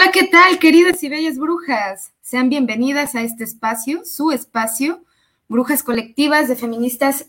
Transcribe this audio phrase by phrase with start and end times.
[0.00, 2.12] Hola, ¿qué tal, queridas y bellas brujas?
[2.20, 5.02] Sean bienvenidas a este espacio, su espacio,
[5.48, 7.26] Brujas Colectivas de Feministas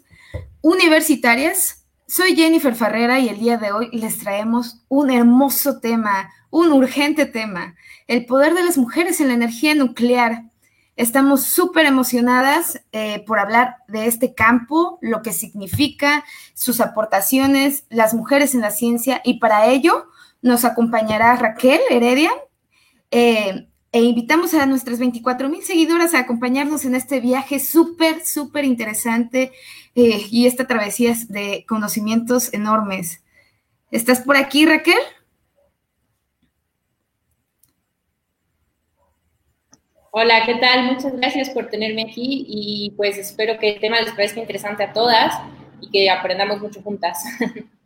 [0.61, 1.87] Universitarias.
[2.07, 7.25] Soy Jennifer Ferrera y el día de hoy les traemos un hermoso tema, un urgente
[7.25, 7.73] tema,
[8.05, 10.43] el poder de las mujeres en la energía nuclear.
[10.95, 16.23] Estamos súper emocionadas eh, por hablar de este campo, lo que significa,
[16.53, 20.05] sus aportaciones, las mujeres en la ciencia y para ello
[20.43, 22.29] nos acompañará Raquel Heredia
[23.11, 28.65] eh, e invitamos a nuestras 24 mil seguidoras a acompañarnos en este viaje súper, súper
[28.65, 29.51] interesante
[29.95, 33.23] eh, y esta travesía de conocimientos enormes.
[33.89, 34.99] ¿Estás por aquí, Raquel?
[40.11, 40.93] Hola, ¿qué tal?
[40.93, 44.93] Muchas gracias por tenerme aquí y pues espero que el tema les parezca interesante a
[44.93, 45.33] todas
[45.81, 47.23] y que aprendamos mucho juntas.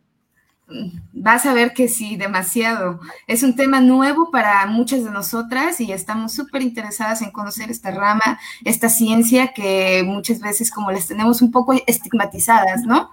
[1.12, 3.00] Vas a ver que sí, demasiado.
[3.26, 7.90] Es un tema nuevo para muchas de nosotras y estamos súper interesadas en conocer esta
[7.90, 13.10] rama, esta ciencia que muchas veces como las tenemos un poco estigmatizadas, ¿no?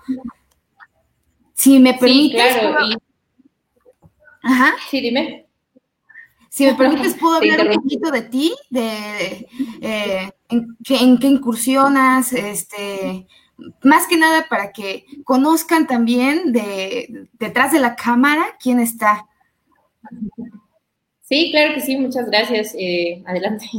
[1.53, 2.53] Si me permites...
[2.53, 2.77] Sí, claro.
[4.43, 4.73] Ajá.
[4.89, 5.45] Sí, dime.
[6.49, 9.47] Si me permites, puedo hablar un poquito de ti, de
[9.81, 13.27] eh, en, qué, en, qué, incursionas, este,
[13.84, 19.26] más que nada para que conozcan también de detrás de la cámara quién está.
[21.22, 22.76] Sí, claro que sí, muchas gracias.
[22.78, 23.70] Eh, adelante.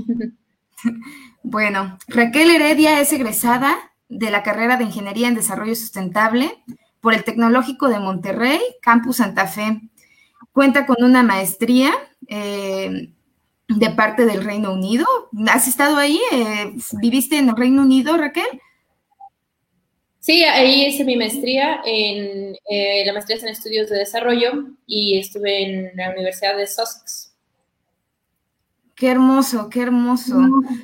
[1.44, 3.76] Bueno, Raquel Heredia es egresada
[4.08, 6.62] de la carrera de Ingeniería en Desarrollo Sustentable
[7.00, 9.80] por el Tecnológico de Monterrey, Campus Santa Fe.
[10.52, 11.92] Cuenta con una maestría
[12.28, 13.12] eh,
[13.68, 15.06] de parte del Reino Unido.
[15.48, 16.20] ¿Has estado ahí?
[16.30, 18.46] Eh, ¿Viviste en el Reino Unido, Raquel?
[20.22, 25.64] Sí, ahí hice mi maestría, en, eh, la maestría en estudios de desarrollo y estuve
[25.64, 27.34] en la Universidad de Sussex.
[28.94, 30.38] Qué hermoso, qué hermoso.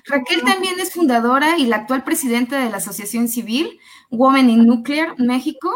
[0.07, 3.79] Raquel también es fundadora y la actual presidenta de la Asociación Civil
[4.11, 5.71] Women in Nuclear México,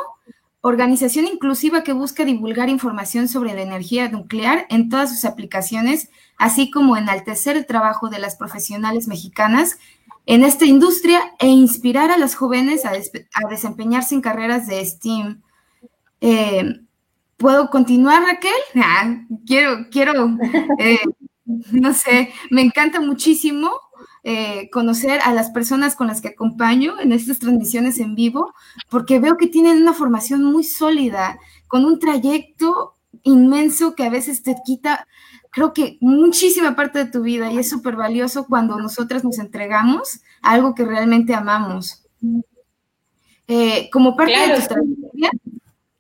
[0.61, 6.69] organización inclusiva que busca divulgar información sobre la energía nuclear en todas sus aplicaciones, así
[6.69, 9.79] como enaltecer el trabajo de las profesionales mexicanas
[10.27, 12.93] en esta industria e inspirar a las jóvenes a,
[13.49, 15.43] desempeñarse en carreras de STEAM.
[16.21, 16.81] Eh,
[17.37, 18.53] ¿Puedo continuar, Raquel?
[18.77, 20.37] Ah, quiero, quiero,
[20.79, 21.01] eh,
[21.73, 23.73] no sé, me encanta muchísimo
[24.25, 28.55] eh, conocer a las personas con las que acompaño en estas transmisiones en vivo,
[28.89, 34.45] porque veo que tienen una formación muy sólida, con un trayecto inmenso que a veces
[34.45, 35.09] te quita
[35.53, 40.21] creo que muchísima parte de tu vida y es súper valioso cuando nosotras nos entregamos
[40.41, 42.03] a algo que realmente amamos.
[43.47, 45.31] Eh, como, parte de tu trayectoria,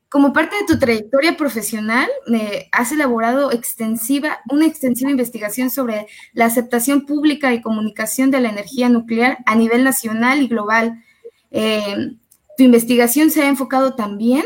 [0.08, 6.46] como parte de tu trayectoria profesional, eh, has elaborado extensiva, una extensiva investigación sobre la
[6.46, 11.04] aceptación pública y comunicación de la energía nuclear a nivel nacional y global.
[11.50, 12.16] Eh,
[12.56, 14.44] tu investigación se ha enfocado también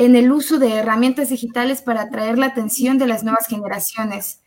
[0.00, 4.40] en el uso de herramientas digitales para atraer la atención de las nuevas generaciones.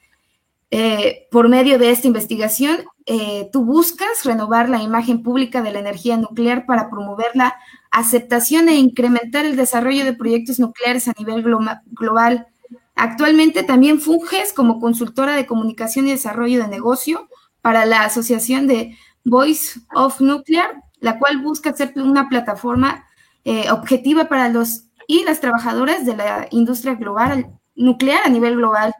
[0.71, 5.77] Eh, por medio de esta investigación, eh, tú buscas renovar la imagen pública de la
[5.77, 7.55] energía nuclear para promover la
[7.91, 11.43] aceptación e incrementar el desarrollo de proyectos nucleares a nivel
[11.91, 12.47] global.
[12.95, 17.29] Actualmente también funges como consultora de comunicación y desarrollo de negocio
[17.61, 23.05] para la Asociación de Voice of Nuclear, la cual busca ser una plataforma
[23.45, 28.93] eh, objetiva para los y las trabajadoras de la industria global, nuclear a nivel global.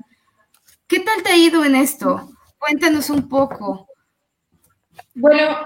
[0.87, 2.29] ¿Qué tal te ha ido en esto?
[2.59, 3.87] Cuéntanos un poco.
[5.15, 5.57] Bueno,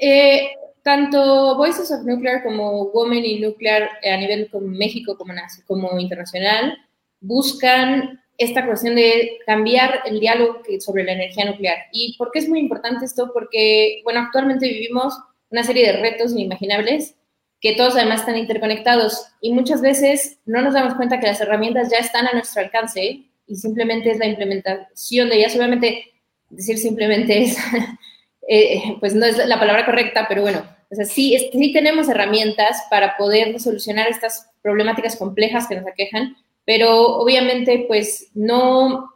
[0.00, 5.32] eh, tanto Voices of Nuclear como Women in Nuclear a nivel como México como,
[5.66, 6.76] como internacional
[7.20, 11.76] buscan esta cuestión de cambiar el diálogo sobre la energía nuclear.
[11.92, 13.30] ¿Y por qué es muy importante esto?
[13.32, 15.16] Porque, bueno, actualmente vivimos
[15.50, 17.14] una serie de retos inimaginables
[17.62, 21.90] que todos además están interconectados y muchas veces no nos damos cuenta que las herramientas
[21.90, 25.54] ya están a nuestro alcance y simplemente es la implementación de ellas.
[25.54, 26.12] Obviamente,
[26.50, 27.56] decir simplemente es,
[28.48, 32.82] eh, pues no es la palabra correcta, pero bueno, o sea, sí, sí tenemos herramientas
[32.90, 39.08] para poder solucionar estas problemáticas complejas que nos aquejan, pero obviamente pues no,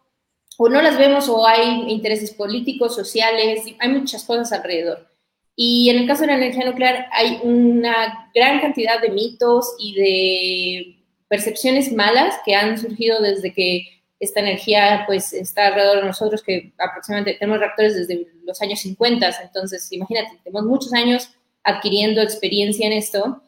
[0.56, 5.15] o no las vemos o hay intereses políticos, sociales, hay muchas cosas alrededor.
[5.56, 9.94] Y en el caso de la energía nuclear hay una gran cantidad de mitos y
[9.94, 10.96] de
[11.28, 13.88] percepciones malas que han surgido desde que
[14.20, 19.30] esta energía pues está alrededor de nosotros, que aproximadamente tenemos reactores desde los años 50,
[19.42, 21.30] entonces imagínate, tenemos muchos años
[21.64, 23.42] adquiriendo experiencia en esto.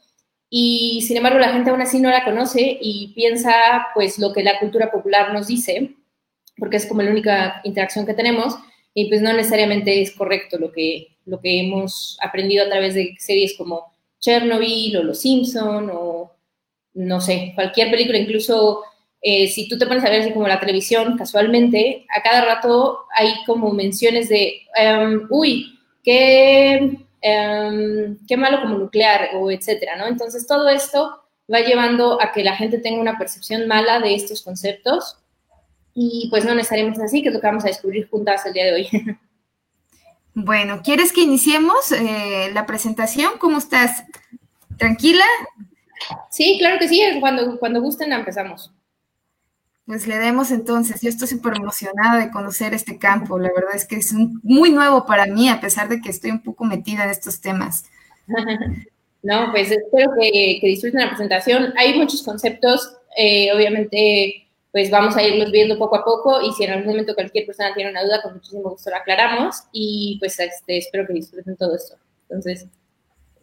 [0.50, 4.42] Y sin embargo la gente aún así no la conoce y piensa pues lo que
[4.42, 5.94] la cultura popular nos dice
[6.58, 8.56] porque es como la única interacción que tenemos
[8.94, 13.14] y pues no necesariamente es correcto lo que, lo que hemos aprendido a través de
[13.18, 16.32] series como Chernobyl o Los Simpson o
[16.94, 18.82] no sé, cualquier película, incluso
[19.20, 23.00] eh, si tú te pones a ver así como la televisión casualmente, a cada rato
[23.14, 30.06] hay como menciones de, em, uy, qué, em, qué malo como nuclear o etcétera, ¿no?
[30.06, 31.22] Entonces todo esto
[31.52, 35.18] va llevando a que la gente tenga una percepción mala de estos conceptos
[35.94, 38.88] y pues no necesariamente es así, que es a descubrir juntas el día de hoy.
[40.40, 43.32] Bueno, ¿quieres que iniciemos eh, la presentación?
[43.40, 44.04] ¿Cómo estás?
[44.76, 45.24] ¿Tranquila?
[46.30, 48.72] Sí, claro que sí, cuando, cuando gusten empezamos.
[49.84, 53.84] Pues le demos entonces, yo estoy súper emocionada de conocer este campo, la verdad es
[53.84, 57.10] que es muy nuevo para mí, a pesar de que estoy un poco metida en
[57.10, 57.86] estos temas.
[59.20, 61.74] No, pues espero que, disfruten la presentación.
[61.76, 66.64] Hay muchos conceptos, eh, obviamente pues vamos a irlos viendo poco a poco y si
[66.64, 70.38] en algún momento cualquier persona tiene una duda, con muchísimo gusto la aclaramos y pues
[70.38, 71.96] este, espero que disfruten todo esto.
[72.28, 72.66] Entonces,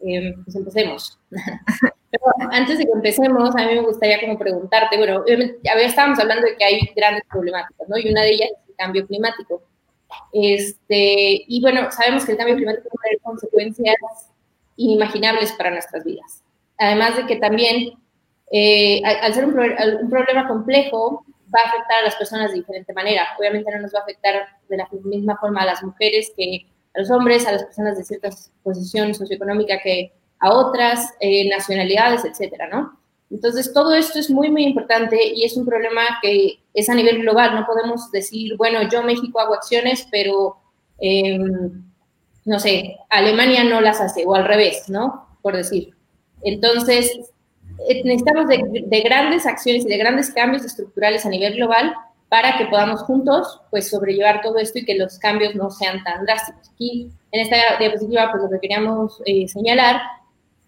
[0.00, 1.18] em, pues empecemos.
[2.10, 5.24] Pero antes de que empecemos, a mí me gustaría como preguntarte, bueno,
[5.62, 7.98] ya estábamos hablando de que hay grandes problemáticas, ¿no?
[7.98, 9.62] Y una de ellas es el cambio climático.
[10.32, 13.96] Este, y bueno, sabemos que el cambio climático tiene consecuencias
[14.76, 16.42] inimaginables para nuestras vidas.
[16.78, 17.98] Además de que también
[18.50, 23.26] eh, al ser un, problema complejo, va a afectar a las personas de diferente manera.
[23.38, 24.34] Obviamente no nos va a afectar
[24.68, 28.04] de la misma forma a las mujeres que a los hombres, a las personas de
[28.04, 28.30] cierta
[28.62, 32.98] posición socioeconómica que a otras eh, nacionalidades, etcétera, ¿no?
[33.30, 37.22] Entonces, todo esto es muy, muy importante y es un problema que es a nivel
[37.22, 37.54] global.
[37.54, 40.56] No podemos decir, bueno, yo México hago acciones, pero,
[40.98, 41.82] em,
[42.44, 45.26] no sé, Alemania no las hace, o al revés, ¿no?
[45.42, 45.94] Por decir.
[46.42, 47.18] Entonces,
[48.04, 51.94] necesitamos de, grandes acciones y de grandes cambios estructurales a nivel global
[52.28, 56.24] para que podamos juntos pues sobrellevar todo esto y que los cambios no sean tan
[56.24, 56.70] drásticos.
[56.74, 60.00] Aquí en esta diapositiva pues lo que queríamos eh, señalar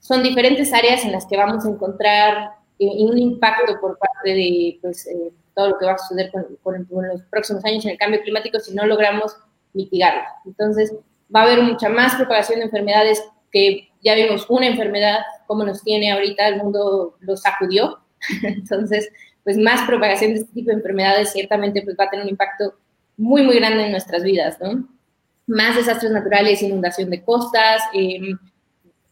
[0.01, 4.79] son diferentes áreas en las que vamos a encontrar eh, un impacto por parte de
[4.81, 5.09] pues,
[5.55, 8.75] todo lo que va a suceder con, los próximos años en el cambio climático si
[8.75, 9.37] no logramos
[9.73, 10.23] mitigarlo.
[10.47, 10.95] Entonces
[11.35, 15.19] va a haber mucha más propagación de enfermedades que ya vimos una enfermedad
[15.49, 17.99] como nos tiene ahorita, el mundo lo sacudió.
[18.45, 19.11] Entonces,
[19.43, 22.75] pues más propagación de este tipo de enfermedades ciertamente pues va a tener un impacto
[23.17, 24.87] muy, muy grande en nuestras vidas, ¿no?
[25.47, 28.21] Más desastres naturales, inundación de costas, eh,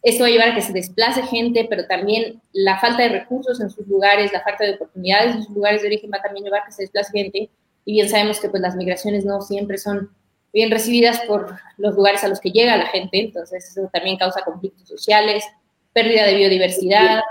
[0.03, 3.61] esto va a llevar a que se desplace gente, pero también la falta de recursos
[3.61, 6.45] en sus lugares, la falta de oportunidades en sus lugares de origen va a también
[6.45, 7.51] llevar a que se desplace gente.
[7.85, 10.11] Y bien sabemos que pues las migraciones no siempre son
[10.53, 14.43] bien recibidas por los lugares a los que llega la gente, entonces eso también causa
[14.45, 15.45] conflictos sociales,
[15.97, 17.23] pérdida de biodiversidad,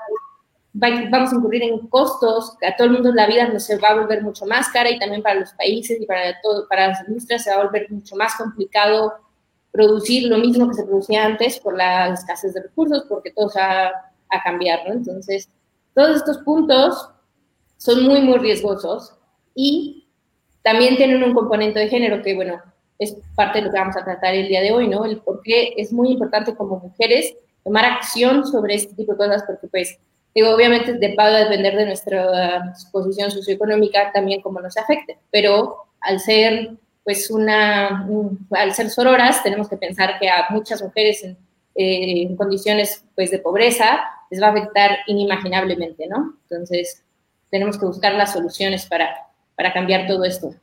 [0.74, 4.24] vamos a incurrir en costos, a todo el mundo la vida se va a volver
[4.24, 7.52] mucho más cara y también para los países y para, todo, para las industrias se
[7.52, 9.14] va a volver mucho más complicado
[9.72, 13.60] producir lo mismo que se producía antes por la escasez de recursos, porque todo se
[13.60, 13.92] va
[14.30, 14.94] a cambiar, ¿no?
[14.94, 15.48] Entonces,
[15.94, 17.12] todos estos puntos
[17.78, 19.16] son muy, muy riesgosos
[19.54, 20.08] y
[20.64, 22.60] también tienen un componente de género que, bueno,
[22.98, 25.06] es parte de lo que vamos a tratar el día de hoy, ¿no?
[25.06, 27.36] El por qué es muy importante como mujeres
[27.66, 29.98] tomar acción sobre este tipo de cosas, porque pues,
[30.34, 36.20] digo, obviamente va a depender de nuestra posición socioeconómica también cómo nos afecte, pero al
[36.22, 38.08] ser pues una,
[38.52, 41.38] al ser sororas, tenemos que pensar que a muchas mujeres en,
[41.76, 44.00] eh, en condiciones pues de pobreza
[44.32, 46.36] les va a afectar inimaginablemente, ¿no?
[46.50, 47.04] Entonces,
[47.52, 49.16] tenemos que buscar las soluciones para,
[49.56, 50.56] para cambiar todo esto.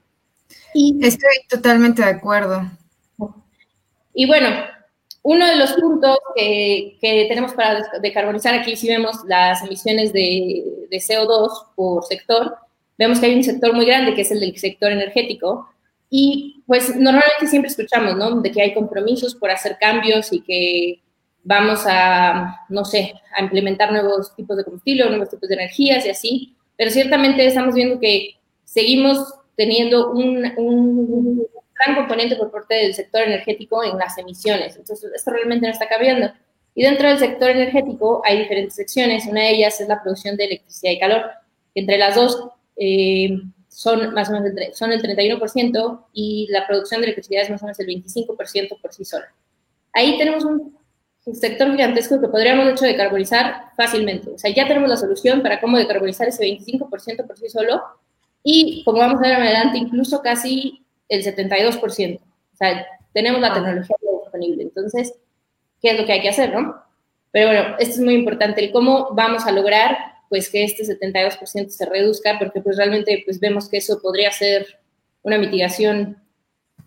[0.75, 2.63] Estoy totalmente de acuerdo.
[4.15, 4.49] Y bueno,
[5.23, 11.49] uno de los puntos que, tenemos para decarbonizar, aquí si vemos las emisiones de, CO2
[11.75, 12.57] por sector,
[12.99, 15.69] vemos que hay un sector muy grande que es el del sector energético.
[16.11, 18.43] Y pues normalmente siempre escuchamos, ¿no?
[18.43, 21.01] De que hay compromisos por hacer cambios y que
[21.43, 26.11] vamos a, no sé, a implementar nuevos tipos de combustible, nuevos tipos de energías y
[26.11, 26.57] así.
[26.77, 31.43] Pero ciertamente estamos viendo que seguimos teniendo un,
[31.85, 34.77] gran componente por parte del sector energético en las emisiones.
[34.77, 36.33] Entonces, esto realmente no está cambiando.
[36.75, 39.27] Y dentro del sector energético hay diferentes secciones.
[39.27, 41.23] Una de ellas es la producción de electricidad y calor.
[41.75, 43.31] Entre las dos eh,
[43.69, 47.63] son más o menos el, son el 31% y la producción de electricidad es más
[47.63, 49.27] o menos el 25% por sí sola.
[49.93, 50.77] Ahí tenemos un
[51.33, 54.31] sector gigantesco que podríamos, de hecho, decarbonizar fácilmente.
[54.31, 57.83] O sea, ya tenemos la solución para cómo decarbonizar ese 25% por sí solo
[58.43, 60.82] y como vamos a ver adelante, incluso casi
[61.13, 62.21] el 72%.
[62.21, 64.63] O sea, tenemos la tecnología disponible.
[64.63, 65.15] Entonces,
[65.81, 66.75] ¿qué es lo que hay que hacer, no?
[67.31, 69.97] Pero bueno, esto es muy importante, el cómo vamos a lograr
[70.29, 74.79] pues que este 72% se reduzca, porque pues realmente pues vemos que eso podría ser
[75.23, 76.17] una mitigación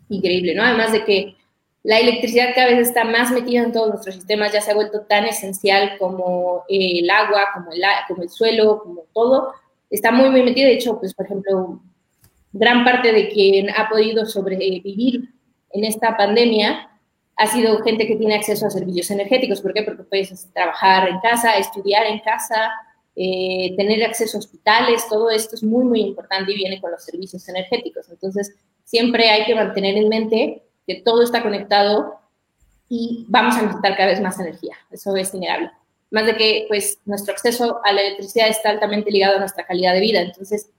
[0.09, 0.63] increíble, ¿no?
[0.63, 1.35] Además de que
[1.83, 5.01] la electricidad cada vez está más metida en todos nuestros sistemas, ya se ha vuelto
[5.01, 9.53] tan esencial como el agua, como el, como el suelo, como todo,
[9.91, 10.65] está muy, muy metida.
[10.65, 11.79] De hecho, pues, por ejemplo,
[12.57, 15.29] gran parte de quien ha podido sobrevivir
[15.71, 16.89] en esta pandemia
[17.35, 19.59] ha sido gente que tiene acceso a servicios energéticos.
[19.59, 19.83] ¿Por qué?
[19.83, 22.71] Porque puedes trabajar en casa, estudiar en casa,
[23.13, 27.03] eh, tener acceso a hospitales, todo esto es muy, muy importante y viene con los
[27.03, 28.07] servicios energéticos.
[28.09, 32.15] Entonces, siempre hay que mantener en mente que todo está conectado
[32.87, 34.77] y vamos a necesitar cada vez más energía.
[34.91, 35.71] Eso es innegable.
[36.09, 39.93] Más de que, pues, nuestro acceso a la electricidad está altamente ligado a nuestra calidad
[39.93, 40.21] de vida.
[40.21, 40.69] Entonces,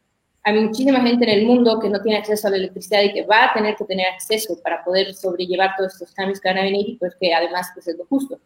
[0.46, 3.26] hay muchísima gente en el mundo que no tiene acceso a la electricidad y que
[3.26, 6.62] va a tener que tener acceso para poder sobrellevar todos estos cambios que van a
[6.62, 8.38] venir y pues que además pues es lo justo.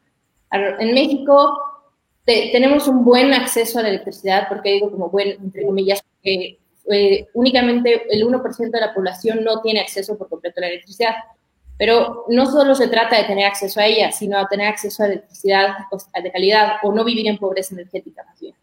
[0.51, 1.59] En México
[2.25, 6.59] tenemos un buen acceso a la electricidad, porque digo como buen, entre comillas, porque
[6.91, 11.17] eh, únicamente el 1% de la población no tiene acceso por completo a la electricidad.
[11.77, 15.07] Pero no solo se trata de tener acceso a ella, sino a tener acceso a
[15.07, 15.77] electricidad
[16.23, 18.55] de calidad o no vivir en pobreza energética más bien.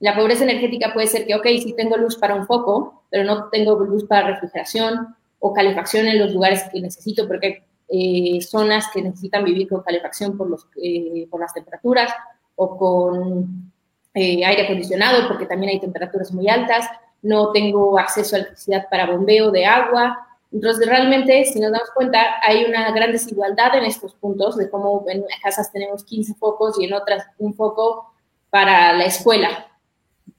[0.00, 3.48] La pobreza energética puede ser que, ok, sí tengo luz para un foco, pero no
[3.48, 7.46] tengo luz para refrigeración o calefacción en los lugares que necesito, porque
[7.90, 12.12] hay eh, zonas que necesitan vivir con calefacción por, los, eh, por las temperaturas
[12.56, 13.72] o con
[14.14, 16.86] eh, aire acondicionado, porque también hay temperaturas muy altas.
[17.22, 20.26] No tengo acceso a electricidad para bombeo de agua.
[20.52, 25.04] Entonces, realmente, si nos damos cuenta, hay una gran desigualdad en estos puntos de cómo
[25.08, 28.12] en casas tenemos 15 focos y en otras un foco
[28.50, 29.66] para la escuela,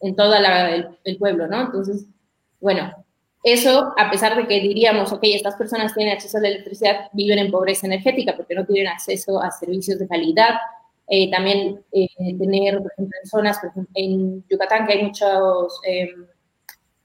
[0.01, 1.61] en todo el, pueblo, ¿no?
[1.61, 2.05] Entonces,
[2.59, 2.91] bueno,
[3.43, 7.39] eso, a pesar de que diríamos, ok, estas personas tienen acceso a la electricidad, viven
[7.39, 10.55] en pobreza energética porque no tienen acceso a servicios de calidad.
[11.07, 15.79] Eh, también eh, tener, por ejemplo, en zonas, por ejemplo, en Yucatán, que hay muchos
[15.83, 16.25] em,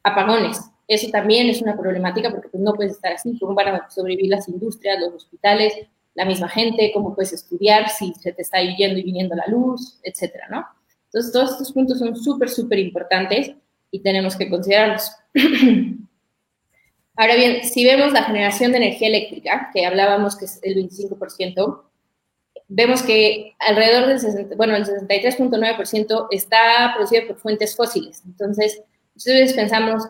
[0.02, 0.60] apagones.
[0.86, 3.38] Eso también es una problemática porque pues, no puedes estar así.
[3.38, 5.72] ¿Cómo van a sobrevivir las industrias, los hospitales,
[6.14, 6.90] la misma gente?
[6.92, 10.66] ¿Cómo puedes estudiar si se te está yendo y viniendo la luz, etcétera, ¿no?
[11.14, 13.52] Entonces, todos estos puntos son súper, súper importantes
[13.92, 15.12] y tenemos que considerarlos.
[17.16, 21.82] Ahora bien, si vemos la generación de energía eléctrica, que hablábamos que es el 25%,
[22.66, 28.20] vemos que alrededor del 60, bueno, el 63.9% está producido por fuentes fósiles.
[28.26, 28.82] Entonces,
[29.14, 30.02] ustedes pensamos,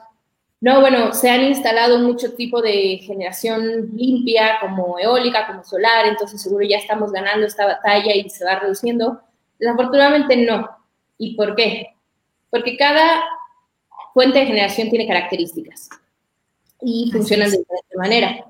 [0.62, 6.40] no, bueno, se han instalado mucho tipo de generación limpia, como eólica, como solar, entonces
[6.40, 9.20] seguro ya estamos ganando esta batalla y se va reduciendo.
[9.58, 10.82] Desafortunadamente no.
[11.18, 11.88] ¿Y por qué?
[12.50, 13.22] Porque cada
[14.12, 15.88] fuente de generación tiene características
[16.80, 18.46] y funcionan de diferente manera.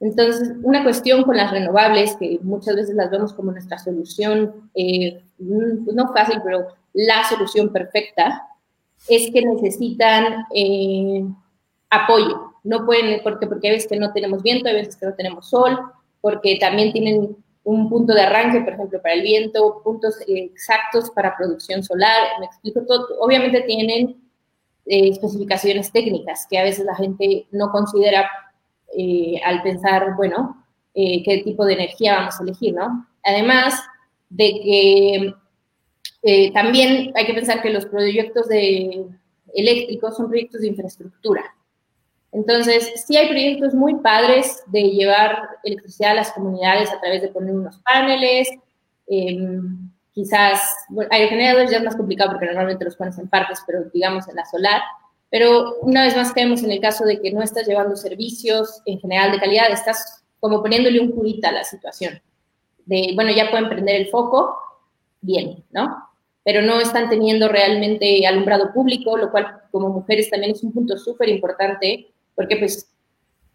[0.00, 5.22] Entonces, una cuestión con las renovables, que muchas veces las vemos como nuestra solución, eh,
[5.38, 8.48] mm, no fácil, pero la solución perfecta,
[9.08, 11.24] es que necesitan eh,
[11.90, 12.54] apoyo.
[12.64, 15.48] No pueden, porque, porque hay veces que no tenemos viento, hay veces que no tenemos
[15.48, 15.78] sol,
[16.20, 21.36] porque también tienen un punto de arranque, por ejemplo, para el viento, puntos exactos para
[21.36, 23.08] producción solar, me explico todo.
[23.20, 24.16] Obviamente tienen
[24.86, 28.30] eh, especificaciones técnicas que a veces la gente no considera
[28.96, 30.62] eh, al pensar, bueno,
[30.94, 33.06] eh, qué tipo de energía vamos a elegir, ¿no?
[33.24, 33.82] Además
[34.28, 35.34] de
[36.22, 39.04] que también hay que pensar que los proyectos de
[39.54, 41.54] eléctricos son proyectos de infraestructura.
[42.34, 47.28] Entonces, sí hay proyectos muy padres de llevar electricidad a las comunidades a través de
[47.28, 48.48] poner unos paneles,
[49.06, 53.84] em, quizás, bueno, aerogeneradores ya es más complicado porque normalmente los pones en partes, pero
[53.94, 54.82] digamos en la solar.
[55.30, 58.98] Pero una vez más caemos en el caso de que no estás llevando servicios en
[58.98, 62.20] general de calidad, estás como poniéndole un curita a la situación.
[62.84, 64.58] De, bueno, ya pueden prender el foco,
[65.20, 66.08] bien, ¿no?
[66.44, 70.98] Pero no están teniendo realmente alumbrado público, lo cual como mujeres también es un punto
[70.98, 72.90] súper importante porque pues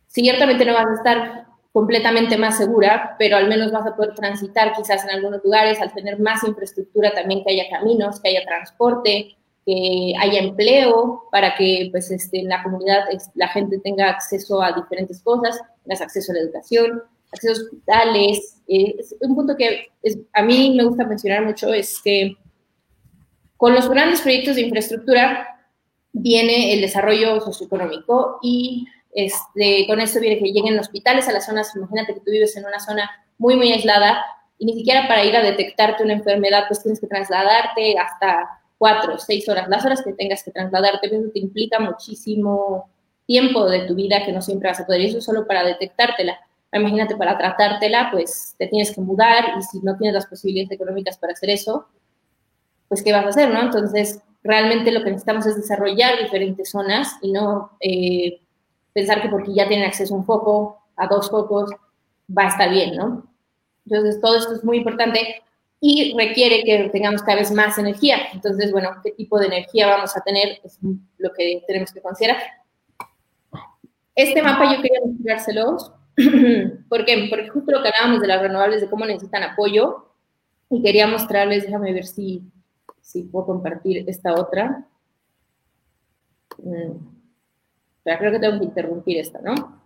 [0.07, 4.73] ciertamente no vas a estar completamente más segura, pero al menos vas a poder transitar
[4.75, 9.35] quizás en algunos lugares al tener más infraestructura también que haya caminos, que haya transporte,
[9.65, 13.05] que haya empleo para que pues este, en la comunidad
[13.35, 18.61] la gente tenga acceso a diferentes cosas, acceso a la educación, acceso a hospitales.
[18.67, 19.89] Eh, un punto que
[20.33, 22.35] a mí me gusta mencionar mucho es que
[23.57, 25.58] con los grandes proyectos de infraestructura
[26.21, 31.75] viene el desarrollo socioeconómico y este, con esto viene que lleguen hospitales a las zonas,
[31.75, 34.23] imagínate que tú vives en una zona muy, muy aislada
[34.57, 39.17] y ni siquiera para ir a detectarte una enfermedad, pues tienes que trasladarte hasta cuatro,
[39.17, 42.89] seis horas, las horas que tengas que trasladarte, eso te implica muchísimo
[43.25, 46.39] tiempo de tu vida que no siempre vas a poder, eso solo para detectártela.
[46.71, 51.17] Imagínate, para tratártela, pues te tienes que mudar y si no tienes las posibilidades económicas
[51.17, 51.87] para hacer eso,
[52.87, 53.61] pues ¿qué vas a hacer, no?
[53.61, 58.41] Entonces, realmente lo que necesitamos es desarrollar diferentes zonas y no eh,
[58.93, 61.71] pensar que porque ya tienen acceso a un foco, a dos focos,
[62.35, 63.25] va a estar bien, ¿no?
[63.85, 65.41] Entonces, todo esto es muy importante
[65.81, 68.17] y requiere que tengamos cada vez más energía.
[68.33, 70.59] Entonces, bueno, ¿qué tipo de energía vamos a tener?
[70.63, 70.77] Es
[71.17, 72.37] lo que tenemos que considerar.
[74.15, 75.91] Este mapa yo quería mostrárselos.
[76.89, 77.27] ¿Por qué?
[77.29, 80.09] Porque justo lo que hablábamos de las renovables, de cómo necesitan apoyo,
[80.69, 82.43] y quería mostrarles, déjame ver si,
[83.09, 84.85] si puedo compartir esta otra.
[86.59, 86.97] Mm.
[88.03, 89.81] Pero creo que tengo que interrumpir esta, ¿no?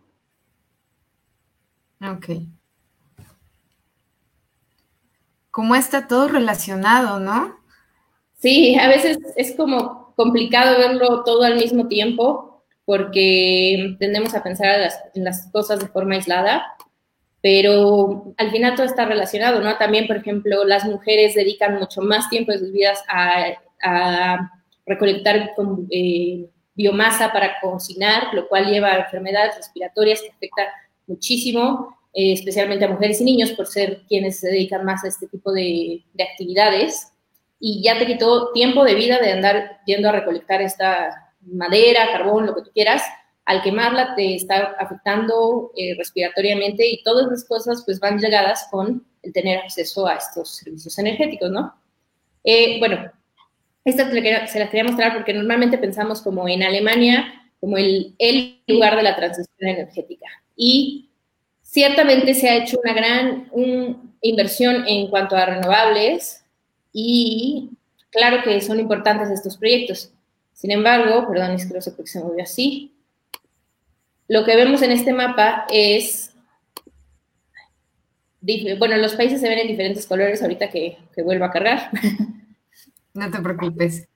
[2.02, 2.30] Ok.
[5.52, 7.56] Cómo está todo relacionado, ¿no?
[8.40, 14.92] Sí, a veces es como complicado verlo todo al mismo tiempo porque tendemos a pensar
[15.14, 16.76] en las, cosas de forma aislada,
[17.44, 19.76] pero al final todo está relacionado, ¿no?
[19.76, 24.50] También, por ejemplo, las mujeres dedican mucho más tiempo de sus vidas a,
[24.86, 25.52] recolectar
[25.90, 30.68] eh, biomasa para cocinar, lo cual lleva a enfermedades respiratorias que afectan
[31.06, 35.28] muchísimo, eh, especialmente a mujeres y niños, por ser quienes se dedican más a este
[35.28, 37.12] tipo de, actividades.
[37.60, 42.46] Y ya te quitó tiempo de vida de andar yendo a recolectar esta madera, carbón,
[42.46, 43.04] lo que tú quieras.
[43.46, 49.06] Al quemarla te está afectando eh, respiratoriamente y todas las cosas pues van llegadas con
[49.22, 51.74] el tener acceso a estos servicios energéticos, ¿no?
[52.44, 53.12] Eh, bueno,
[53.86, 58.98] esta se las quería mostrar porque normalmente pensamos como en Alemania como el, el lugar
[58.98, 60.28] de la transición energética.
[60.56, 61.10] Y
[61.62, 63.50] ciertamente se ha hecho una gran
[64.22, 66.44] inversión en cuanto a renovables
[66.92, 67.70] y
[68.10, 70.12] claro que son importantes estos proyectos.
[70.54, 72.94] Sin embargo, perdón, es que no sé por qué se movió así.
[74.28, 76.36] Lo que vemos en este mapa es,
[78.78, 81.90] bueno, los países se ven en diferentes colores ahorita que, que vuelva a cargar.
[83.16, 84.08] No te preocupes.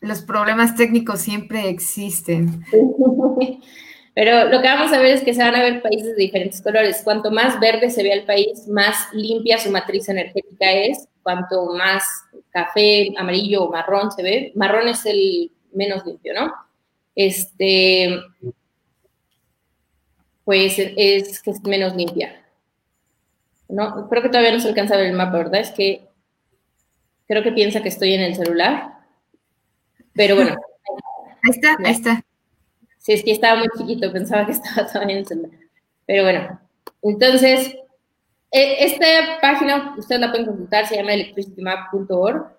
[0.00, 2.64] Los problemas técnicos siempre existen.
[4.14, 6.60] Pero lo que vamos a ver es que se van a ver países de diferentes
[6.60, 7.02] colores.
[7.02, 11.08] Cuanto más verde se ve el país, más limpia su matriz energética es.
[11.22, 12.04] Cuanto más
[12.50, 16.52] café, amarillo o marrón se ve, marrón es el menos limpio, ¿no?
[17.14, 18.20] Este,
[20.44, 22.44] pues es que es menos limpia.
[23.68, 24.08] ¿No?
[24.08, 25.60] Creo que todavía no se alcanza a ver el mapa, ¿verdad?
[25.60, 26.06] Es que
[27.26, 28.92] creo que piensa que estoy en el celular.
[30.14, 30.56] Pero bueno.
[31.44, 32.24] Ahí está, ahí está.
[32.98, 35.58] Sí, es que estaba muy chiquito, pensaba que estaba todavía en el celular.
[36.06, 36.60] Pero bueno,
[37.02, 37.74] entonces,
[38.50, 39.06] e, esta
[39.40, 42.52] página, ustedes la pueden consultar, se llama electricitymap.org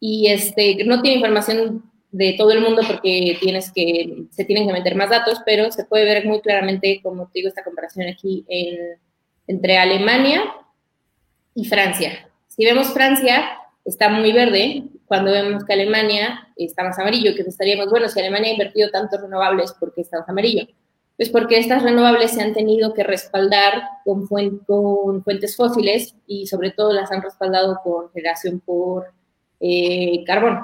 [0.00, 4.72] y este, no tiene información de todo el mundo porque tienes que, se tienen que
[4.72, 8.44] meter más datos, pero se puede ver muy claramente, como te digo, esta comparación aquí
[9.46, 10.44] entre Alemania
[11.54, 12.28] y Francia.
[12.48, 17.90] Si vemos Francia, está muy verde, cuando vemos que Alemania está más amarillo, que estaríamos,
[17.90, 20.66] bueno, si Alemania ha invertido tantos renovables, ¿por qué está más amarillo?
[21.16, 26.92] Pues porque estas renovables se han tenido que respaldar con, fuentes fósiles y sobre todo
[26.92, 29.12] las han respaldado con generación por
[29.60, 30.60] eh, carbón,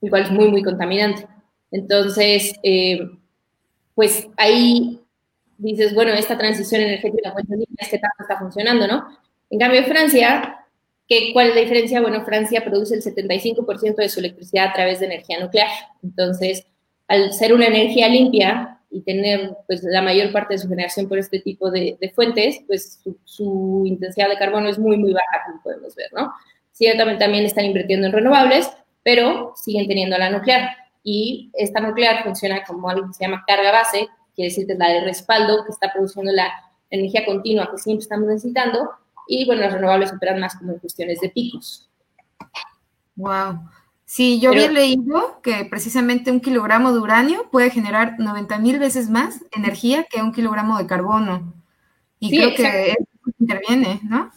[0.00, 1.26] el cual es muy, muy contaminante.
[1.70, 3.00] Entonces, eh,
[3.94, 5.00] pues ahí
[5.58, 9.06] dices, bueno, esta transición energética ¿qué tanto está funcionando, no?
[9.50, 10.58] En cambio, Francia
[11.32, 12.02] ¿Cuál es la diferencia?
[12.02, 15.68] Bueno, Francia produce el 75% de su electricidad a través de energía nuclear.
[16.02, 16.66] Entonces,
[17.06, 21.18] al ser una energía limpia y tener pues, la mayor parte de su generación por
[21.18, 25.94] este tipo de, fuentes, pues su, intensidad de carbono es muy, muy baja, como podemos
[25.94, 26.30] ver, ¿no?
[26.72, 28.70] Ciertamente también están invirtiendo en renovables,
[29.08, 30.68] pero siguen teniendo la nuclear.
[31.02, 34.78] Y esta nuclear funciona como algo que se llama carga base, quiere decir que es
[34.78, 36.52] la de respaldo que está produciendo la
[36.90, 38.90] energía continua que siempre estamos necesitando
[39.26, 41.88] y bueno, las renovables operan más como en cuestiones de picos.
[43.16, 43.60] Wow.
[44.04, 49.08] Sí, yo había leído que precisamente un kilogramo de uranio puede generar 90 mil veces
[49.08, 51.54] más energía que un kilogramo de carbono.
[52.20, 54.30] Y creo que eso interviene, ¿no?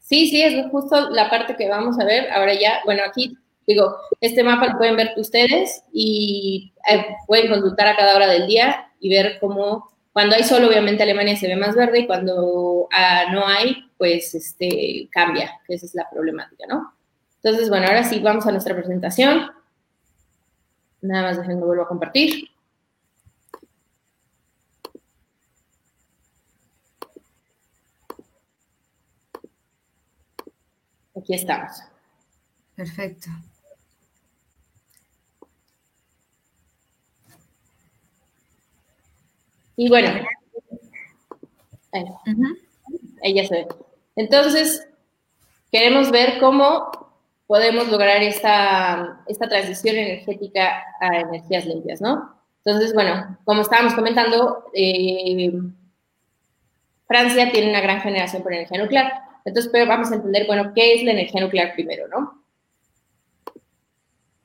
[0.00, 2.30] Sí, sí, es justo la parte que vamos a ver.
[2.32, 7.88] Ahora ya, bueno, aquí digo, este mapa lo pueden ver ustedes y eh, pueden consultar
[7.88, 11.56] a cada hora del día y ver cómo cuando hay sol, obviamente Alemania se ve
[11.56, 16.66] más verde y cuando ah, no hay, pues este, cambia, que esa es la problemática,
[16.68, 16.94] ¿no?
[17.42, 19.50] Entonces, bueno, ahora sí vamos a nuestra presentación.
[21.02, 22.48] Nada más déjenme vuelvo a compartir.
[31.16, 31.82] Aquí estamos.
[32.76, 33.30] Perfecto.
[39.76, 40.08] Y bueno,
[43.22, 43.68] ahí, ya se ve.
[44.16, 44.86] Entonces,
[45.72, 46.90] queremos ver cómo
[47.46, 52.34] podemos lograr esta, esta transición energética a energías limpias, ¿no?
[52.64, 55.52] Entonces, bueno, como estábamos comentando, eh,
[57.06, 59.12] Francia tiene una gran generación por energía nuclear.
[59.44, 62.42] Entonces, pero vamos a entender, bueno, qué es la energía nuclear primero, ¿no?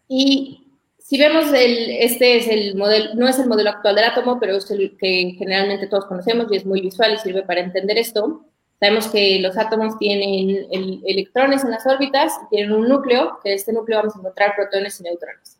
[0.10, 0.69] Y
[1.10, 4.56] si vemos, el, este es el modelo, no es el modelo actual del átomo, pero
[4.58, 8.46] es el que generalmente todos conocemos y es muy visual y sirve para entender esto.
[8.80, 10.68] Sabemos que los átomos tienen
[11.04, 14.54] electrones en las órbitas y tienen un núcleo, que en este núcleo vamos a encontrar
[14.56, 15.58] protones y neutrones.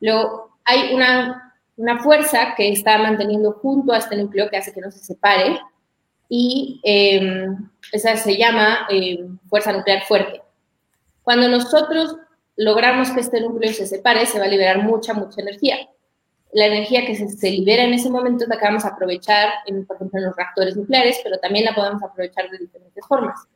[0.00, 4.80] Luego, hay una, una fuerza que está manteniendo junto a este núcleo que hace que
[4.80, 5.60] no se separe
[6.30, 10.40] y em, esa se llama em, fuerza nuclear fuerte.
[11.22, 12.16] Cuando nosotros
[12.58, 15.76] logramos que este núcleo se separe, se va a liberar mucha, mucha energía.
[16.52, 19.96] La energía que se, libera en ese momento la que vamos a aprovechar, en, por
[19.96, 23.46] ejemplo, en los reactores nucleares, pero también la podemos aprovechar de diferentes formas.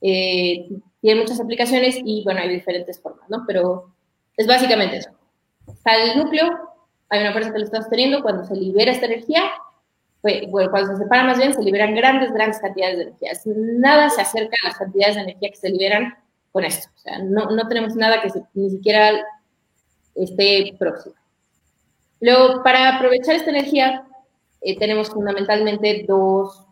[0.00, 0.66] Eh,
[1.02, 3.44] tiene muchas aplicaciones y, bueno, hay diferentes formas, ¿no?
[3.46, 3.92] Pero
[4.36, 5.10] es básicamente eso.
[5.84, 6.48] Sale el núcleo,
[7.10, 9.42] hay una fuerza que lo está sosteniendo, cuando se libera esta energía,
[10.22, 13.32] bueno, cuando se separa más bien, se liberan grandes, grandes cantidades de energía.
[13.44, 16.14] Nada se acerca a las cantidades de energía que se liberan
[16.52, 16.88] con esto.
[16.96, 19.12] O sea, no, no tenemos nada que ni siquiera
[20.14, 21.14] esté próximo.
[22.20, 24.04] Luego, para aprovechar esta energía,
[24.60, 26.66] eh, tenemos fundamentalmente dos,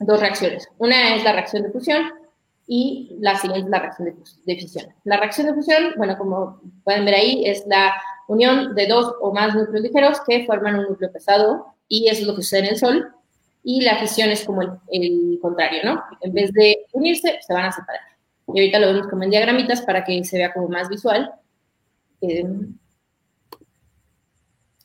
[0.00, 0.68] dos, reacciones.
[0.78, 2.12] Una es la reacción de fusión
[2.66, 4.86] y la siguiente es la reacción de, fisión.
[5.04, 7.94] La reacción de fusión, bueno, como pueden ver ahí, es la
[8.26, 12.26] unión de dos o más núcleos ligeros que forman un núcleo pesado y eso es
[12.26, 13.14] lo que sucede en el Sol.
[13.62, 16.02] Y la fisión es como el, el contrario, ¿no?
[16.20, 18.13] En vez de unirse, se van a separar.
[18.48, 21.32] Y ahorita lo vemos como en diagramitas para que se vea como más visual.
[22.20, 22.44] Eh,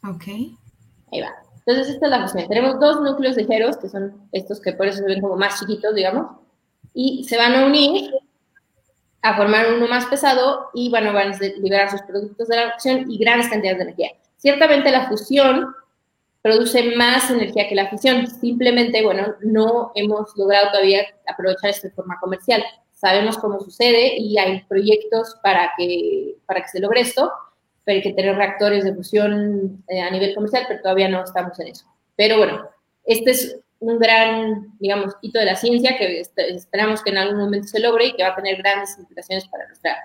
[0.03, 0.23] ok.
[1.11, 1.35] Ahí va.
[1.65, 2.47] Entonces, esta es la fusión.
[2.47, 5.93] Tenemos dos núcleos ligeros, que son estos que por eso se ven como más chiquitos,
[5.93, 6.37] digamos,
[6.93, 8.11] y se van a unir
[9.21, 13.11] a formar uno más pesado y, bueno, van a liberar sus productos de la reacción
[13.11, 14.11] y grandes cantidades de energía.
[14.37, 15.75] Ciertamente la fusión
[16.41, 18.25] produce más energía que la fisión.
[18.27, 22.63] Simplemente, bueno, no hemos logrado todavía aprovechar esto de forma comercial
[22.99, 27.31] sabemos cómo sucede y hay proyectos para que, para que se logre esto,
[27.85, 31.57] pero hay que tener reactores de fusión eh, a nivel comercial, pero todavía no estamos
[31.59, 31.85] en eso.
[32.17, 32.69] Pero bueno,
[33.05, 37.69] este es un gran, digamos, hito de la ciencia que esperamos que en algún momento
[37.69, 39.97] se logre y que va a tener grandes implicaciones para nuestra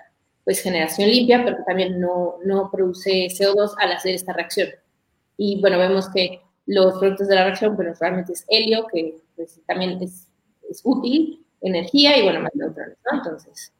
[0.45, 4.69] pues, generación limpia, pero también no, no produce CO2 al hacer esta reacción.
[5.35, 9.59] Y bueno, vemos que los productos de la reacción, bueno, realmente es helio, que pues,
[9.67, 10.29] también es,
[10.69, 13.17] es útil, energía y bueno, más neutrones, ¿no?
[13.17, 13.73] Entonces.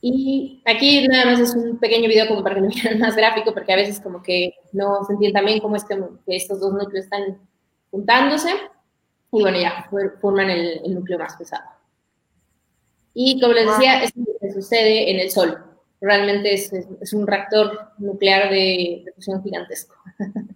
[0.00, 3.54] Y aquí nada más es un pequeño video como para que lo vean más gráfico,
[3.54, 7.04] porque a veces como que no se entiende también cómo es que, estos dos núcleos
[7.04, 7.38] están
[7.90, 8.50] juntándose.
[9.32, 9.88] Y bueno, ya
[10.20, 11.64] forman el, núcleo más pesado.
[13.14, 14.20] Y como les decía, esto
[14.52, 15.58] sucede en el Sol.
[16.00, 19.94] Realmente es, es, un reactor nuclear de, de fusión gigantesco.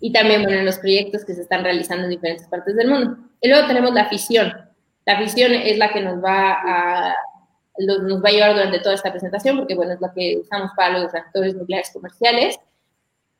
[0.00, 3.18] y también, bueno, en los proyectos que se están realizando en diferentes partes del mundo.
[3.40, 4.52] Y luego tenemos la fisión.
[5.04, 7.14] La fisión es la que nos va a,
[7.78, 10.98] nos va a llevar durante toda esta presentación, porque, bueno, es la que usamos para
[10.98, 12.58] los reactores nucleares comerciales.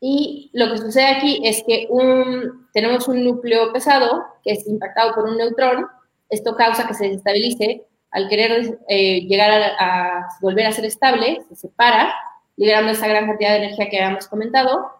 [0.00, 5.14] Y lo que sucede aquí es que un, tenemos un núcleo pesado que es impactado
[5.14, 5.86] por un neutrón.
[6.28, 7.86] Esto causa que se desestabilice.
[8.10, 12.12] Al querer eh, llegar a, a volver a ser estable, se separa,
[12.56, 14.99] liberando esa gran cantidad de energía que habíamos comentado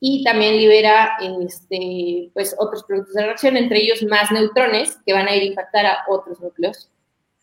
[0.00, 5.28] y también libera este, pues, otros productos de reacción, entre ellos más neutrones que van
[5.28, 6.90] a ir a impactar a otros núcleos.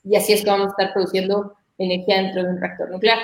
[0.04, 3.20] Y así es que vamos a estar produciendo energía dentro de un reactor nuclear.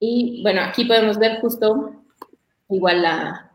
[0.00, 1.92] Y bueno, aquí podemos ver justo
[2.70, 3.50] igual la...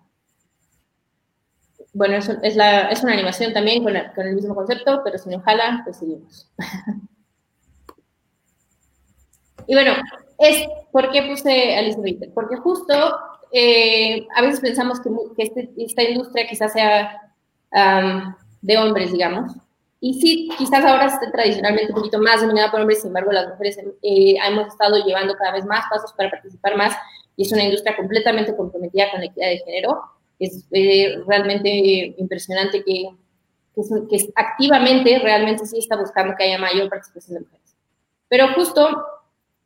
[1.92, 5.30] Bueno, es, es, la, es una animación también con, con, el mismo concepto, pero si
[5.30, 6.52] no jala, pues seguimos.
[9.68, 9.94] y bueno,
[10.38, 12.30] es, ¿por qué puse Alice Ritter?
[12.36, 12.94] Porque justo
[13.52, 15.10] eh, a veces pensamos que,
[15.44, 17.22] este, esta industria quizás sea
[18.62, 19.54] de hombres, digamos.
[20.02, 23.50] Y sí, quizás ahora esté tradicionalmente un poquito más dominada por hombres, sin embargo, las
[23.50, 26.96] mujeres eh, hemos estado llevando cada vez más pasos para participar más
[27.36, 30.02] y es una industria completamente comprometida con la equidad de género.
[30.40, 33.10] Es eh, realmente impresionante que,
[33.76, 37.76] que, que, activamente realmente sí está buscando que haya mayor participación de mujeres.
[38.30, 39.06] Pero justo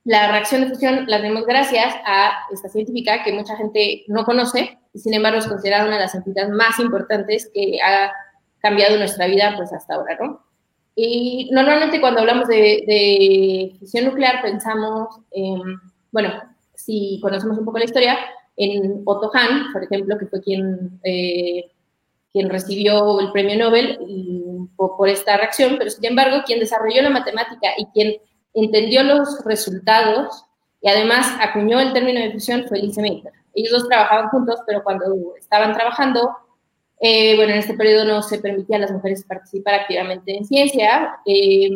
[0.05, 4.77] la reacción de fusión la tenemos gracias a esta científica que mucha gente no conoce
[4.93, 8.11] y sin embargo es considerada una de las científicas más importantes que ha
[8.59, 10.45] cambiado nuestra vida pues hasta ahora, ¿no?
[10.95, 15.61] Y normalmente cuando hablamos de, de fisión nuclear pensamos, en,
[16.11, 16.31] bueno,
[16.75, 18.17] si conocemos un poco la historia,
[18.55, 21.71] en Otto Hahn, por ejemplo, que fue quien, eh,
[22.31, 23.97] quien recibió el premio Nobel
[24.75, 28.17] por, por esta reacción, pero sin embargo quien desarrolló la matemática y quien
[28.53, 30.45] entendió los resultados
[30.81, 33.33] y además acuñó el término de fusión fue Lise Meitner.
[33.55, 36.35] ellos dos trabajaban juntos, pero cuando estaban trabajando,
[36.99, 41.17] eh, bueno, en este periodo no se permitía a las mujeres participar activamente en ciencia.
[41.25, 41.69] Eh,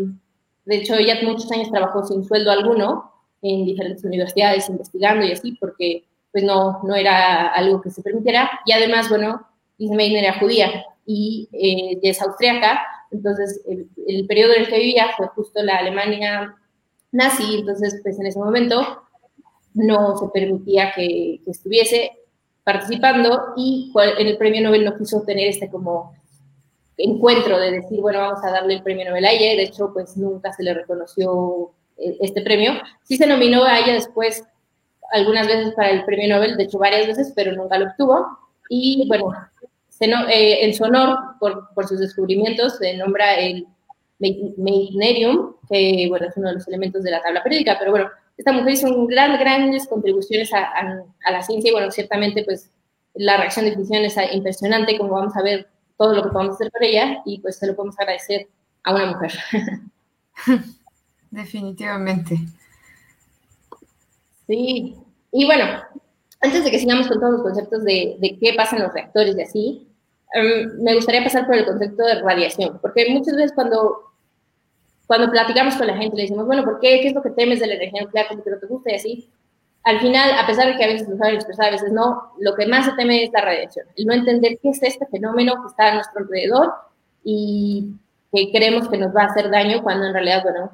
[0.66, 3.12] de hecho, ella muchos años trabajó sin sueldo alguno
[3.42, 8.50] en diferentes universidades investigando y así, porque pues no, no era algo que se permitiera.
[8.66, 14.64] Y además, bueno, Lise Meitner era judía y eh, es austriaca, entonces el, periodo en
[14.64, 16.56] el que vivía fue justo la Alemania
[17.12, 19.04] nazi, entonces pues en ese momento
[19.74, 22.12] no se permitía que, estuviese
[22.64, 26.14] participando y en el premio Nobel no quiso tener este como
[26.98, 30.18] encuentro de decir, bueno, vamos a darle el premio Nobel a ella, de hecho, pues
[30.18, 32.74] nunca se le reconoció eh, este premio.
[33.04, 34.44] Sí se nominó a ella después
[35.12, 38.26] algunas veces para el premio Nobel, de hecho varias veces, pero nunca lo obtuvo.
[38.70, 39.32] Y bueno,
[40.00, 43.68] eh, en su honor, por, sus descubrimientos, se nombra el
[44.20, 48.52] Meitnerium, que bueno, es uno de los elementos de la tabla periódica, pero bueno, esta
[48.52, 50.64] mujer hizo gran, grandes contribuciones a,
[51.24, 52.72] a, la ciencia y bueno, ciertamente pues
[53.14, 56.72] la reacción de fusión es impresionante, como vamos a ver todo lo que podemos hacer
[56.72, 58.48] por ella y pues se lo podemos agradecer
[58.84, 59.34] a una mujer.
[61.32, 62.38] Definitivamente.
[64.48, 64.96] Sí,
[65.32, 65.66] y bueno,
[66.40, 69.36] antes de que sigamos con todos los conceptos de, de qué pasa en los reactores
[69.36, 69.87] y así,
[70.34, 74.08] em, me gustaría pasar por el concepto de radiación, porque muchas veces cuando
[75.08, 77.00] cuando platicamos con la gente, le decimos, bueno, ¿por qué?
[77.02, 78.28] ¿Qué es lo que temes de la energía nuclear?
[78.28, 78.92] ¿Cómo que no te gusta?
[78.92, 79.30] Y así.
[79.84, 82.54] Al final, a pesar de que a veces lo saben expresar, a veces no, lo
[82.56, 83.88] que más se teme es la radiación.
[83.96, 86.74] El no entender qué es este fenómeno que está a nuestro alrededor
[87.24, 87.88] y
[88.34, 90.72] que creemos que nos va a hacer daño cuando en realidad, bueno,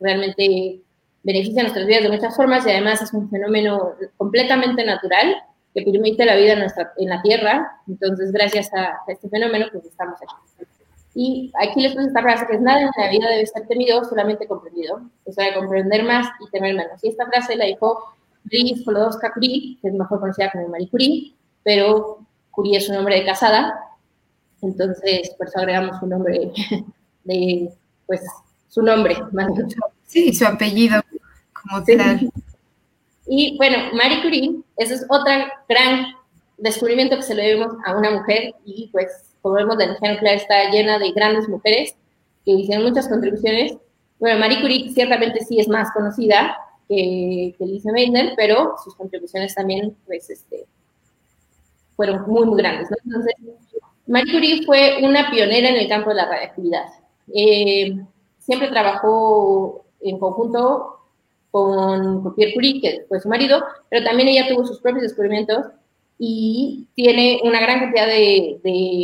[0.00, 0.80] realmente
[1.22, 5.36] beneficia nuestras vidas de muchas formas y además es un fenómeno completamente natural
[5.76, 7.80] que permite la vida en, nuestra, en la Tierra.
[7.86, 10.66] Entonces, gracias a este fenómeno, pues estamos aquí.
[11.14, 14.02] Y aquí les puse esta frase que es nada en la vida debe ser temido,
[14.04, 15.02] solamente comprendido.
[15.24, 17.02] O sea, comprender más y temer menos.
[17.02, 18.04] Y esta frase la dijo
[18.44, 23.16] Marie Sklodowska Curie, que es mejor conocida como Marie Curie, pero Curie es su nombre
[23.16, 23.78] de casada.
[24.62, 26.52] Entonces, por eso agregamos su nombre
[27.24, 27.70] de,
[28.06, 28.22] pues,
[28.68, 29.48] su nombre, más
[30.06, 31.02] Sí, su apellido,
[31.52, 32.30] como tal.
[33.26, 35.32] Y bueno, Marie Curie, ese es otro
[35.68, 36.14] gran
[36.58, 40.34] descubrimiento que se le debemos a una mujer y pues como vemos, la energía nuclear
[40.34, 41.94] está llena de grandes mujeres
[42.44, 43.76] que hicieron muchas contribuciones.
[44.18, 46.56] Bueno, Marie Curie ciertamente sí es más conocida
[46.88, 50.66] que, que Lise Meitner, pero sus contribuciones también, pues, este,
[51.94, 52.88] fueron muy, muy grandes.
[53.04, 53.34] Entonces,
[54.08, 56.86] Marie Curie fue una pionera en el campo de la radioactividad.
[57.32, 58.04] Eh,
[58.40, 60.95] siempre trabajó en conjunto
[61.56, 65.64] con Pierre Curie, que fue su marido, pero también ella tuvo sus propios descubrimientos
[66.18, 68.60] y tiene una gran cantidad de,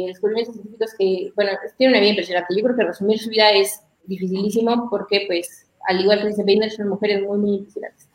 [0.06, 2.54] descubrimientos científicos que, bueno, tiene una vida impresionante.
[2.54, 6.70] Yo creo que resumir su vida es dificilísimo porque, pues, al igual que dice Binder,
[6.70, 8.10] son mujeres muy, muy impresionantes.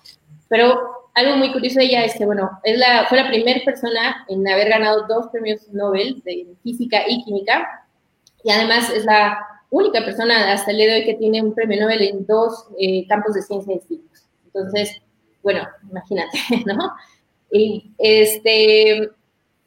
[0.50, 0.82] Pero
[1.16, 4.48] algo muy curioso de ella es que, bueno, es la, fue la primera persona en
[4.48, 7.88] haber ganado dos premios Nobel de física y química
[8.44, 9.40] y además es la
[9.72, 13.06] única persona hasta el día de hoy que tiene un premio Nobel en dos eh,
[13.08, 14.27] campos de ciencia distintos.
[14.58, 15.02] Entonces,
[15.44, 16.92] bueno, imagínate, ¿no?
[17.52, 19.10] Y este,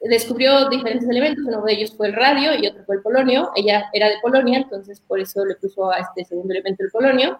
[0.01, 3.51] descubrió diferentes elementos, uno de ellos fue el radio y otro fue el polonio.
[3.55, 7.39] Ella era de Polonia, entonces por eso le puso a este segundo elemento el polonio.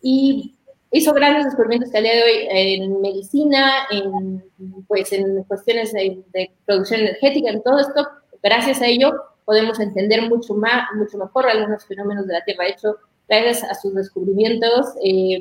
[0.00, 0.54] Y
[0.90, 4.44] hizo grandes descubrimientos que al día de hoy en medicina, en,
[4.86, 8.06] pues, en cuestiones de, producción energética, en todo esto,
[8.42, 9.12] gracias a ello
[9.44, 12.64] podemos entender mucho, más, mucho mejor algunos fenómenos de la Tierra.
[12.64, 15.40] De hecho, gracias a sus descubrimientos, eh,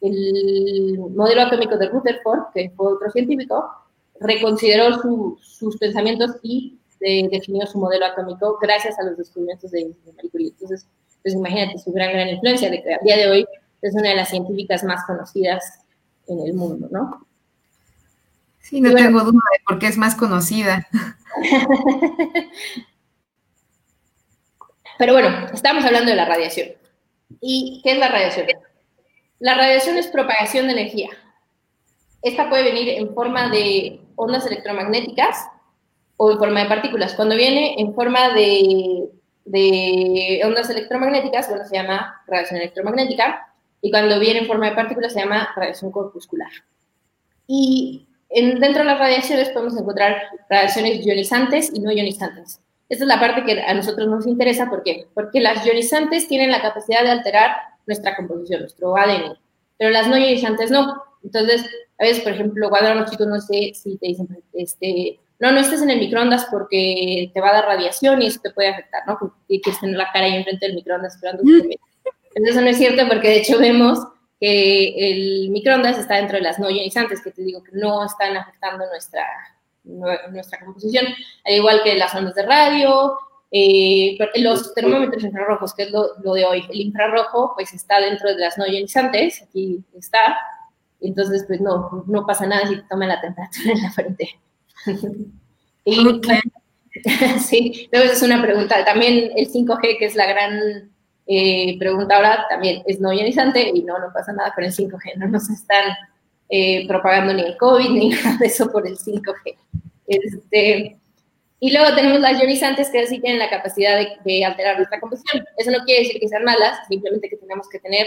[0.00, 3.70] el modelo atómico de Rutherford, que fue otro científico,
[4.20, 5.00] reconsideró
[5.40, 10.48] sus pensamientos y eh, definió su modelo atómico gracias a los descubrimientos de, Marie Curie.
[10.48, 10.86] Entonces,
[11.22, 13.46] pues imagínate su gran, gran influencia, de que a día de hoy
[13.82, 15.80] es una de las científicas más conocidas
[16.26, 17.26] en el mundo, ¿no?
[18.60, 20.86] Sí, no tengo duda de por qué es más conocida.
[24.98, 26.68] Pero bueno, estamos hablando de la radiación.
[27.40, 28.46] ¿Y qué es la radiación?
[29.40, 31.08] La radiación es propagación de energía.
[32.20, 35.48] Esta puede venir en forma de ondas electromagnéticas
[36.18, 37.14] o en forma de partículas.
[37.14, 39.08] Cuando viene en forma de,
[40.44, 43.48] ondas electromagnéticas, bueno, se llama radiación electromagnética,
[43.80, 46.50] y cuando viene en forma de partículas se llama radiación corpuscular.
[47.46, 52.60] Y dentro de las radiaciones podemos encontrar radiaciones ionizantes y no ionizantes.
[52.90, 55.06] Esta es la parte que a nosotros nos interesa, ¿por qué?
[55.14, 57.56] Porque las ionizantes tienen la capacidad de alterar
[57.90, 59.36] nuestra composición, nuestro ADN,
[59.76, 61.02] pero las no ionizantes no.
[61.22, 61.66] Entonces,
[61.98, 65.60] a veces, por ejemplo, cuando los chicos, no sé si te dicen, este, no, no
[65.60, 69.02] estés en el microondas porque te va a dar radiación y eso te puede afectar,
[69.06, 69.18] ¿no?
[69.48, 71.76] Y quieres tener la cara ahí enfrente del microondas esperando que Entonces,
[72.34, 73.98] eso no es cierto porque de hecho vemos
[74.38, 78.36] que el microondas está dentro de las no ionizantes, que te digo que no están
[78.36, 79.26] afectando nuestra,
[79.84, 81.06] nuestra composición,
[81.44, 83.18] al igual que las ondas de radio,
[83.50, 86.64] eh, los termómetros infrarrojos, que es lo, de hoy.
[86.70, 90.36] El infrarrojo, pues está dentro de las no ionizantes, aquí está,
[91.00, 94.40] entonces pues no, no pasa nada si toma la temperatura en la frente.
[95.84, 96.20] y,
[97.40, 98.84] sí, entonces es una pregunta.
[98.84, 100.90] También el 5G, que es la gran
[101.26, 105.16] eh, pregunta ahora, también es no ionizante y no, no pasa nada con el 5G,
[105.16, 105.94] no nos están
[106.48, 109.56] eh, propagando ni el COVID ni nada de eso por el 5G.
[110.06, 110.99] Este,
[111.60, 115.44] y luego tenemos las ionizantes que sí tienen la capacidad de, alterar nuestra composición.
[115.58, 118.06] Eso no quiere decir que sean malas, simplemente que tenemos que tener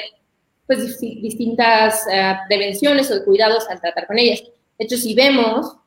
[0.66, 4.42] pues, distintas uh, prevenciones o cuidados al tratar con ellas.
[4.80, 5.78] De hecho, si vemos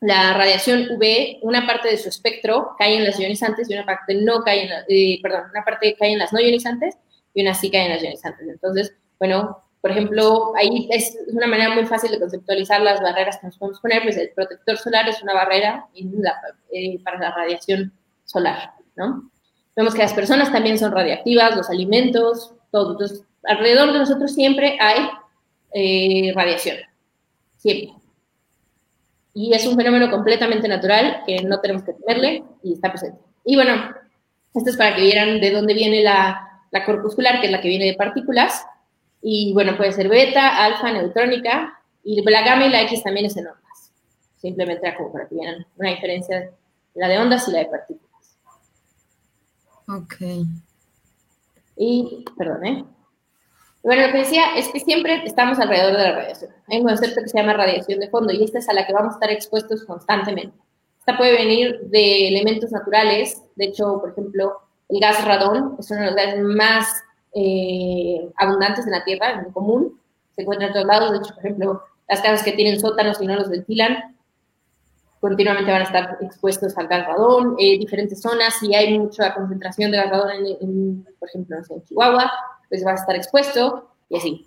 [0.00, 4.14] la radiación UV, una parte de su espectro cae en las ionizantes y una parte
[4.14, 6.96] no cae en, eh, perdón, una parte cae en las no ionizantes
[7.34, 8.48] y una sí cae en las ionizantes.
[8.48, 13.46] Entonces, bueno, por ejemplo, ahí es una manera muy fácil de conceptualizar las barreras que
[13.46, 17.92] nos podemos poner, pues el protector solar es una barrera eh, para la radiación
[18.24, 19.30] solar, ¿no?
[19.74, 22.92] Vemos que las personas también son radiactivas, los alimentos, todo.
[22.92, 25.08] Entonces, alrededor de nosotros siempre hay
[25.72, 26.76] eh, radiación,
[27.56, 27.94] siempre.
[29.32, 33.20] Y es un fenómeno completamente natural que no tenemos que temerle y está presente.
[33.46, 33.94] Y bueno,
[34.52, 37.68] esto es para que vieran de dónde viene la, la corpuscular, que es la que
[37.68, 38.66] viene de partículas,
[39.22, 43.36] y bueno, puede ser beta, alfa, neutrónica, y la gamma y la X también es
[43.36, 43.92] en ondas.
[44.36, 46.50] Simplemente como para que vean una diferencia,
[46.94, 48.38] la de ondas y la de partículas.
[49.88, 50.46] Ok.
[51.76, 52.84] Y, perdón, ¿eh?
[53.82, 56.50] Bueno, lo que decía es que siempre estamos alrededor de la radiación.
[56.68, 58.92] Hay un concepto que se llama radiación de fondo y esta es a la que
[58.92, 60.56] vamos a estar expuestos constantemente.
[60.98, 63.42] Esta puede venir de elementos naturales.
[63.56, 67.02] De hecho, por ejemplo, el gas radón es uno de los gases más
[67.34, 70.00] eh, abundantes en la Tierra, en común,
[70.34, 71.12] se encuentran en todos lados.
[71.12, 74.16] De hecho, por ejemplo, las casas que tienen sótanos y no los ventilan,
[75.20, 79.90] continuamente van a estar expuestos al gas radón, eh, diferentes zonas, si hay mucha concentración
[79.90, 82.32] de gas radón, en, por ejemplo, en Chihuahua,
[82.68, 84.46] pues va a estar expuesto y así.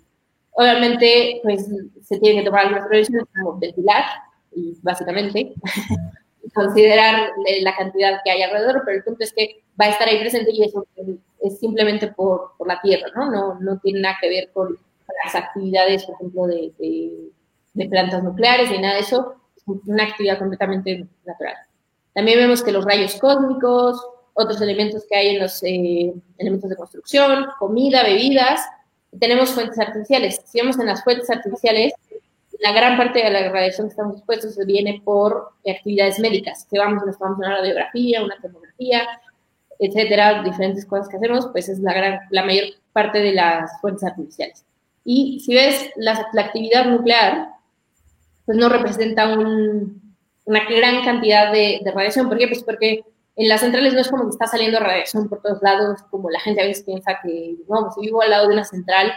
[0.52, 1.66] Obviamente, pues
[2.02, 4.04] se tienen que tomar algunas previsiones como ventilar,
[4.54, 5.54] y básicamente,
[6.54, 7.30] considerar
[7.62, 10.52] la cantidad que hay alrededor, pero el punto es que va a estar ahí presente
[10.52, 10.86] y eso
[11.44, 13.30] es simplemente por, por la tierra, ¿no?
[13.30, 13.60] ¿no?
[13.60, 14.78] No tiene nada que ver con
[15.24, 16.72] las actividades, por ejemplo, de,
[17.74, 21.54] de, plantas nucleares ni nada de eso, es una actividad completamente natural.
[22.14, 24.00] También vemos que los rayos cósmicos,
[24.32, 28.62] otros elementos que hay en los eh, elementos de construcción, comida, bebidas,
[29.20, 30.40] tenemos fuentes artificiales.
[30.46, 31.92] Si vemos en las fuentes artificiales,
[32.60, 37.04] la gran parte de la radiación que estamos expuestos viene por actividades médicas, que vamos,
[37.04, 39.06] nos vamos a una radiografía, una tomografía,
[39.78, 44.04] etcétera, diferentes cosas que hacemos, pues es la, gran, la mayor parte de las fuentes
[44.04, 44.64] artificiales.
[45.04, 47.48] Y si ves la, la actividad nuclear,
[48.46, 52.28] pues no representa un, una gran cantidad de, de, radiación.
[52.28, 52.48] ¿Por qué?
[52.48, 53.04] Pues porque
[53.36, 56.40] en las centrales no es como que está saliendo radiación por todos lados, como la
[56.40, 59.12] gente a veces piensa que, no, pues, si vivo al lado de una central,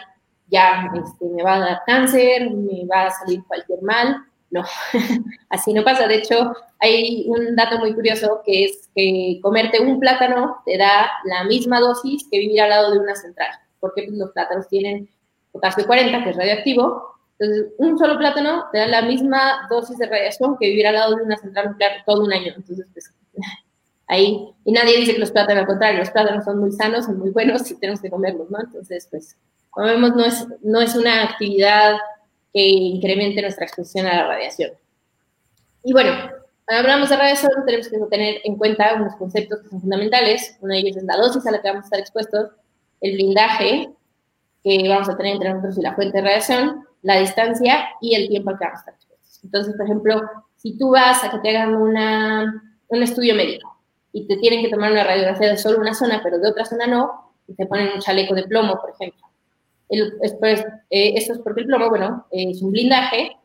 [0.50, 4.24] ya este, me va a dar cáncer, me va a salir cualquier mal.
[4.50, 4.63] No,
[5.50, 6.08] así no pasa.
[6.08, 11.10] De hecho, hay un dato muy curioso que es que comerte un plátano te da
[11.26, 15.10] la misma dosis que vivir al lado de una central, porque pues, los plátanos tienen
[15.52, 17.16] potasio 40, que es radioactivo.
[17.40, 21.16] Entonces, un solo plátano te da la misma dosis de radiación que vivir al lado
[21.16, 22.54] de una central nuclear todo un año.
[22.56, 23.13] Entonces, pues,
[24.08, 27.20] ahí, y nadie dice que los plátanos, al contrario, los plátanos son muy sanos, son
[27.20, 28.60] muy buenos y tenemos que comerlos, ¿no?
[28.60, 29.36] Entonces, pues,
[29.70, 31.98] como vemos, no es, no es una actividad
[32.54, 34.72] que incremente nuestra exposición a la radiación.
[35.84, 36.12] Y bueno,
[36.67, 40.58] hablamos de radiación, tenemos que tener en cuenta unos conceptos que son fundamentales.
[40.62, 42.51] Uno de ellos es la dosis a la que vamos a estar expuestos,
[43.01, 43.89] el blindaje
[44.63, 48.27] que vamos a tener entre nosotros y la fuente de radiación, la distancia y el
[48.27, 49.43] tiempo al que vamos a estar expuestos.
[49.43, 50.21] Entonces, por ejemplo,
[50.58, 53.78] si tú vas a que te hagan una, un estudio médico
[54.11, 56.88] y te tienen que tomar una radiografía de solo una zona, pero de otra zona
[56.88, 59.26] no, y te ponen un chaleco de plomo, por ejemplo.
[59.89, 63.37] El, pues, eh, esto es porque el plomo, bueno, es un blindaje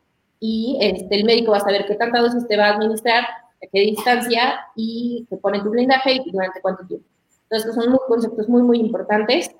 [0.45, 3.67] y este, el médico va a saber qué tanta dosis te va a administrar, a
[3.71, 7.07] qué distancia y te pone tu blindaje y durante cuánto tiempo.
[7.43, 9.55] Entonces, son conceptos muy, muy importantes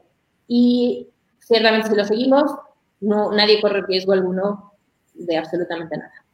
[0.46, 1.08] y
[1.40, 2.52] ciertamente si lo seguimos,
[3.00, 4.74] no, nadie corre riesgo alguno
[5.14, 6.26] de absolutamente nada.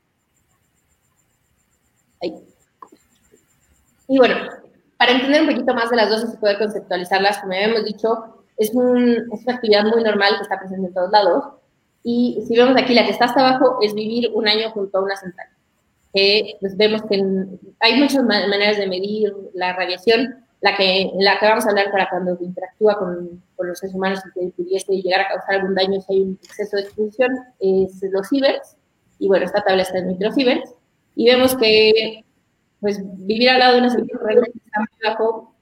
[2.24, 2.34] Ahí.
[4.08, 4.36] Y bueno,
[4.98, 8.44] para entender un poquito más de las dosis y poder conceptualizarlas, como ya hemos dicho,
[8.58, 11.59] es, un, es una actividad muy normal que está presente en todos lados
[12.12, 15.04] y si vemos aquí, la que está hasta abajo es vivir un año junto a
[15.04, 15.48] una central.
[16.60, 17.24] pues vemos que
[17.82, 20.44] hay muchas maneras de medir la radiación.
[20.62, 24.22] la que, la que vamos a hablar para cuando interactúa con, con los seres humanos
[24.26, 27.30] y que pudiese llegar a causar algún daño si hay un exceso de exposición,
[27.60, 28.76] es los cibers.
[29.20, 30.74] Y bueno, esta tabla está en microcibers.
[31.16, 32.26] Y vemos que
[32.80, 35.56] pues vivir al lado de una serpiente realmente está muy bajo.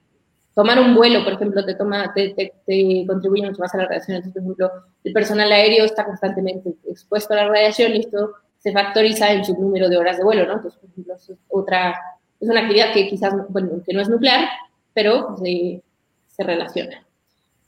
[0.58, 4.16] Tomar un vuelo, por ejemplo, te, toma, te, te, contribuye mucho más a la radiación.
[4.16, 4.72] Entonces, por ejemplo,
[5.04, 9.54] el personal aéreo está constantemente expuesto a la radiación y esto se factoriza en su
[9.54, 10.54] número de horas de vuelo, ¿no?
[10.54, 11.94] Entonces, por ejemplo, es otra,
[12.40, 14.48] es una actividad que quizás, bueno, que no es nuclear,
[14.92, 15.80] pero se,
[16.26, 17.06] se relaciona.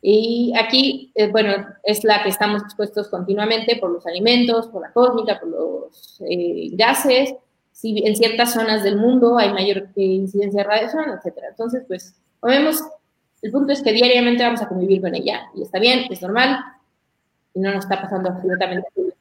[0.03, 4.93] Y aquí, eh, bueno, es la que estamos expuestos continuamente por los alimentos, por la
[4.93, 7.37] cósmica, por los eh, gases,
[7.71, 11.51] si en ciertas zonas del mundo hay mayor incidencia de radiación, etcétera.
[11.51, 12.17] Entonces, pues,
[12.49, 12.83] vemos,
[13.43, 16.59] el punto es que diariamente vamos a convivir con ella, y está bien, es normal,
[17.55, 19.15] y no nos está pasando absolutamente nada.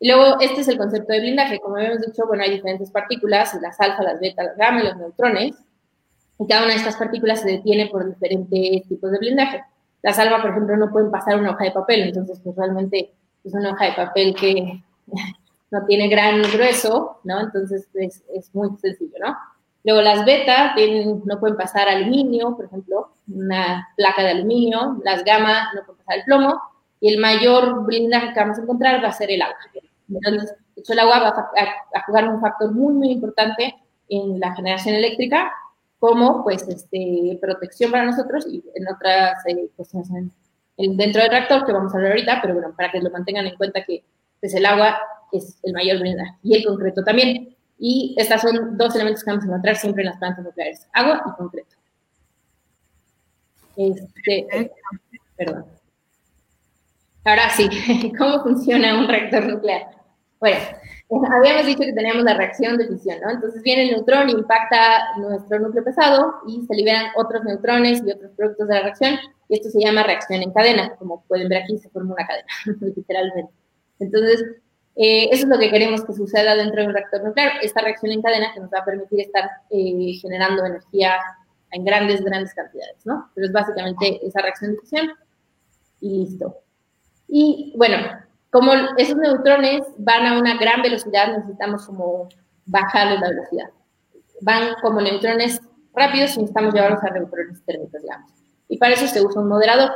[0.00, 1.58] Y luego, este es el concepto de blindaje.
[1.58, 5.56] Como habíamos dicho, bueno, hay diferentes partículas, las alfa, las beta, las gamma los neutrones,
[6.38, 9.64] y cada una de estas partículas se detiene por diferentes tipos de blindaje.
[10.02, 13.54] Las alfa, por ejemplo, no pueden pasar una hoja de papel, entonces, pues, realmente es
[13.54, 14.82] una hoja de papel que
[15.70, 17.40] no tiene gran grueso, ¿no?
[17.40, 19.36] Entonces es, es muy sencillo, ¿no?
[19.88, 20.74] Luego las beta
[21.24, 26.18] no pueden pasar aluminio, por ejemplo, una placa de aluminio, las gamma no pueden pasar
[26.18, 26.60] el plomo,
[27.00, 29.56] y el mayor blindaje que vamos a encontrar va a ser el agua.
[30.10, 30.54] Entonces,
[30.90, 33.76] el agua va a, jugar un factor muy, muy importante
[34.10, 35.54] en la generación eléctrica,
[35.98, 39.70] como pues este, protección para nosotros y en otras eh,
[40.76, 43.56] dentro del reactor, que vamos a hablar ahorita, pero bueno, para que lo mantengan en
[43.56, 44.04] cuenta que
[44.38, 44.98] pues, el agua
[45.32, 47.56] es el mayor blindaje, y el concreto también.
[47.78, 51.22] Y estos son dos elementos que vamos a encontrar siempre en las plantas nucleares, agua
[51.26, 51.76] y concreto.
[53.76, 54.72] Este.
[57.24, 57.68] Ahora sí,
[58.18, 59.86] ¿cómo funciona un reactor nuclear?
[60.40, 60.58] Bueno,
[61.32, 63.30] habíamos dicho que teníamos la reacción de fisión, ¿no?
[63.30, 68.32] Entonces viene el neutrón, impacta nuestro núcleo pesado y se liberan otros neutrones y otros
[68.36, 69.14] productos de la reacción,
[69.48, 70.96] y esto se llama reacción en cadena.
[70.96, 72.48] Como pueden ver aquí, se forma una cadena,
[72.96, 73.52] literalmente.
[74.00, 74.44] Entonces,
[75.00, 78.10] eh, eso es lo que queremos que suceda dentro de un reactor nuclear, esta reacción
[78.10, 81.20] en cadena que nos va a permitir estar eh, generando energía
[81.70, 83.30] en grandes, grandes cantidades, ¿no?
[83.32, 85.10] Pero es básicamente esa reacción de fusión
[86.00, 86.56] y listo.
[87.28, 87.96] Y bueno,
[88.50, 92.28] como esos neutrones van a una gran velocidad, necesitamos como
[92.66, 93.70] bajarles la velocidad.
[94.40, 95.60] Van como neutrones
[95.94, 98.32] rápidos y necesitamos llevarlos a neutrones térmicos, digamos.
[98.68, 99.92] Y para eso se usa un moderador.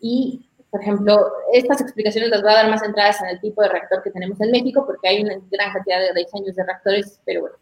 [0.00, 3.68] Y por ejemplo, estas explicaciones las voy a dar más centradas en el tipo de
[3.68, 7.40] reactor que tenemos en México, porque hay una gran cantidad de diseños de reactores, pero
[7.42, 7.56] bueno,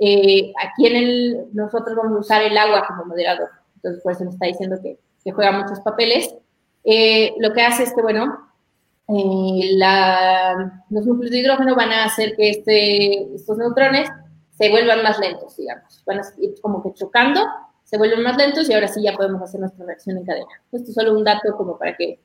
[0.00, 4.24] eh, aquí en el, nosotros vamos a usar el agua como moderador, entonces por eso
[4.24, 6.34] me está diciendo que, que juega muchos papeles.
[6.84, 8.50] Eh, lo que hace es que, bueno,
[9.08, 14.08] eh, la, los núcleos de hidrógeno van a hacer que este, estos neutrones
[14.52, 17.40] se vuelvan más lentos, digamos, van a ir como que chocando,
[17.82, 20.62] se vuelven más lentos y ahora sí ya podemos hacer nuestra reacción en cadena.
[20.72, 22.20] Esto es solo un dato como para que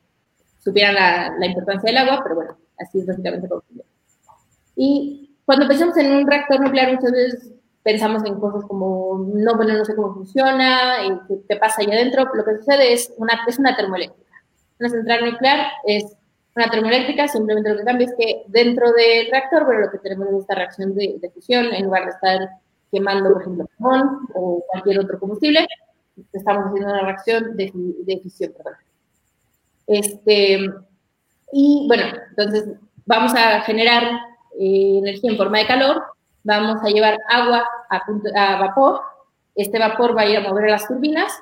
[0.62, 3.62] supieran la, la, importancia del agua, pero bueno, así es básicamente como
[4.76, 7.52] Y cuando pensamos en un reactor nuclear, muchas veces
[7.82, 12.24] pensamos en cosas como, no, bueno, no sé cómo funciona, qué, qué pasa ahí adentro.
[12.34, 14.30] Lo que sucede es una, es una termoeléctrica.
[14.78, 16.16] Una central nuclear es
[16.56, 20.28] una termoeléctrica, simplemente lo que cambia es que dentro del reactor, bueno, lo que tenemos
[20.28, 22.48] es esta reacción de, de fusión, en lugar de estar
[22.90, 25.66] quemando, por ejemplo, carbón o cualquier otro combustible,
[26.32, 28.74] estamos haciendo una reacción de, de fisión, perdón.
[29.90, 30.70] Este,
[31.52, 32.76] y bueno, entonces
[33.06, 34.04] vamos a generar
[34.56, 36.00] eh, energía en forma de calor,
[36.44, 39.00] vamos a llevar agua a, vapor,
[39.56, 41.32] este vapor va a ir a mover las turbinas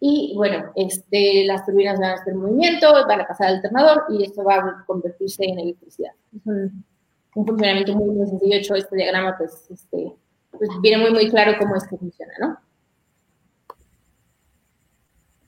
[0.00, 4.24] y bueno, este, las turbinas van a hacer movimiento, van a pasar al alternador y
[4.24, 6.12] esto va a convertirse en electricidad.
[6.34, 6.86] Es un,
[7.34, 8.56] funcionamiento muy, muy sencillo.
[8.56, 10.14] Hecho, este diagrama pues, este,
[10.52, 12.58] pues viene muy, muy claro cómo es que funciona, ¿no?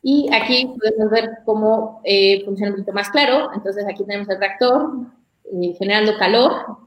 [0.09, 3.50] Y aquí podemos ver cómo eh, funciona un poquito más claro.
[3.52, 4.98] Entonces aquí tenemos el reactor
[5.52, 6.78] eh, generando calor.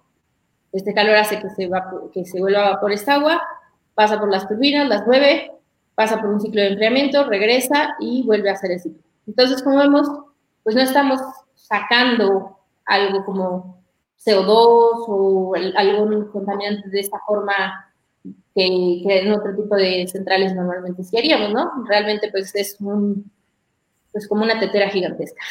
[0.71, 1.69] Este calor hace que se,
[2.13, 3.41] que se vuelva a vapor esta agua,
[3.93, 5.51] pasa por las turbinas, las mueve,
[5.95, 9.03] pasa por un ciclo de enfriamiento, regresa y vuelve a hacer el ciclo.
[9.27, 10.07] Entonces, como vemos,
[10.63, 11.19] pues no estamos
[11.55, 13.83] sacando algo como
[14.25, 17.88] CO2 o algún contaminante de esta forma
[18.55, 21.71] que, en otro tipo de centrales normalmente sí haríamos, ¿no?
[21.87, 23.31] Realmente pues es un,
[24.11, 25.41] pues como una tetera gigantesca.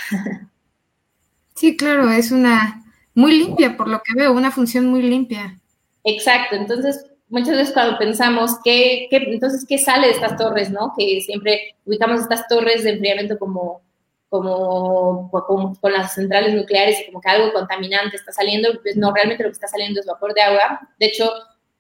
[1.55, 5.59] Sí, claro, es una muy limpia, por lo que veo, una función muy limpia.
[6.05, 10.93] Exacto, entonces muchas veces cuando pensamos que, entonces, ¿qué sale de estas torres, no?
[10.97, 13.83] Que siempre ubicamos estas torres de enfriamiento como,
[14.29, 19.12] como, como, con las centrales nucleares y como que algo contaminante está saliendo, pues no,
[19.12, 20.81] realmente lo que está saliendo es vapor de agua.
[20.99, 21.31] De hecho,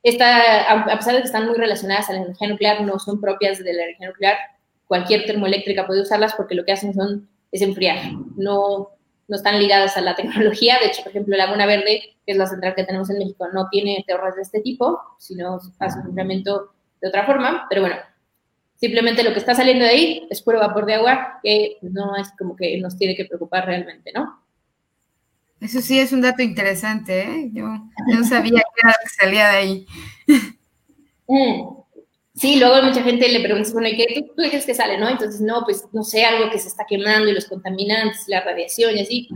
[0.02, 3.58] esta, a pesar de que están muy relacionadas a la energía nuclear, no son propias
[3.58, 4.36] de la energía nuclear.
[4.86, 8.90] Cualquier termoeléctrica puede usarlas porque lo que hacen son, es enfriar, no,
[9.26, 10.78] no están ligadas a la tecnología.
[10.80, 13.68] De hecho, por ejemplo, Laguna Verde, que es la central que tenemos en México, no
[13.70, 17.66] tiene torres de este tipo, sino hace un enfriamiento de otra forma.
[17.68, 17.96] Pero bueno,
[18.76, 22.30] simplemente lo que está saliendo de ahí es puro vapor de agua que no es
[22.38, 24.42] como que nos tiene que preocupar realmente, ¿no?
[25.60, 27.50] Eso sí es un dato interesante, ¿eh?
[27.52, 29.86] Yo no sabía qué era que salía de ahí.
[31.30, 31.78] Mm.
[32.34, 35.08] Sí, luego mucha gente le pregunta, bueno, ¿y qué tú, tú crees que sale, no?
[35.08, 38.96] Entonces, no, pues, no sé, algo que se está quemando y los contaminantes, la radiación
[38.96, 39.28] y así.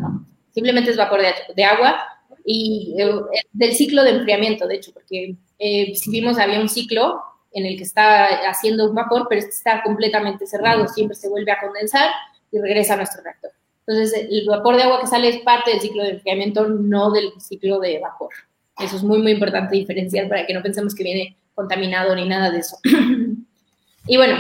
[0.54, 1.20] simplemente es vapor
[1.54, 2.00] de, agua
[2.46, 3.10] y eh,
[3.52, 7.20] del ciclo de enfriamiento, de hecho, porque eh, si vimos había un ciclo
[7.52, 11.52] en el que está haciendo un vapor, pero este está completamente cerrado, siempre se vuelve
[11.52, 12.10] a condensar
[12.50, 13.50] y regresa a nuestro reactor.
[13.86, 17.32] Entonces, el vapor de agua que sale es parte del ciclo de enfriamiento, no del
[17.40, 18.30] ciclo de vapor.
[18.78, 22.50] Eso es muy, muy importante diferenciar para que no pensemos que viene contaminado ni nada
[22.50, 22.76] de eso.
[24.06, 24.36] y bueno,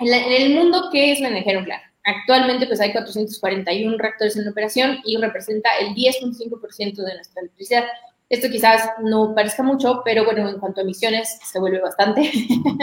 [0.00, 1.80] en, el mundo, ¿qué es la energía nuclear?
[2.04, 7.84] Actualmente, pues hay 441 reactores en operación y representa el 10.5% de nuestra electricidad.
[8.28, 12.30] Esto quizás no parezca mucho, pero bueno, en cuanto a emisiones, se vuelve bastante.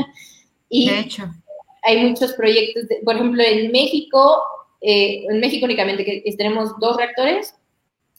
[0.69, 1.29] y de hecho.
[1.81, 4.43] Hay muchos proyectos, por ejemplo, en México
[4.81, 7.55] eh, en México únicamente que tenemos dos reactores,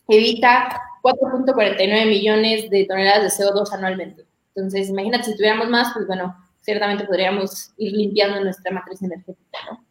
[0.09, 4.25] evita 4.49 millones de toneladas de CO2 anualmente.
[4.55, 9.85] Entonces, imagínate, si tuviéramos más, pues bueno, ciertamente podríamos ir limpiando nuestra matriz energética, ¿no?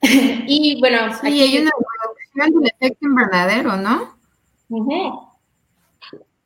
[0.46, 1.70] y bueno, sí, aquí hay una
[2.02, 4.16] reducción del efecto invernadero, ¿no?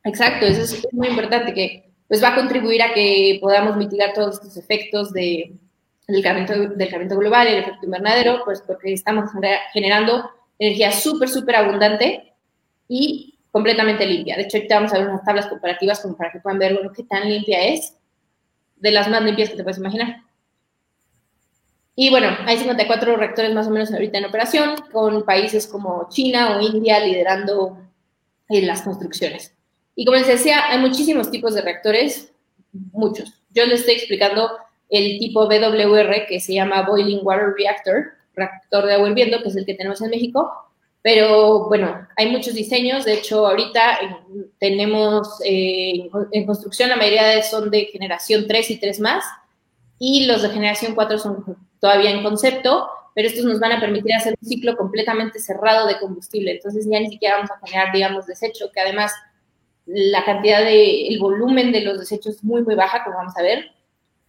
[0.05, 4.35] Exacto, eso es muy importante, que pues va a contribuir a que podamos mitigar todos
[4.35, 5.53] estos efectos de,
[6.07, 9.29] del calentamiento, global, el efecto invernadero, pues porque estamos
[9.71, 10.29] generando
[10.59, 12.33] energía súper, súper abundante
[12.87, 14.35] y completamente limpia.
[14.35, 16.91] De hecho, ahorita vamos a ver unas tablas comparativas como para que puedan ver, bueno,
[16.91, 17.95] qué tan limpia es,
[18.77, 20.17] de las más limpias que te puedes imaginar.
[21.95, 26.57] Y bueno, hay 54 reactores más o menos ahorita en operación, con países como China
[26.57, 27.77] o India liderando
[28.49, 29.53] en las construcciones.
[29.95, 32.33] Y como les decía, hay muchísimos tipos de reactores,
[32.71, 33.41] muchos.
[33.51, 34.49] Yo les estoy explicando
[34.93, 39.55] el tipo BWR que se llama Boiling Water Reactor, reactor de agua hirviendo, que es
[39.55, 40.51] el que tenemos en México.
[41.01, 43.03] Pero bueno, hay muchos diseños.
[43.03, 43.99] De hecho, ahorita
[44.59, 49.25] tenemos eh, en construcción la mayoría son de generación 3 y 3 más.
[49.97, 54.13] Y los de generación 4 son todavía en concepto, pero estos nos van a permitir
[54.13, 56.51] hacer un ciclo completamente cerrado de combustible.
[56.51, 59.11] Entonces ya ni siquiera vamos a generar, digamos, desecho, que además
[59.87, 63.41] la cantidad de, el volumen de los desechos es muy, muy baja, como vamos a
[63.41, 63.73] ver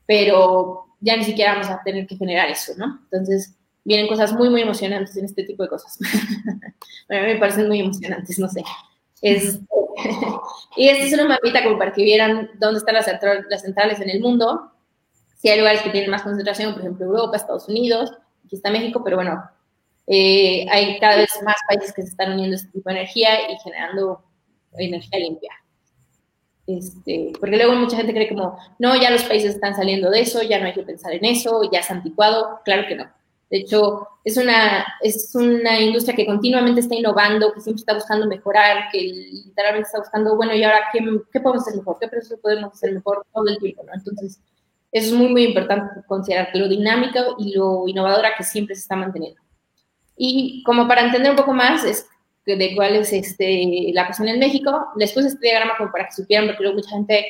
[0.07, 3.01] pero ya ni siquiera vamos a tener que generar eso, ¿no?
[3.05, 5.99] Entonces, vienen cosas muy, muy emocionantes en este tipo de cosas.
[7.09, 8.63] a mí me parecen muy emocionantes, no sé.
[10.77, 13.07] Y esta es una mapita como para que vieran dónde están las,
[13.49, 14.73] las centrales en el mundo.
[15.37, 18.11] Si hay lugares que tienen más concentración, por ejemplo, Europa, Estados Unidos,
[18.45, 19.49] aquí está México, pero bueno,
[20.07, 23.51] eh, hay cada vez más países que se están uniendo a este tipo de energía
[23.51, 24.25] y generando
[24.73, 25.53] energía limpia.
[26.67, 30.43] Este, porque luego mucha gente cree como, no, ya los países están saliendo de eso,
[30.43, 32.61] ya no hay que pensar en eso, ya es anticuado.
[32.65, 33.11] Claro que no.
[33.51, 38.27] De hecho, es una, es una industria que continuamente está innovando, que siempre está buscando
[38.27, 41.01] mejorar, que literalmente está buscando, bueno, ¿y ahora qué,
[41.33, 41.99] qué podemos hacer mejor?
[42.01, 43.83] ¿Qué proceso podemos hacer mejor todo el tiempo?
[43.85, 43.93] ¿no?
[43.95, 44.41] Entonces,
[44.91, 48.97] eso es muy, muy importante considerar lo dinámica y lo innovadora que siempre se está
[48.97, 49.41] manteniendo.
[50.17, 52.07] Y como para entender un poco más, es
[52.47, 54.89] de cuál es este, la cuestión en México.
[54.97, 57.27] Les puse este diagrama como para que supieran, porque luego mucha gente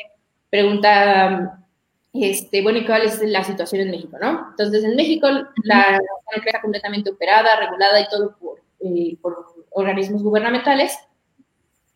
[0.50, 1.64] pregunta,
[2.12, 4.48] este, bueno, ¿y cuál es la situación en México, no?
[4.50, 5.28] Entonces, en México
[5.64, 10.96] la nuclear está completamente operada, regulada y todo por, eh, por organismos gubernamentales.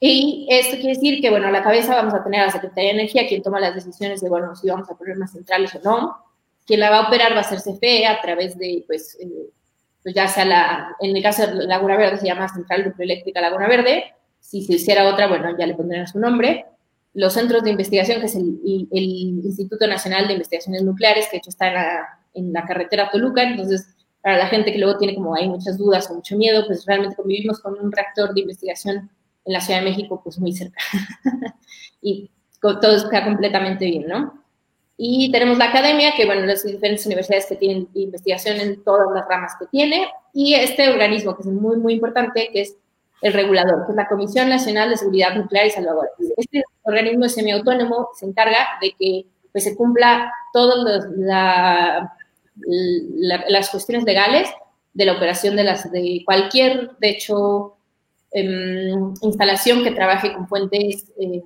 [0.00, 2.90] Y esto quiere decir que, bueno, a la cabeza vamos a tener a la Secretaría
[2.90, 5.80] de Energía, quien toma las decisiones de, bueno, si vamos a poner más centrales o
[5.82, 6.24] no.
[6.64, 9.50] Quien la va a operar va a ser CFE a través de, pues, eh,
[10.08, 13.68] pues ya sea la, en el caso de Laguna Verde se llama Central Nucleoeléctrica Laguna
[13.68, 16.64] Verde, si se hiciera otra, bueno, ya le pondrían su nombre.
[17.12, 19.04] Los centros de investigación, que es el, el
[19.44, 23.42] Instituto Nacional de Investigaciones Nucleares, que de hecho está en la, en la carretera Toluca,
[23.42, 23.86] entonces
[24.22, 27.16] para la gente que luego tiene como hay muchas dudas o mucho miedo, pues realmente
[27.16, 29.10] convivimos con un reactor de investigación
[29.44, 30.80] en la Ciudad de México, pues muy cerca.
[32.00, 32.30] y
[32.62, 34.37] todo está completamente bien, ¿no?
[35.00, 39.28] Y tenemos la academia, que bueno, las diferentes universidades que tienen investigación en todas las
[39.28, 42.74] ramas que tiene, y este organismo que es muy, muy importante, que es
[43.22, 46.10] el regulador, que es la Comisión Nacional de Seguridad Nuclear y Salvador.
[46.36, 52.12] Este organismo es semiautónomo, se encarga de que pues, se cumpla todas la,
[52.56, 54.48] las cuestiones legales
[54.94, 57.76] de la operación de, las, de cualquier, de hecho,
[58.32, 61.42] em, instalación que trabaje con fuentes eh,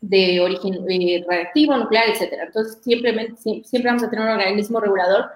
[0.00, 2.44] de origen eh, radiactivo, nuclear, etcétera.
[2.44, 5.26] Entonces, siempre, siempre vamos a tener un organismo regulador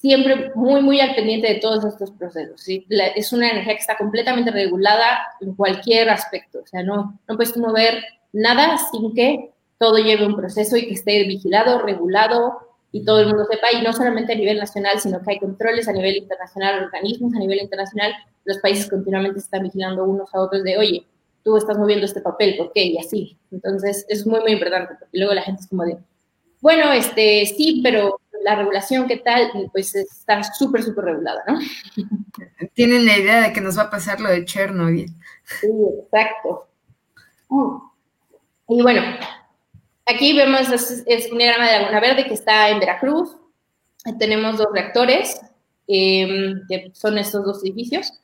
[0.00, 2.62] siempre muy, muy al pendiente de todos estos procesos.
[2.68, 6.60] es una energía que está completamente regulada en cualquier aspecto.
[6.62, 10.94] O sea, no, no puedes mover nada sin que todo lleve un proceso y que
[10.94, 12.60] esté vigilado, regulado
[12.90, 15.88] y todo el mundo sepa, y no solamente a nivel nacional, sino que hay controles
[15.88, 18.14] a nivel internacional, organismos a nivel internacional,
[18.44, 21.04] los países continuamente están vigilando unos a otros de, oye,
[21.48, 22.84] tú estás moviendo este papel, ¿por qué?
[22.84, 23.38] Y así.
[23.50, 25.96] Entonces, es muy, muy importante, porque luego la gente es como de,
[26.60, 29.50] bueno, este, sí, pero la regulación, ¿qué tal?
[29.72, 31.58] Pues está súper, súper regulada, ¿no?
[32.74, 35.08] Tienen la idea de que nos va a pasar lo de Chernobyl.
[35.44, 35.68] Sí,
[36.04, 36.68] exacto.
[37.48, 37.76] Mm.
[38.68, 39.00] Y bueno,
[40.04, 43.34] aquí vemos es, un diagrama de Laguna Verde que está en Veracruz.
[44.18, 45.40] Tenemos dos reactores,
[45.86, 48.20] em, que son estos dos edificios.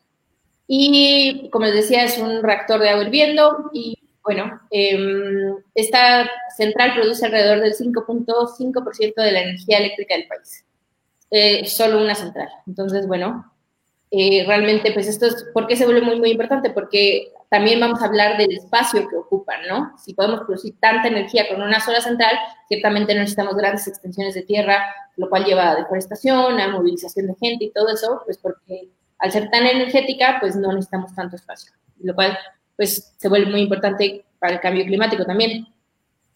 [0.67, 6.95] Y como les decía, es un reactor de agua hirviendo y bueno, em, esta central
[6.95, 10.65] produce alrededor del 5.5% de la energía eléctrica del país.
[11.31, 12.49] Eh, solo una central.
[12.67, 13.53] Entonces, bueno,
[14.11, 16.71] eh, realmente, pues esto es, ¿por qué se vuelve muy, muy importante?
[16.71, 19.93] Porque también vamos a hablar del espacio que ocupan, ¿no?
[19.99, 22.35] Si podemos producir tanta energía con una sola central,
[22.69, 24.85] ciertamente necesitamos grandes extensiones de tierra,
[25.17, 28.89] lo cual lleva a deforestación, a movilización de gente y todo eso, pues porque
[29.25, 31.73] al ser tan energética, pues no necesitamos tanto espacio,
[32.03, 32.37] lo cual
[32.77, 35.67] pues se vuelve muy importante para el cambio climático también.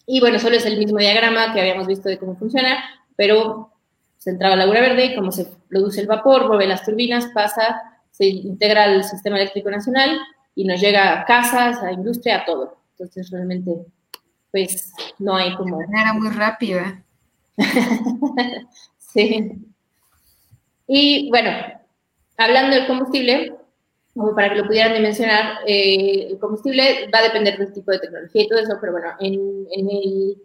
[0.07, 2.83] Y bueno, solo es el mismo diagrama que habíamos visto de cómo funciona,
[3.15, 3.71] pero
[4.17, 7.79] centrado en la Laguna Verde, cómo se produce el vapor, mueve las turbinas, pasa,
[8.09, 10.19] se integra al sistema eléctrico nacional
[10.55, 12.79] y nos llega a casas, a industria, a todo.
[12.93, 13.85] Entonces, realmente,
[14.51, 15.77] pues, no hay como...
[15.77, 17.03] De manera muy rápida.
[18.97, 19.51] sí.
[20.87, 21.51] Y bueno,
[22.39, 23.53] hablando del combustible,
[24.15, 27.99] como para que lo pudieran dimensionar, eh, el combustible va a depender del tipo de
[27.99, 30.37] tecnología y todo eso, pero bueno, en, el,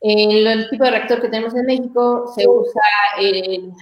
[0.00, 2.82] en el tipo de reactor que tenemos en México se usa
[3.18, 3.72] el,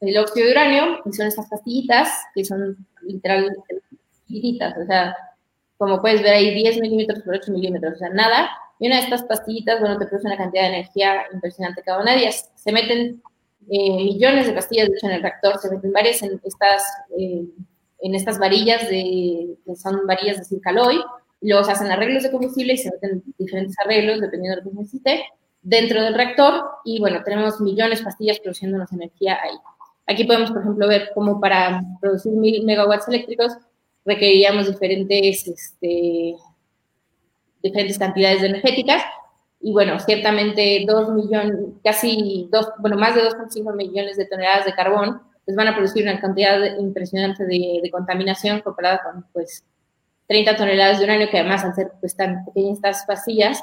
[0.00, 3.82] el óxido de uranio, y son estas pastillitas, que son literalmente
[4.26, 5.16] chiquititas, o sea,
[5.76, 8.50] como puedes ver ahí, 10 milímetros por 8 milímetros, o sea, nada.
[8.78, 12.12] Y una de estas pastillitas, bueno, te produce una cantidad de energía impresionante cada una
[12.12, 12.50] de ellas.
[12.54, 13.22] Se meten
[13.70, 16.82] eh, millones de pastillas, de hecho, en el reactor, se meten varias en estas...
[17.18, 17.44] Eh,
[18.04, 21.00] en estas varillas de, que son varillas de Circaloy,
[21.40, 24.76] luego se hacen arreglos de combustible y se meten diferentes arreglos dependiendo de lo que
[24.76, 25.24] necesite
[25.62, 29.56] dentro del reactor y bueno, tenemos millones de pastillas produciéndonos energía ahí.
[30.06, 33.56] Aquí podemos, por ejemplo, ver cómo para producir mil megawatts eléctricos
[34.04, 36.34] requeriríamos diferentes, este,
[37.62, 39.02] diferentes cantidades de energéticas
[39.64, 44.74] y bueno, ciertamente dos millones, casi dos, bueno, más de 2,5 millones de toneladas de
[44.74, 49.64] carbón pues van a producir una cantidad impresionante de, contaminación comparada con, pues,
[50.26, 53.62] 30 toneladas de uranio, que además al ser pues, tan pequeñas estas pastillas,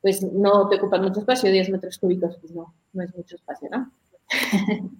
[0.00, 3.68] pues no te ocupan mucho espacio, 10 metros cúbicos, pues no, no es mucho espacio,
[3.70, 3.92] ¿no?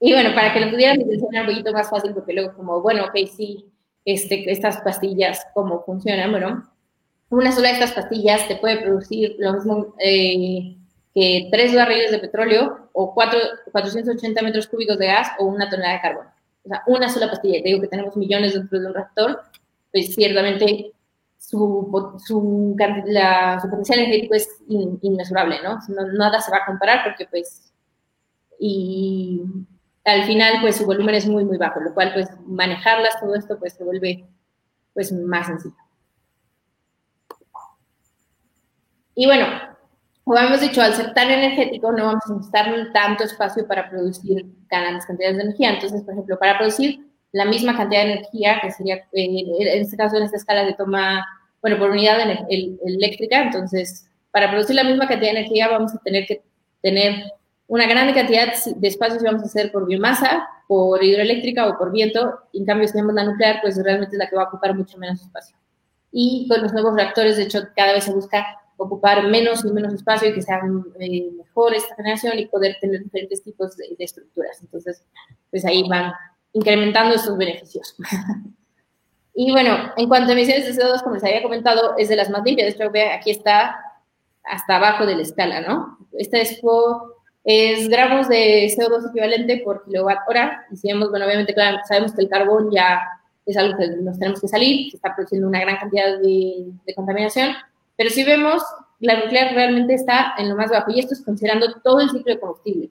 [0.00, 3.04] y bueno, para que lo pudieran dimensionar un poquito más fácil, porque luego como, bueno,
[3.04, 3.72] ok, sí,
[4.04, 6.30] este, estas pastillas, ¿cómo funcionan?
[6.30, 6.73] Bueno,
[7.34, 10.76] una sola de estas pastillas te puede producir lo mismo eh,
[11.14, 13.38] que tres barriles de petróleo o cuatro,
[13.72, 16.26] 480 metros cúbicos de gas o una tonelada de carbón.
[16.64, 17.62] O sea, una sola pastilla.
[17.62, 19.40] Te digo que tenemos millones dentro de un reactor,
[19.92, 20.92] pues ciertamente
[21.38, 22.76] su, su,
[23.06, 25.78] la, su potencial energético es inmesurable, ¿no?
[26.14, 27.72] Nada se va a comparar porque pues,
[28.58, 29.42] y
[30.04, 33.58] al final pues su volumen es muy, muy bajo, lo cual pues manejarlas, todo esto
[33.58, 34.24] pues se vuelve
[34.94, 35.83] pues más sencillo.
[39.14, 39.46] Y bueno,
[40.24, 44.46] como hemos dicho, al ser tan energético no vamos a necesitar tanto espacio para producir
[44.70, 45.70] grandes cantidades de energía.
[45.74, 49.96] Entonces, por ejemplo, para producir la misma cantidad de energía, que sería, eh, en este
[49.96, 51.26] caso, en esta escala de toma,
[51.60, 56.26] bueno, por unidad eléctrica, entonces, para producir la misma cantidad de energía vamos a tener
[56.26, 56.42] que
[56.82, 57.24] tener
[57.66, 61.92] una gran cantidad de espacio si vamos a hacer por biomasa, por hidroeléctrica o por
[61.92, 62.40] viento.
[62.52, 64.98] En cambio, si tenemos la nuclear, pues realmente es la que va a ocupar mucho
[64.98, 65.56] menos espacio.
[66.12, 68.44] Y con los nuevos reactores, de hecho, cada vez se busca
[68.76, 70.60] ocupar menos y menos espacio y que sea
[70.98, 74.60] eh, mejor esta generación y poder tener diferentes tipos de, estructuras.
[74.60, 75.04] Entonces,
[75.50, 76.12] pues ahí van
[76.52, 77.96] incrementando estos beneficios.
[79.34, 82.30] y bueno, en cuanto a emisiones de CO2, como les había comentado, es de las
[82.30, 82.76] más limpias.
[82.76, 83.76] De hecho, aquí está
[84.44, 85.98] hasta abajo de la escala, ¿no?
[86.12, 86.60] Esta es,
[87.44, 90.66] es gramos de CO2 equivalente por kilowatt hora.
[90.70, 93.00] Y si vemos, bueno, obviamente, claro, sabemos que el carbón ya
[93.46, 96.94] es algo que nos tenemos que salir, que está produciendo una gran cantidad de, de
[96.94, 97.54] contaminación
[97.96, 98.62] pero si vemos,
[99.00, 102.34] la nuclear realmente está en lo más bajo, y esto es considerando todo el ciclo
[102.34, 102.90] de combustible.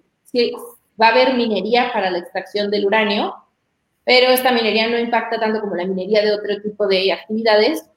[1.02, 3.36] Va a haber minería para la extracción del uranio,
[4.04, 7.90] pero esta minería no impacta tanto como la minería de otro tipo de actividades,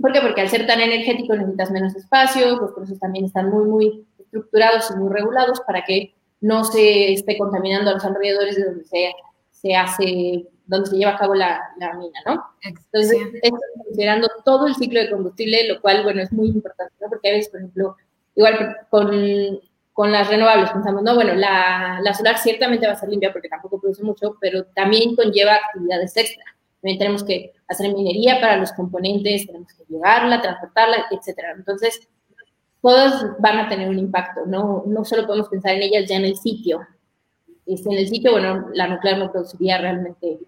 [0.00, 0.20] ¿Por qué?
[0.20, 4.90] Porque al ser tan energético necesitas menos espacio, los procesos también están muy, muy estructurados
[4.90, 9.12] y muy regulados para que no se esté contaminando a los alrededores de donde se,
[9.50, 12.44] se hace, donde se lleva a cabo la, la mina, ¿no?
[12.62, 17.08] Entonces, esto considerando todo el ciclo de combustible, lo cual, bueno, es muy importante, ¿no?
[17.08, 17.96] Porque a veces, por ejemplo,
[18.36, 19.60] igual con,
[19.92, 23.48] con las renovables pensamos, no, bueno, la, la solar ciertamente va a ser limpia porque
[23.48, 26.44] tampoco produce mucho, pero también conlleva actividades extra.
[26.80, 31.54] También tenemos que hacer minería para los componentes, tenemos que llevarla, transportarla, etcétera.
[31.56, 32.08] Entonces,
[32.80, 36.26] todas van a tener un impacto, no, no solo podemos pensar en ellas ya en
[36.26, 36.86] el sitio.
[37.66, 40.38] En el sitio, bueno, la nuclear no produciría realmente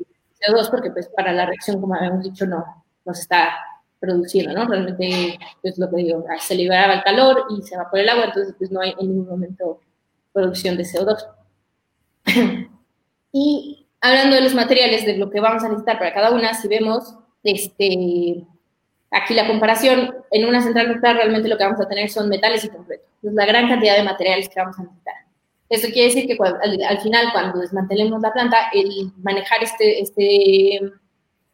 [0.40, 2.64] CO2 porque pues para la reacción, como habíamos dicho, no,
[3.04, 3.54] no se está
[3.98, 4.66] produciendo, ¿no?
[4.66, 8.24] Realmente, pues lo que digo, se liberaba el calor y se va por el agua,
[8.26, 9.80] entonces pues no hay en ningún momento
[10.32, 11.26] producción de CO2.
[13.32, 16.68] y hablando de los materiales, de lo que vamos a necesitar para cada una, si
[16.68, 18.46] vemos, este,
[19.10, 22.64] aquí la comparación, en una central nuclear realmente lo que vamos a tener son metales
[22.64, 23.04] y concreto.
[23.22, 25.14] Es la gran cantidad de materiales que vamos a necesitar.
[25.70, 30.80] Esto quiere decir que al, final, cuando desmantelemos la planta, el manejar este, este,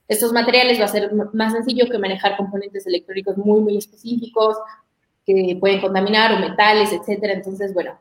[0.08, 4.56] estos materiales va a ser más sencillo que manejar componentes electrónicos muy, muy específicos
[5.26, 7.34] que pueden contaminar o metales, etcétera.
[7.34, 7.98] Entonces, bueno,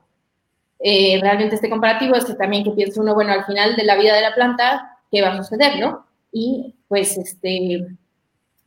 [0.79, 4.15] eh, realmente este comparativo es también que piensa uno, bueno, al final de la vida
[4.15, 6.05] de la planta, ¿qué va a suceder, no?
[6.31, 7.87] Y pues este,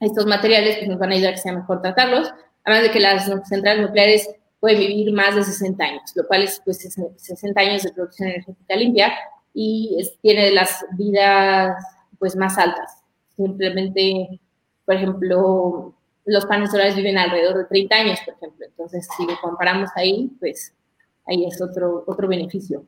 [0.01, 2.31] estos materiales pues, nos van a ayudar a que sea mejor tratarlos,
[2.65, 4.29] además de que las centrales nucleares
[4.61, 8.77] pueden vivir más de 60 años, lo cual es pues 60 años de producción energética
[8.77, 9.13] limpia
[9.55, 11.77] y tiene las vidas
[12.19, 13.03] pues más altas.
[13.37, 14.41] Simplemente,
[14.85, 15.95] por ejemplo,
[16.25, 18.67] los paneles solares viven alrededor de 30 años, por ejemplo.
[18.67, 20.75] Entonces, si lo comparamos ahí, pues
[21.27, 22.85] ahí es otro, otro beneficio.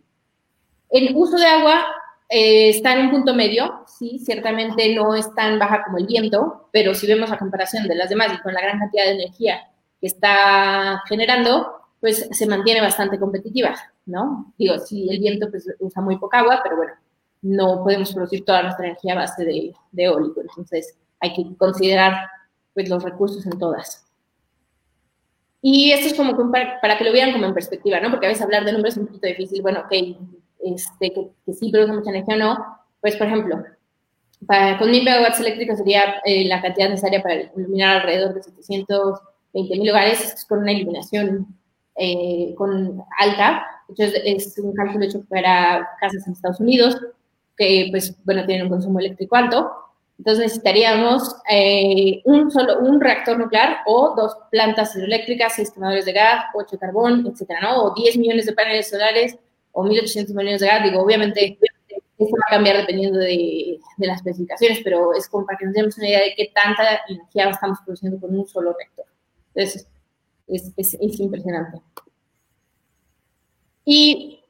[0.90, 1.86] El uso de agua
[2.28, 6.68] eh, está en un punto medio, sí, ciertamente no es tan baja como el viento,
[6.72, 9.70] pero si vemos a comparación de las demás y con la gran cantidad de energía
[10.00, 13.74] que está generando, pues se mantiene bastante competitiva,
[14.06, 14.52] ¿no?
[14.58, 16.92] Digo, si el viento pues, usa muy poca agua, pero bueno,
[17.42, 22.14] no podemos producir toda nuestra energía a base de, de eólico, entonces hay que considerar
[22.74, 24.06] pues, los recursos en todas.
[25.62, 28.10] Y esto es como para, que lo vieran como en perspectiva, ¿no?
[28.10, 29.92] Porque a veces hablar de números es un poquito difícil, bueno, ok,
[30.64, 32.66] este, que, que sí produce mucha energía o no,
[33.00, 33.62] pues por ejemplo,
[34.46, 39.20] para, con 1000 megawatts eléctricos sería eh, la cantidad necesaria para iluminar alrededor de 700
[39.52, 41.46] 20.000 hogares, con una iluminación
[41.96, 46.96] eh, con alta, entonces es un cálculo hecho para casas en Estados Unidos,
[47.56, 49.70] que pues bueno, tienen un consumo eléctrico alto,
[50.20, 56.12] entonces necesitaríamos eh, un solo, un reactor nuclear o dos plantas hidroeléctricas, seis quemadores de
[56.12, 57.80] gas, ocho carbón, etcétera.
[57.80, 59.38] O 10 millones de paneles solares
[59.72, 61.58] o 1.800 millones de gas, digo, obviamente
[62.18, 65.96] esto va a cambiar dependiendo de, las especificaciones, pero es como para que nos demos
[65.96, 69.06] una idea de qué tanta energía estamos produciendo con un solo reactor.
[69.54, 69.88] Entonces,
[70.46, 71.80] es, es, es impresionante.
[73.84, 74.40] Y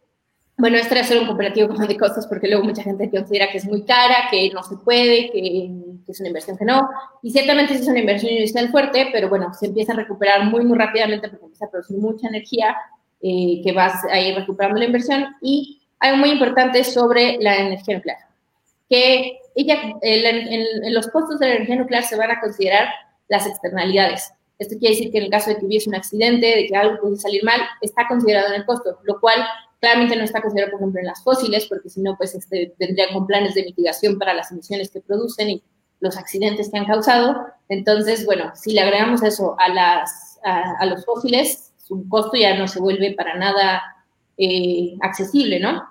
[0.60, 3.56] bueno, este era solo un comparativo como de costos, porque luego mucha gente considera que
[3.56, 5.70] es muy cara, que no se puede, que,
[6.06, 6.86] es una inversión que no.
[7.22, 10.76] Y ciertamente es una inversión inicial fuerte, pero bueno, se empieza a recuperar muy, muy
[10.76, 12.76] rápidamente porque empieza a producir mucha energía
[13.22, 15.34] eh, que vas a ir recuperando la inversión.
[15.40, 18.18] Y algo muy importante sobre la energía nuclear,
[18.90, 22.88] que ella, en, los costos de la energía nuclear se van a considerar
[23.28, 24.30] las externalidades.
[24.60, 27.00] Esto quiere decir que en el caso de que hubiese un accidente, de que algo
[27.00, 29.44] pudiese salir mal, está considerado en el costo, lo cual
[29.80, 33.14] Claramente no está considerado, por ejemplo, en las fósiles, porque si no, pues este, tendrían
[33.14, 35.62] con planes de mitigación para las emisiones que producen y
[36.00, 37.46] los accidentes que han causado.
[37.70, 42.68] Entonces, bueno, si le agregamos eso a, las, a, los fósiles, su costo ya no
[42.68, 43.80] se vuelve para nada
[44.36, 45.82] eh, accesible, ¿no?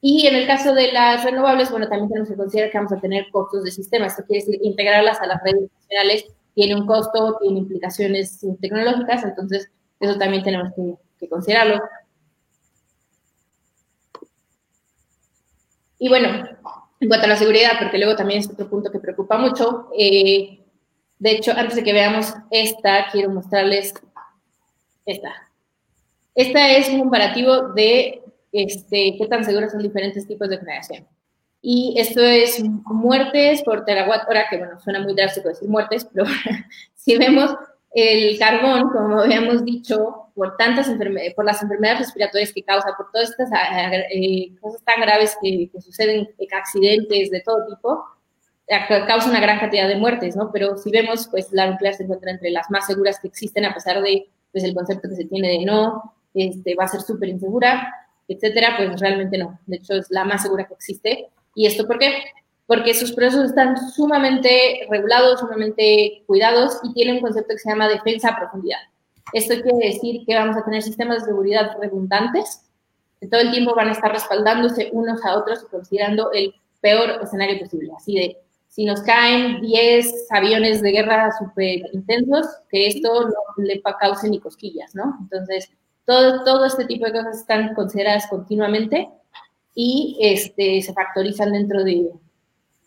[0.00, 3.00] Y en el caso de las renovables, bueno, también tenemos que considerar que vamos a
[3.00, 4.06] tener costos de sistema.
[4.06, 6.24] Esto quiere decir integrarlas a las redes nacionales
[6.58, 11.80] tiene un costo, tiene implicaciones tecnológicas, entonces eso también tenemos que, que considerarlo.
[16.00, 16.48] Y bueno,
[16.98, 20.64] en cuanto a la seguridad, porque luego también es otro punto que preocupa mucho, eh,
[21.20, 23.94] de hecho, antes de que veamos esta, quiero mostrarles
[25.06, 25.32] esta.
[26.34, 31.06] Esta es un comparativo de este, qué tan seguros son diferentes tipos de generación.
[31.70, 36.24] Y esto es muertes por terawatt hora, que bueno, suena muy drástico decir muertes, pero
[36.94, 37.54] si vemos
[37.90, 40.88] el carbón, como habíamos dicho, por tantas
[41.36, 43.50] por las enfermedades respiratorias que causa, por todas estas
[44.14, 48.02] eh, cosas tan graves que, suceden, accidentes de todo tipo,
[49.06, 50.50] causa una gran cantidad de muertes, ¿no?
[50.50, 53.74] Pero si vemos, pues la nuclear se encuentra entre las más seguras que existen, a
[53.74, 57.28] pesar de pues, el concepto que se tiene de no, este, va a ser súper
[57.28, 57.92] insegura,
[58.26, 59.60] etcétera, pues realmente no.
[59.66, 61.28] De hecho, es la más segura que existe.
[61.58, 62.12] ¿Y esto por qué?
[62.68, 67.88] porque sus procesos están sumamente regulados, sumamente cuidados y tienen un concepto que se llama
[67.88, 68.78] defensa a profundidad.
[69.32, 72.70] Esto quiere decir que vamos a tener sistemas de seguridad redundantes,
[73.18, 77.22] que todo el tiempo van a estar respaldándose unos a otros y considerando el peor
[77.22, 77.90] escenario posible.
[77.96, 78.36] Así de,
[78.68, 84.40] si nos caen 10 aviones de guerra súper intensos, que esto no le cause ni
[84.40, 85.16] cosquillas, ¿no?
[85.22, 85.70] Entonces,
[86.04, 89.08] todo, todo este tipo de cosas están consideradas continuamente
[89.80, 92.10] y este, se factorizan dentro de,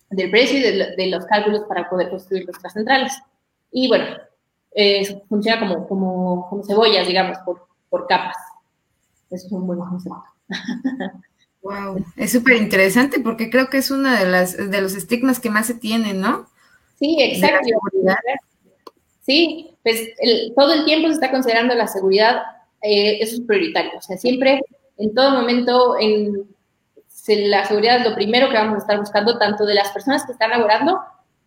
[0.10, 3.14] del precio y de, los cálculos para poder construir nuestras centrales.
[3.72, 4.08] Y bueno,
[4.76, 8.36] eh, funciona como, como, como, cebollas, digamos, por, por capas.
[9.30, 10.22] Eso es un buen concepto.
[11.64, 15.52] Wow, es súper interesante porque creo que es uno de, las, de los estigmas que
[15.52, 16.48] más se tienen, ¿no?
[16.98, 17.70] Sí, exacto.
[19.20, 20.10] Sí, pues
[20.56, 22.42] todo el tiempo se está considerando la seguridad,
[22.82, 23.92] eh, eso es prioritario.
[23.96, 24.60] O sea, siempre,
[24.98, 26.48] en todo momento, en,
[27.28, 30.32] la seguridad es lo primero que vamos a estar buscando, tanto de las personas que
[30.32, 31.00] están laborando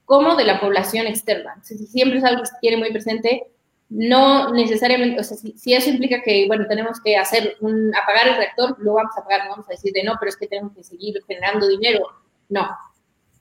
[0.05, 1.57] como de la población externa.
[1.63, 3.49] siempre es algo que se tiene muy presente
[3.89, 8.37] no necesariamente, o sea, si, eso implica que, bueno, tenemos que hacer un, apagar el
[8.37, 10.73] reactor, lo vamos a apagar, no vamos a decir de no, pero es que tenemos
[10.75, 12.09] que seguir generando dinero.
[12.49, 12.69] No.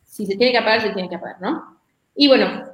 [0.05, 1.79] Si se tiene que apagar, se tiene que apagar, ¿no?
[2.15, 2.65] Y bueno,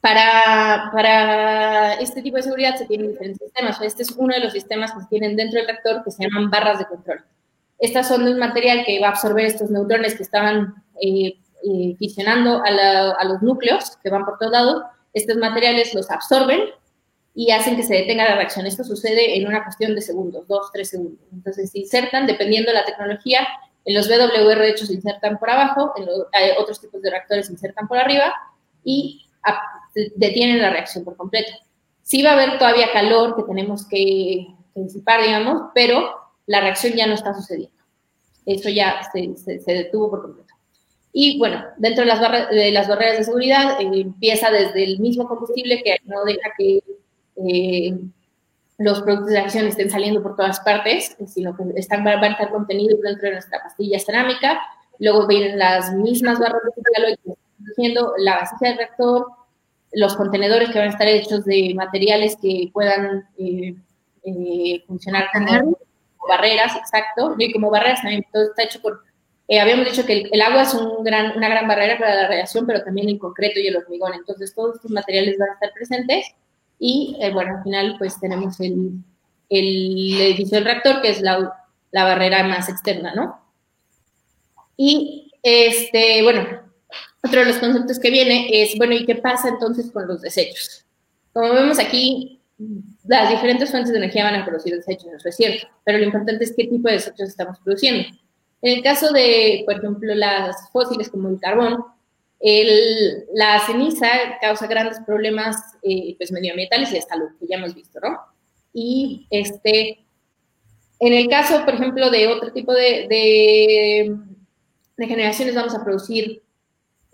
[0.00, 3.80] para, para este tipo de seguridad se tienen diferentes sistemas.
[3.80, 6.50] Este es uno de los sistemas que se tienen dentro del reactor que se llaman
[6.50, 7.24] barras de control.
[7.82, 11.96] Estas son de un material que va a absorber estos neutrones que estaban eh, eh,
[11.98, 14.82] fisionando a, a los núcleos que van por todos lados.
[15.12, 16.60] Estos materiales los absorben
[17.34, 18.66] y hacen que se detenga la reacción.
[18.66, 21.26] Esto sucede en una cuestión de segundos, dos, tres segundos.
[21.32, 23.46] Entonces se insertan, dependiendo de la tecnología,
[23.84, 26.06] en los BWR de hecho se insertan por abajo, en
[26.58, 28.32] otros tipos de reactores se insertan por arriba
[28.84, 29.26] y
[30.14, 31.52] detienen la reacción por completo.
[32.02, 37.06] Sí va a haber todavía calor que tenemos que, disipar, digamos, pero la reacción ya
[37.06, 37.82] no está sucediendo.
[38.44, 40.54] Eso ya se, detuvo por completo.
[41.12, 42.06] Y bueno, dentro de
[42.72, 46.82] las, barreras de seguridad eh, empieza desde el mismo combustible que no deja que
[47.36, 47.98] eh,
[48.78, 52.50] los productos de acción estén saliendo por todas partes, sino que están, van a estar
[52.50, 54.60] contenidos dentro de nuestra pastilla cerámica.
[54.98, 59.26] Luego vienen las mismas barras de cereal que están produciendo, la vasija del reactor,
[59.92, 63.74] los contenedores que van a estar hechos de materiales que puedan eh,
[64.24, 65.78] eh, funcionar como
[66.28, 69.02] barreras, exacto, y como barreras también, todo está hecho por,
[69.60, 72.82] habíamos dicho que el, agua es un gran, una gran barrera para la radiación, pero
[72.82, 76.26] también el concreto y el hormigón, entonces todos estos materiales van a estar presentes
[76.78, 78.92] y eh, bueno, al final pues tenemos el,
[79.48, 81.54] el, edificio del reactor, que es la,
[81.90, 83.40] la barrera más externa, ¿no?
[84.76, 86.46] Y este, bueno,
[87.22, 90.84] otro de los conceptos que viene es, bueno, ¿y qué pasa entonces con los desechos?
[91.32, 92.41] Como vemos aquí,
[93.04, 96.44] las diferentes fuentes de energía van a producir desechos, eso es cierto, pero lo importante
[96.44, 98.08] es qué tipo de desechos estamos produciendo.
[98.62, 101.84] En el caso de, por ejemplo, las fósiles como el carbón,
[103.34, 104.08] la ceniza
[104.40, 108.18] causa grandes problemas eh, pues, medioambientales y de salud, que ya hemos visto, ¿no?
[108.72, 110.04] Y este,
[110.98, 113.06] en el caso, por ejemplo, de otro tipo de,
[114.96, 116.42] de, generaciones, vamos a producir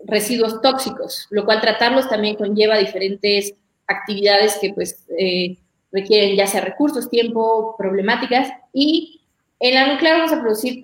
[0.05, 3.55] residuos tóxicos, lo cual tratarlos también conlleva diferentes
[3.89, 5.57] actividades que pues eh,
[5.91, 9.21] requieren ya sea recursos, tiempo, problemáticas, y
[9.59, 10.81] en la nuclear vamos a producir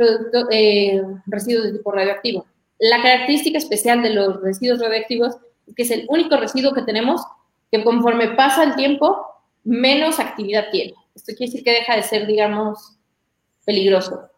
[0.52, 2.46] eh, residuos de tipo radioactivo.
[2.80, 5.38] La característica especial de los residuos radioactivos
[5.68, 7.22] es que es el único residuo que tenemos
[7.72, 9.26] que conforme pasa el tiempo,
[9.64, 10.94] menos actividad tiene.
[11.16, 12.98] Esto quiere decir que deja de ser, digamos,
[13.66, 14.30] peligroso.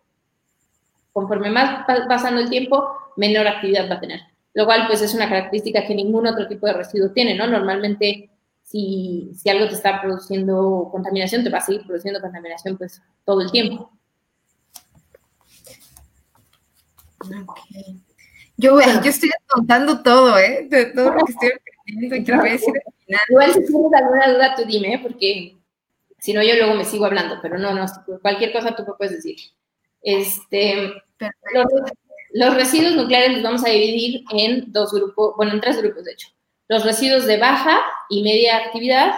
[1.12, 4.22] Conforme más pasando el tiempo, menor actividad va a tener.
[4.54, 7.48] Lo cual, pues, es una característica que ningún otro tipo de residuo tiene, ¿no?
[7.48, 8.30] Normalmente,
[8.68, 13.42] si, si algo te está produciendo contaminación, te va a seguir produciendo contaminación, pues, todo
[13.42, 13.90] el tiempo.
[17.20, 18.02] Okay.
[18.58, 20.68] Yo, yo estoy contando todo, ¿eh?
[20.70, 21.50] De todo lo que estoy
[21.80, 22.74] aprendiendo y decir
[23.30, 25.00] Igual si tienes alguna duda, tú dime, ¿eh?
[25.02, 25.58] porque
[26.20, 27.86] si no, yo luego me sigo hablando, pero no, no,
[28.22, 29.38] cualquier cosa tú me puedes decir.
[30.02, 30.92] Este,
[32.34, 36.12] los, residuos nucleares los vamos a dividir en dos grupos, bueno, en tres grupos, de
[36.12, 36.28] hecho.
[36.68, 39.16] Los residuos de baja y media actividad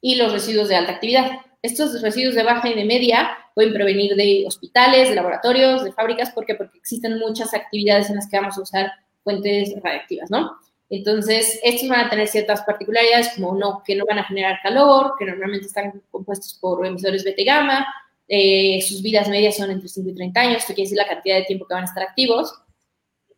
[0.00, 1.40] y los residuos de alta actividad.
[1.62, 6.30] Estos residuos de baja y de media pueden provenir de hospitales, de laboratorios, de fábricas,
[6.30, 6.54] ¿por qué?
[6.54, 8.92] Porque existen muchas actividades en las que vamos a usar
[9.22, 10.58] fuentes radiactivas, ¿no?
[10.90, 15.14] Entonces, estos van a tener ciertas particularidades como no, que no van a generar calor,
[15.18, 17.86] que normalmente están compuestos por emisores beta gamma,
[18.28, 21.36] eh, sus vidas medias son entre 5 y 30 años, esto quiere decir la cantidad
[21.36, 22.54] de tiempo que van a estar activos.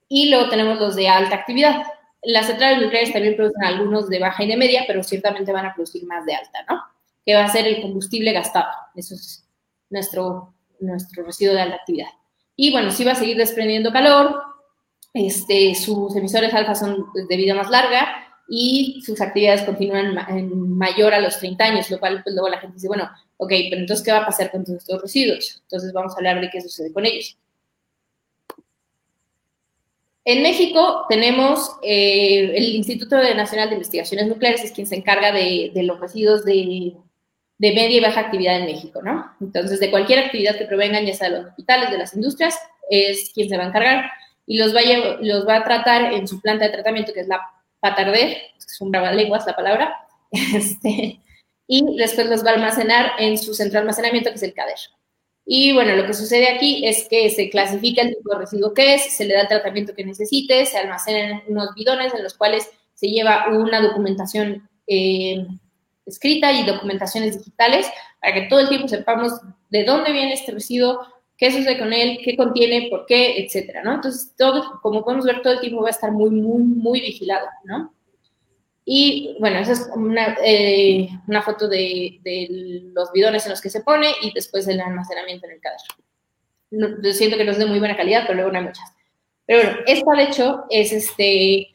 [0.09, 1.83] Y luego tenemos los de alta actividad.
[2.27, 5.75] Las centrales nucleares también producen algunos de baja y de media, pero ciertamente van a
[5.75, 6.83] producir más de alta, ¿no?
[7.27, 8.71] que va a ser el combustible gastado.
[8.95, 9.45] Eso es
[9.91, 12.09] nuestro, nuestro residuo de alta actividad.
[12.55, 14.41] Y bueno, sí va a seguir desprendiendo calor,
[15.13, 18.07] este, sus emisores alfa son de vida más larga
[18.49, 20.15] y sus actividades continúan
[20.77, 23.81] mayor a los 30 años, lo cual pues, luego la gente dice, bueno, ok, pero
[23.81, 25.63] entonces, ¿qué va a pasar con todos estos residuos?
[25.63, 27.37] Entonces vamos a hablar de qué sucede con ellos.
[30.29, 35.71] En México tenemos eh, el Instituto Nacional de Investigaciones Nucleares, es quien se encarga de,
[35.85, 36.97] los residuos de,
[37.61, 39.25] media y baja actividad en México, ¿no?
[39.41, 42.59] Entonces, de cualquier actividad que provengan, ya sea de los hospitales, de las industrias,
[42.91, 44.11] es quien se va a encargar
[44.47, 47.29] y los va a, los va a tratar en su planta de tratamiento, que es
[47.29, 47.41] la
[47.79, 49.95] Patarder, es un lenguas la palabra,
[50.33, 51.21] este,
[51.69, 54.79] y después los va a almacenar en su centro de almacenamiento, que es el CADER.
[55.49, 58.95] Y bueno, lo que sucede aquí es que se clasifica el tipo de residuo que
[58.95, 62.69] es, se le da el tratamiento que necesite, se almacenan unos bidones en los cuales
[62.95, 65.47] se lleva una documentación eh,
[66.05, 67.87] escrita y documentaciones digitales
[68.21, 69.41] para que todo el tiempo sepamos
[69.71, 71.01] de dónde viene este residuo,
[71.37, 73.95] qué sucede con él, qué contiene, por qué, etcétera, ¿no?
[73.95, 77.47] Entonces, todo, como podemos ver, todo el tiempo va a estar muy, muy, muy vigilado,
[77.65, 77.93] ¿no?
[78.89, 83.69] Y bueno, esa es una, eh, una foto de, de, los bidones en los que
[83.69, 87.03] se pone y después el almacenamiento en el cadero.
[87.03, 88.89] yo siento que no es de muy buena calidad, pero luego no hay muchas.
[89.45, 91.69] Pero bueno, esta de hecho es este,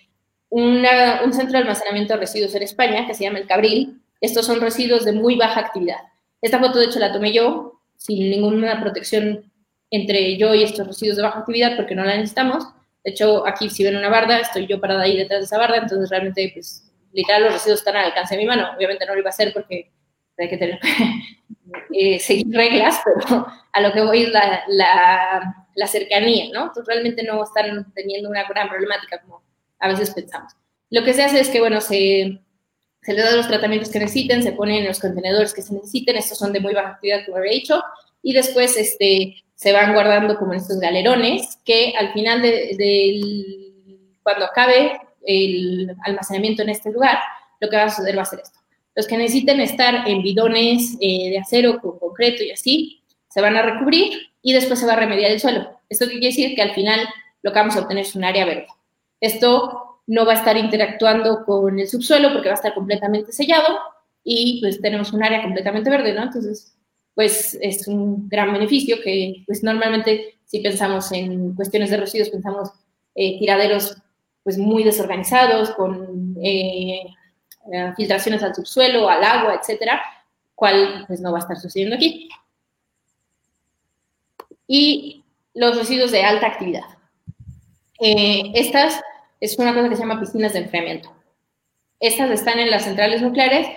[0.50, 4.02] una, un centro de almacenamiento de residuos en España que se llama el Cabril.
[4.22, 6.00] Estos son residuos de muy baja actividad.
[6.42, 9.52] Esta foto de hecho la tomé yo sin ninguna protección
[9.90, 12.64] entre yo y estos residuos de baja actividad porque no la necesitamos.
[13.04, 15.78] De hecho, aquí si ven una barda, estoy yo parada ahí detrás de esa barda,
[15.78, 18.70] entonces realmente, pues, literal, los residuos están al alcance de mi mano.
[18.76, 19.92] Obviamente no lo iba a hacer porque
[20.38, 20.80] hay que tener,
[21.94, 26.64] eh, seguir reglas, pero a lo que voy es la, la, la, cercanía, ¿no?
[26.64, 29.44] Entonces realmente no están teniendo una gran problemática como
[29.80, 30.54] a veces pensamos.
[30.90, 32.42] Lo que se hace es que, bueno, se,
[33.02, 36.18] se les da los tratamientos que necesiten, se ponen en los contenedores que se necesiten,
[36.18, 37.82] estos son de muy baja actividad, como había dicho,
[38.22, 42.76] y después este, se van guardando como en estos galerones que al final de,
[44.24, 47.18] cuando acabe el almacenamiento en este lugar,
[47.60, 48.60] lo que va a suceder va a ser esto.
[48.96, 53.56] Los que necesiten estar en bidones eh, de acero con concreto y así, se van
[53.56, 55.70] a recubrir y después se va a remediar el suelo.
[55.90, 57.00] Esto quiere decir que al final
[57.42, 58.68] lo que vamos a obtener es un área verde.
[59.20, 63.80] Esto no va a estar interactuando con el subsuelo porque va a estar completamente sellado
[64.24, 66.24] y pues tenemos un área completamente verde, ¿no?
[66.24, 66.76] Entonces,
[67.16, 72.72] pues es un gran beneficio que pues normalmente si pensamos en cuestiones de residuos, pensamos
[73.16, 73.96] eh, tiraderos
[74.44, 77.04] pues muy desorganizados, con eh,
[77.72, 80.02] eh, filtraciones al subsuelo, al agua, etcétera,
[80.56, 82.30] cual pues no va a estar sucediendo aquí.
[84.68, 85.24] Y
[85.54, 86.86] los residuos de alta actividad.
[88.00, 89.02] estas
[89.40, 91.12] es una cosa que se llama piscinas de enfriamiento.
[92.00, 93.68] Estas están en las centrales nucleares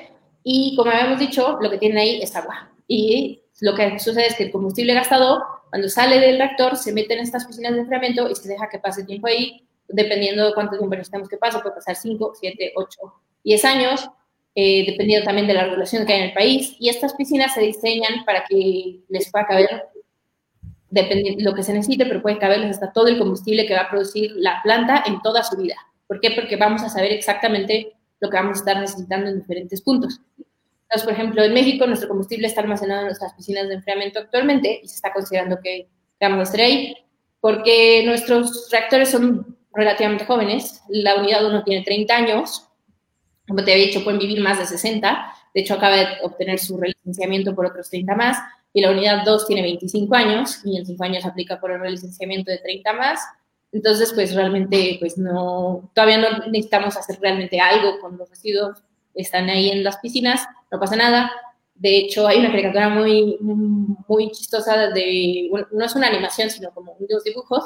[0.43, 4.35] y como habíamos dicho, lo que tienen ahí es agua y lo que sucede es
[4.35, 8.29] que el combustible gastado, cuando sale del reactor, se mete en estas piscinas de enfriamiento
[8.29, 11.75] y se deja que pase tiempo ahí, dependiendo de cuánto tiempo necesitamos que pase, puede
[11.75, 12.99] pasar 5, 7, 8,
[13.45, 14.11] 10 años,
[14.55, 16.77] eh, dependiendo también de la regulación que hay en el país.
[16.79, 19.85] Y estas piscinas se diseñan para que les pueda caber
[21.39, 24.33] lo que se necesite, pero puede caberles hasta todo el combustible que va a producir
[24.37, 25.77] la planta en toda su vida.
[26.07, 26.31] ¿Por qué?
[26.31, 30.21] Porque vamos a saber exactamente lo que vamos a estar necesitando en diferentes puntos.
[30.39, 34.81] Entonces, por ejemplo, en México nuestro combustible está almacenado en nuestras piscinas de enfriamiento actualmente
[34.83, 35.89] y se está considerando que
[36.21, 36.95] vamos a estar ahí
[37.45, 40.83] porque nuestros reactores son relativamente jóvenes.
[40.89, 42.69] La unidad 1 tiene 30 años.
[43.47, 45.27] Como te había dicho, pueden vivir más de 60.
[45.55, 48.39] De hecho, acaba de obtener su relicenciamiento por otros 30 más.
[48.73, 52.51] Y la unidad 2 tiene 25 años y en 5 años aplica por el relicenciamiento
[52.51, 53.21] de 30 más.
[53.73, 58.83] Entonces, pues realmente, pues no, todavía no necesitamos hacer realmente algo con los residuos
[59.15, 61.31] están ahí en las piscinas, no pasa nada.
[61.75, 66.93] De hecho, hay una caricatura muy, muy chistosa de, no es una animación, sino como
[66.93, 67.65] unos dibujos,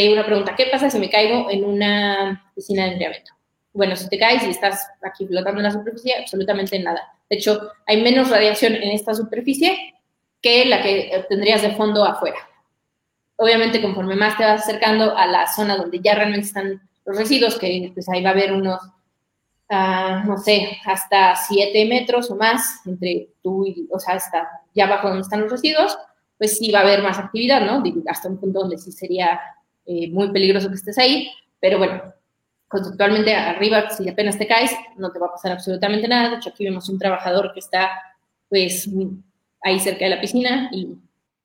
[0.00, 3.30] de una pregunta, ¿qué pasa si me caigo en una piscina de enfriamiento?
[3.72, 7.00] Bueno, si te caes y estás aquí flotando en la superficie, absolutamente nada.
[7.30, 9.94] De hecho, hay menos radiación en esta superficie
[10.42, 12.38] que la que tendrías de fondo afuera.
[13.36, 17.56] Obviamente, conforme más te vas acercando a la zona donde ya realmente están los residuos,
[17.56, 18.80] que pues ahí va a haber unos
[20.26, 25.08] no sé, hasta 7 metros o más entre tú y, o sea, hasta ya abajo
[25.08, 25.96] donde están los residuos,
[26.38, 27.82] pues sí va a haber más actividad, ¿no?
[28.08, 29.40] Hasta un punto donde sí sería
[29.86, 31.30] eh, muy peligroso que estés ahí,
[31.60, 32.14] pero bueno,
[32.68, 36.30] conceptualmente arriba, si apenas te caes, no te va a pasar absolutamente nada.
[36.30, 37.90] De hecho, aquí vemos un trabajador que está,
[38.48, 38.88] pues,
[39.62, 40.96] ahí cerca de la piscina y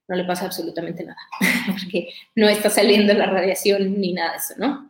[0.07, 1.19] no le pasa absolutamente nada,
[1.71, 4.89] porque no está saliendo la radiación ni nada de eso, ¿no?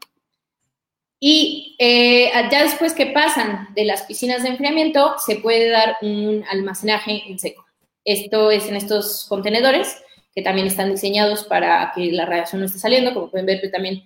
[1.20, 6.46] Y eh, ya después que pasan de las piscinas de enfriamiento, se puede dar un
[6.50, 7.66] almacenaje en seco.
[8.06, 10.02] Esto es en estos contenedores
[10.34, 13.14] que también están diseñados para que la radiación no esté saliendo.
[13.14, 14.04] Como pueden ver, también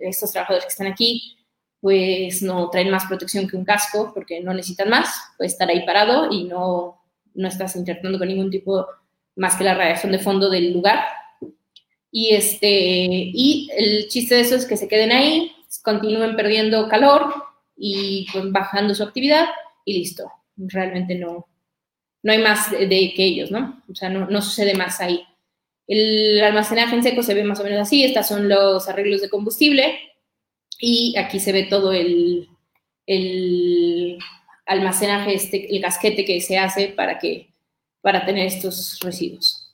[0.00, 1.36] estos trabajadores que están aquí
[1.80, 5.84] pues no traen más protección que un casco porque no necesitan más, puede estar ahí
[5.86, 7.00] parado y no,
[7.34, 8.86] no estás interactuando con ningún tipo
[9.36, 11.02] más que la radiación de fondo del lugar.
[12.12, 17.32] Y, este, y el chiste de eso es que se queden ahí, continúen perdiendo calor
[17.76, 19.46] y pues, bajando su actividad
[19.84, 20.30] y listo.
[20.56, 21.46] Realmente no,
[22.22, 23.82] no hay más de, que ellos, ¿no?
[23.90, 25.24] O sea, no, sucede más ahí.
[25.86, 29.30] El almacenaje en seco se ve más o menos así, estos son los arreglos de
[29.30, 29.98] combustible
[30.78, 32.48] y aquí se ve todo el,
[33.06, 34.18] el
[34.66, 37.52] almacenaje, este, el casquete que se hace para, que,
[38.02, 39.66] para tener estos residuos.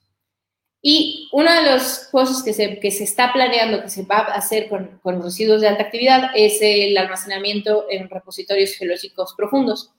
[0.81, 4.35] Y una de las cosas que se, que se está planeando que se va a
[4.37, 9.91] hacer con, con residuos de alta actividad es el almacenamiento en repositorios geológicos profundos.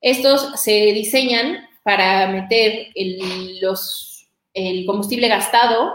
[0.00, 3.60] Estos se diseñan para meter el,
[4.86, 5.94] combustible gastado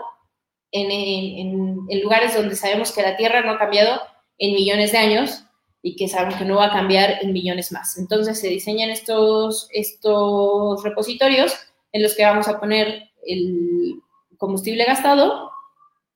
[0.71, 4.01] en, lugares donde sabemos que la Tierra no ha cambiado
[4.37, 5.43] en millones de años
[5.81, 7.97] y que sabemos que no va a cambiar en millones más.
[7.97, 11.53] Entonces se diseñan estos, estos repositorios
[11.91, 13.95] en los que vamos a poner el
[14.37, 15.51] combustible gastado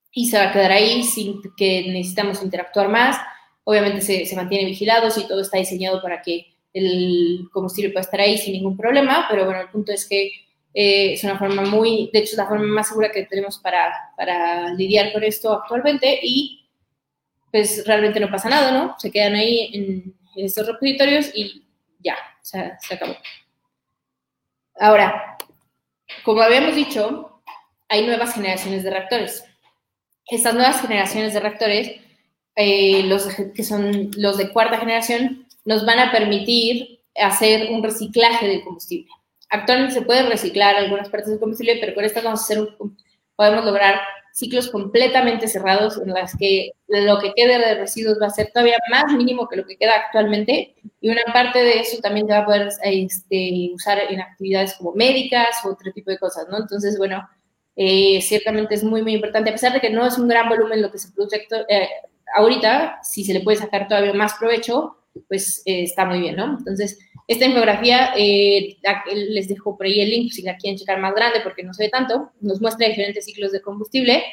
[0.09, 3.17] y se va a quedar ahí sin que necesitamos interactuar más.
[3.65, 8.19] Obviamente se, se mantiene vigilados y todo está diseñado para que el combustible pueda estar
[8.19, 10.25] ahí sin ningún problema, pero bueno, el punto es que
[10.73, 13.93] eh, es una forma muy, de hecho es la forma más segura que tenemos para,
[14.17, 16.67] para lidiar con esto actualmente y
[17.49, 18.95] pues realmente no pasa nada, ¿no?
[18.99, 21.63] Se quedan ahí en, estos repositorios y
[21.99, 23.15] ya, se acabó.
[24.77, 25.37] Ahora,
[26.25, 27.41] como habíamos dicho,
[27.87, 29.45] hay nuevas generaciones de reactores.
[30.27, 32.01] Estas nuevas generaciones de reactores,
[32.57, 38.47] eh, los que son los de cuarta generación, nos van a permitir hacer un reciclaje
[38.47, 39.09] del combustible.
[39.49, 42.59] Actualmente se puede reciclar algunas partes del combustible, pero con estas vamos a hacer
[43.35, 43.99] podemos lograr
[44.35, 48.77] ciclos completamente cerrados en las que lo que quede de residuos va a ser todavía
[48.91, 52.39] más mínimo que lo que queda actualmente y una parte de eso también se va
[52.39, 56.57] a poder este, usar en actividades como médicas o otro tipo de cosas, ¿no?
[56.57, 57.25] Entonces, bueno,
[57.77, 60.81] eh, ciertamente es muy, muy importante, a pesar de que no es un gran volumen
[60.81, 61.89] lo que se produce eh,
[62.35, 64.97] ahorita, si se le puede sacar todavía más provecho,
[65.27, 66.57] pues eh, está muy bien, ¿no?
[66.57, 68.77] Entonces, esta infografía, eh,
[69.15, 71.85] les dejo por ahí el link si la quieren checar más grande porque no se
[71.85, 74.23] ve tanto, nos muestra diferentes ciclos de combustible.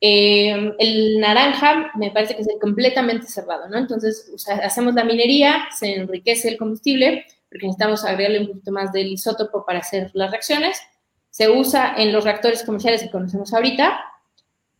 [0.00, 3.78] Eh, el naranja me parece que es completamente cerrado, ¿no?
[3.78, 4.30] Entonces,
[4.62, 9.64] hacemos la minería, se enriquece el combustible, porque necesitamos agregarle un poquito más del isótopo
[9.64, 10.78] para hacer las reacciones.
[11.30, 14.00] Se usa en los reactores comerciales que conocemos ahorita.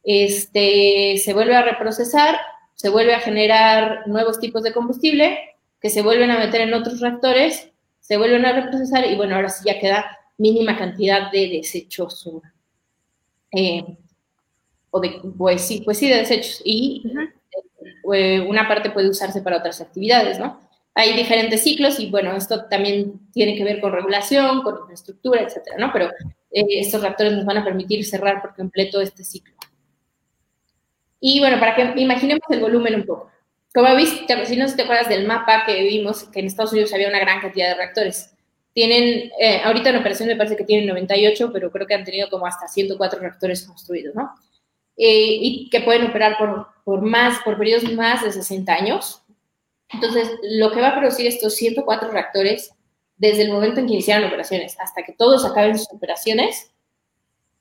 [0.02, 2.36] Este, se vuelve a reprocesar,
[2.84, 5.38] se vuelve a generar nuevos tipos de combustible
[5.80, 9.48] que se vuelven a meter en otros reactores, se vuelven a reprocesar y bueno, ahora
[9.48, 12.28] sí ya queda mínima cantidad de desechos.
[13.52, 13.82] Eh,
[14.90, 16.60] o de, pues sí, pues sí, de desechos.
[16.62, 17.10] Y
[18.12, 20.60] eh, una parte puede usarse para otras actividades, ¿no?
[20.94, 25.78] Hay diferentes ciclos y bueno, esto también tiene que ver con regulación, con infraestructura, etcétera,
[25.78, 25.90] ¿no?
[25.90, 26.10] Pero
[26.50, 29.54] eh, estos reactores nos van a permitir cerrar por completo este ciclo.
[31.26, 33.30] Y bueno, para que imaginemos el volumen un poco.
[33.72, 37.08] Como viste, si no te acuerdas del mapa que vimos, que en Estados Unidos había
[37.08, 38.34] una gran cantidad de reactores.
[38.74, 42.28] Tienen, eh, ahorita en operación me parece que tienen 98, pero creo que han tenido
[42.28, 44.34] como hasta 104 reactores construidos, ¿no?
[44.98, 49.22] Eh, y que pueden operar por, por más, por periodos más de 60 años.
[49.88, 52.74] Entonces, lo que va a producir estos 104 reactores,
[53.16, 56.70] desde el momento en que iniciaron operaciones hasta que todos acaben sus operaciones,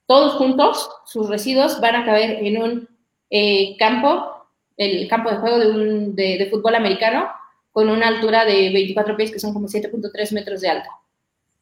[0.05, 2.92] todos juntos, sus residuos van a caber en un
[3.35, 4.29] eh, campo
[4.77, 7.29] el campo de juego de, un, de, fútbol americano
[7.71, 10.89] con una altura de 24 pies, que son como 7.3 metros de alto.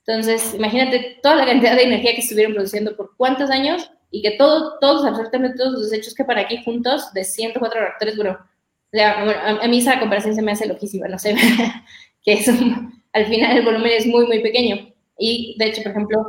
[0.05, 4.31] Entonces, imagínate toda la cantidad de energía que estuvieron produciendo por cuántos años y que
[4.31, 8.37] todo, todos, absolutamente todos los desechos que para aquí juntos de 104 reactores, bueno,
[8.99, 11.35] a, mí esa comparación se me hace loquísima, no sé,
[12.23, 12.49] que es
[13.13, 14.93] al final el volumen es muy, muy pequeño.
[15.17, 16.25] Y de hecho, por ejemplo,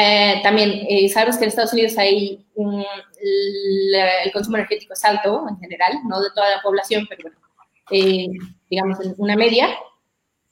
[0.00, 5.92] eh, también eh, que en Estados Unidos hay el consumo energético es alto en general,
[6.06, 7.38] no de toda la población, pero bueno,
[7.90, 8.28] eh,
[8.70, 9.68] digamos una media,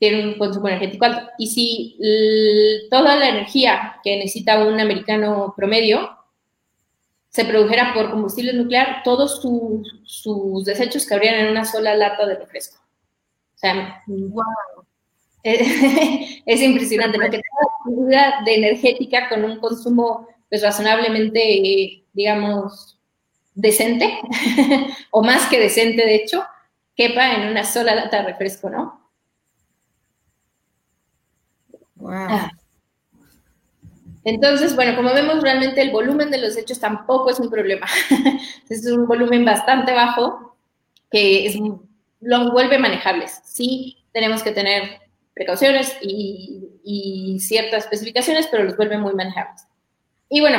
[0.00, 1.30] tiene un consumo energético alto.
[1.38, 6.10] Y si toda la energía que necesita un americano promedio
[7.28, 9.40] se produjera por combustible nuclear, todos
[10.04, 12.82] sus desechos cabrían en una sola lata de refresco.
[13.54, 14.85] O sea, wow.
[16.46, 17.40] es impresionante, porque
[17.84, 22.98] toda de energética con un consumo pues, razonablemente, digamos,
[23.54, 24.18] decente,
[25.10, 26.44] o más que decente, de hecho,
[26.94, 29.10] quepa en una sola lata de refresco, ¿no?
[31.96, 32.10] Wow.
[32.12, 32.50] Ah.
[34.24, 37.86] Entonces, bueno, como vemos, realmente el volumen de los hechos tampoco es un problema.
[38.68, 40.56] es un volumen bastante bajo
[41.10, 41.56] que es,
[42.20, 43.40] los vuelve manejables.
[43.44, 45.05] Sí, tenemos que tener
[45.36, 46.62] precauciones y,
[47.38, 49.66] ciertas especificaciones, pero los vuelve muy manejables.
[50.30, 50.58] Y bueno,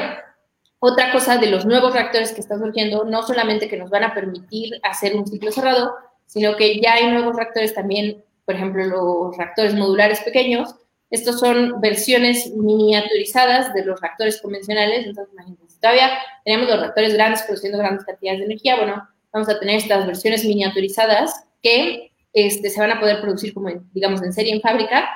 [0.79, 4.13] otra cosa de los nuevos reactores que están surgiendo, no solamente que nos van a
[4.13, 5.95] permitir hacer un ciclo cerrado,
[6.27, 10.75] sino que ya hay nuevos reactores también, por ejemplo, los reactores modulares pequeños,
[11.09, 15.07] estos son versiones miniaturizadas de los reactores convencionales.
[15.07, 16.11] Entonces, imagínense, todavía
[16.45, 18.75] tenemos los reactores grandes produciendo grandes cantidades de energía.
[18.75, 23.69] Bueno, vamos a tener estas versiones miniaturizadas que este, se van a poder producir, como
[23.93, 25.09] digamos, en serie en fábrica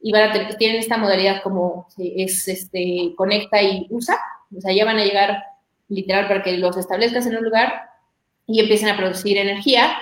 [0.00, 4.18] y van a tener, tienen esta modalidad como es este, conecta y usa.
[4.56, 5.42] O sea, ya van a llegar
[5.88, 7.72] literal para que los establezcas en un lugar
[8.46, 9.96] y empiecen a producir energía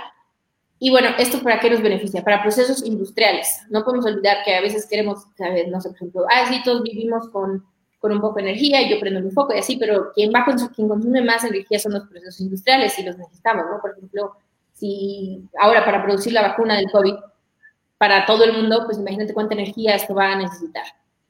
[0.83, 2.25] y bueno, ¿esto para qué nos beneficia?
[2.25, 3.61] Para procesos industriales.
[3.69, 6.83] No podemos olvidar que a veces queremos, saber, no sé, por ejemplo, ah, sí, todos
[6.83, 7.67] vivimos con,
[7.99, 10.43] con un poco de energía y yo prendo mi foco y así, pero quien va
[10.75, 13.79] quien consume más energía son los procesos industriales y los necesitamos, ¿no?
[13.79, 14.37] Por ejemplo,
[14.81, 17.15] si ahora para producir la vacuna del COVID
[17.99, 20.85] para todo el mundo, pues imagínate cuánta energía esto va a necesitar.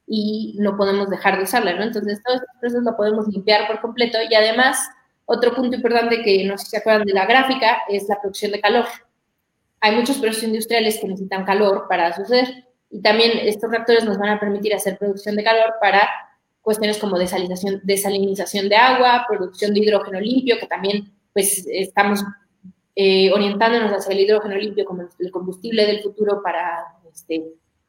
[0.06, 1.82] Y no podemos dejar de usarla, ¿no?
[1.82, 4.18] Entonces, todos estos procesos lo podemos limpiar por completo.
[4.28, 4.88] Y además,
[5.26, 8.52] otro punto importante que no sé si se acuerdan de la gráfica es la producción
[8.52, 8.86] de calor.
[9.80, 14.30] Hay muchos procesos industriales que necesitan calor para suceder y también estos reactores nos van
[14.30, 16.08] a permitir hacer producción de calor para
[16.60, 22.22] cuestiones como desalinización, desalinización de agua, producción de hidrógeno limpio, que también pues estamos
[22.94, 27.44] eh, orientándonos hacia el hidrógeno limpio como el combustible del futuro para este,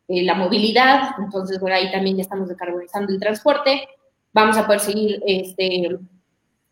[0.07, 1.15] eh, la movilidad.
[1.17, 3.87] Entonces, bueno, ahí también ya estamos decarbonizando el transporte.
[4.33, 5.99] Vamos a poder seguir este,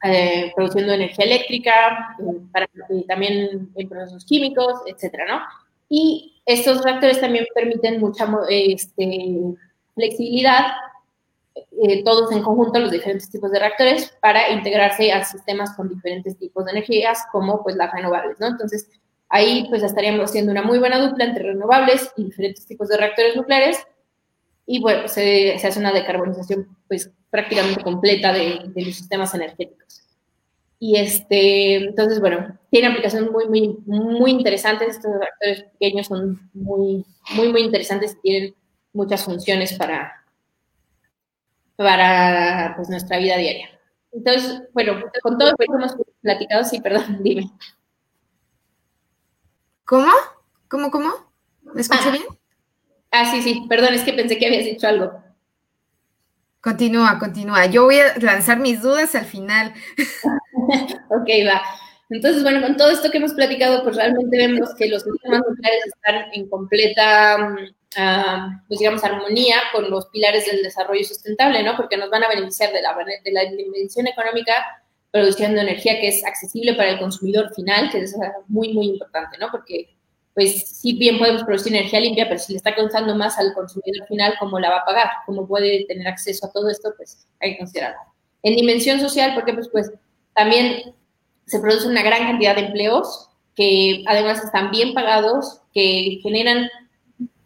[0.03, 2.15] eh, produciendo energía eléctrica,
[2.51, 2.69] para,
[3.07, 5.41] también en procesos químicos, etcétera, ¿no?
[5.89, 9.55] Y estos reactores también permiten mucha este,
[9.95, 10.67] flexibilidad,
[11.55, 16.37] eh, todos en conjunto, los diferentes tipos de reactores, para integrarse a sistemas con diferentes
[16.37, 18.47] tipos de energías, como pues las renovables, ¿no?
[18.47, 18.89] Entonces,
[19.29, 23.35] ahí pues estaríamos haciendo una muy buena dupla entre renovables y diferentes tipos de reactores
[23.35, 23.85] nucleares,
[24.71, 30.03] y bueno, se, hace una decarbonización pues prácticamente completa de, de, los sistemas energéticos.
[30.77, 34.89] Y este, entonces, bueno, tiene aplicaciones muy, muy, muy interesantes.
[34.89, 37.03] Estos reactores pequeños son muy,
[37.35, 38.55] muy, muy interesantes y tienen
[38.93, 40.18] muchas funciones para,
[41.79, 43.69] para pues, nuestra vida diaria.
[44.11, 47.49] Entonces, bueno, con todo lo que hemos platicado, sí, perdón, dime.
[49.85, 50.11] ¿Cómo?
[50.67, 51.09] ¿Cómo, cómo?
[51.73, 52.23] ¿Me escuché ah, bien?
[53.11, 55.23] Ah, sí, sí, perdón, es que pensé que habías dicho algo.
[56.59, 57.65] Continúa, continúa.
[57.67, 59.73] Yo voy a lanzar mis dudas al final.
[61.09, 61.61] ok, va.
[62.09, 65.85] Entonces, bueno, con todo esto que hemos platicado, pues realmente vemos que los sistemas nucleares
[65.85, 67.55] están en completa,
[67.97, 71.75] uh, pues digamos, armonía con los pilares del desarrollo sustentable, ¿no?
[71.75, 76.23] Porque nos van a beneficiar de la, de la dimensión económica produciendo energía que es
[76.23, 78.15] accesible para el consumidor final, que es
[78.47, 79.49] muy, muy importante, ¿no?
[79.51, 79.89] Porque
[80.35, 84.07] pues sí bien podemos producir energía limpia, pero si le está causando más al consumidor
[84.07, 85.07] final, ¿cómo la va a pagar?
[85.25, 86.93] ¿Cómo puede tener acceso a todo esto?
[86.95, 87.99] Pues hay que considerarlo.
[88.43, 89.91] En dimensión social, porque pues, pues
[90.33, 90.95] también
[91.45, 96.69] se produce una gran cantidad de empleos que además están bien pagados, que generan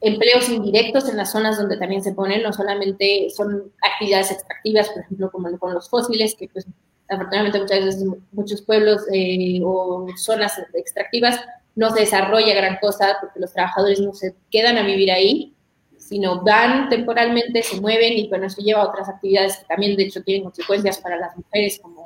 [0.03, 5.01] empleos indirectos en las zonas donde también se ponen, no solamente son actividades extractivas, por
[5.01, 6.67] ejemplo, como con los fósiles, que pues
[7.09, 11.39] afortunadamente muchas veces muchos pueblos eh, o zonas extractivas
[11.75, 15.53] no se desarrolla gran cosa porque los trabajadores no se quedan a vivir ahí,
[15.97, 20.03] sino van temporalmente, se mueven y bueno, eso lleva a otras actividades que también de
[20.03, 22.03] hecho tienen consecuencias para las mujeres como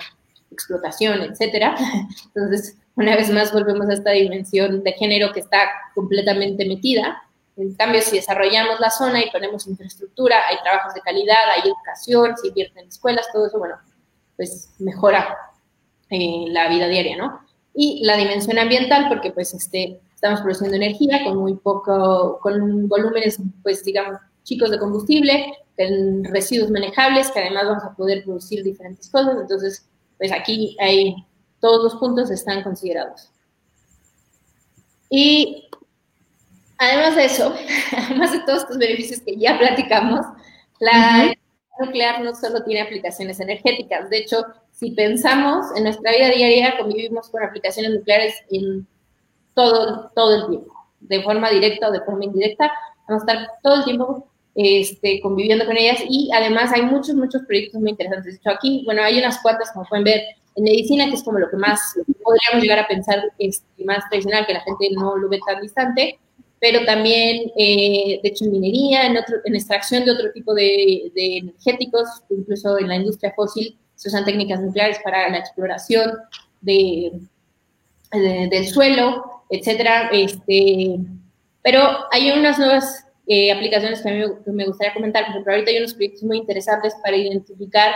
[0.51, 1.75] explotación, etcétera.
[2.35, 7.21] Entonces, una vez más volvemos a esta dimensión de género que está completamente metida.
[7.57, 12.37] En cambio, si desarrollamos la zona y ponemos infraestructura, hay trabajos de calidad, hay educación,
[12.37, 13.75] se invierte en escuelas, todo eso, bueno,
[14.35, 15.37] pues mejora
[16.09, 17.47] eh, la vida diaria, ¿no?
[17.79, 23.37] y la dimensión ambiental, porque pues este, estamos produciendo energía con muy poco, con volúmenes,
[23.61, 29.07] pues digamos, chicos de combustible, con residuos manejables, que además vamos a poder producir diferentes
[29.11, 31.17] cosas, entonces, pues aquí hay,
[31.59, 33.29] todos los puntos están considerados.
[35.11, 35.69] Y
[36.77, 37.55] además de eso,
[37.97, 40.25] además de todos estos beneficios que ya platicamos,
[40.79, 41.33] la
[41.79, 47.29] nuclear no solo tiene aplicaciones energéticas, de hecho, si pensamos en nuestra vida diaria, convivimos
[47.29, 48.87] con aplicaciones nucleares en
[49.53, 52.71] todo, todo el tiempo, de forma directa o de forma indirecta,
[53.07, 57.43] vamos a estar todo el tiempo este, conviviendo con ellas y además hay muchos, muchos
[57.43, 58.33] proyectos muy interesantes.
[58.33, 60.21] De hecho, aquí, bueno, hay unas cuantas, como pueden ver,
[60.55, 61.79] en medicina, que es como lo que más
[62.23, 66.19] podríamos llegar a pensar, es más tradicional, que la gente no lo ve tan distante,
[66.59, 72.79] pero también, eh, de hecho, en minería, en, extracción de otro tipo de, energéticos, incluso
[72.79, 76.11] en la industria fósil se usan técnicas nucleares para la exploración
[76.61, 77.13] de,
[78.11, 80.09] del suelo, etcétera.
[80.11, 80.99] Este,
[81.63, 81.81] pero
[82.11, 85.23] hay unas nuevas eh, aplicaciones que a mí me gustaría comentar.
[85.25, 87.93] Por ejemplo, ahorita hay unos proyectos muy interesantes para identificar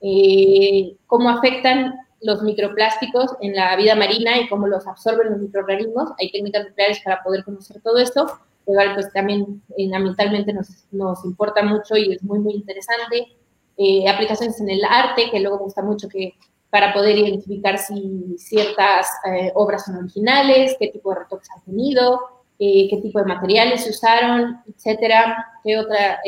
[0.00, 6.10] eh, cómo afectan los microplásticos en la vida marina y cómo los absorben los microorganismos.
[6.18, 8.26] Hay técnicas nucleares para poder conocer todo esto.
[8.66, 13.36] Igual, pues también eh, ambientalmente nos, nos, importa mucho y es muy, muy interesante.
[13.76, 16.34] Eh, aplicaciones en el arte, que luego gusta mucho que
[16.70, 19.06] para poder identificar si ciertas
[19.54, 22.18] obras son originales, qué tipo de retoques han tenido,
[22.58, 25.36] qué tipo de materiales se usaron, etcétera.
[25.62, 26.20] ¿Qué otra?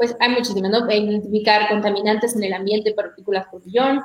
[0.00, 0.90] pues hay muchísimas, ¿no?
[0.90, 4.00] Identificar contaminantes en el ambiente, partículas por billón,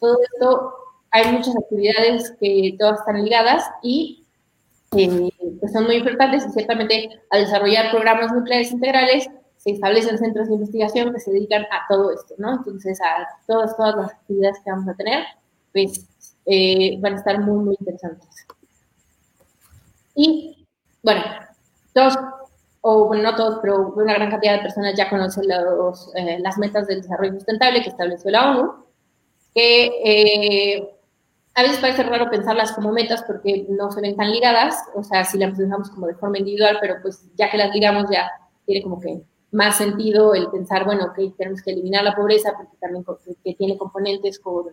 [0.00, 0.74] todo esto,
[1.10, 4.26] hay muchas actividades que todas están ligadas y
[4.96, 5.30] eh,
[5.60, 9.28] que son muy importantes y ciertamente al desarrollar programas nucleares integrales
[9.58, 12.56] se establecen centros de investigación que se dedican a todo esto, ¿no?
[12.56, 15.24] Entonces, a todas, todas las actividades que vamos a tener,
[15.72, 16.06] pues
[16.46, 18.46] eh, van a estar muy, muy interesantes.
[20.14, 20.66] Y,
[21.02, 21.22] bueno,
[21.92, 22.16] todos
[22.80, 26.58] o bueno, no todos, pero una gran cantidad de personas ya conocen los, eh, las
[26.58, 28.72] metas del desarrollo sustentable que estableció la ONU,
[29.54, 30.88] que eh,
[31.54, 35.24] a veces parece raro pensarlas como metas porque no se ven tan ligadas, o sea,
[35.24, 38.30] si las pensamos como de forma individual, pero pues ya que las ligamos ya
[38.64, 42.76] tiene como que más sentido el pensar, bueno, ok, tenemos que eliminar la pobreza porque
[42.78, 43.04] también
[43.42, 44.68] que tiene componentes con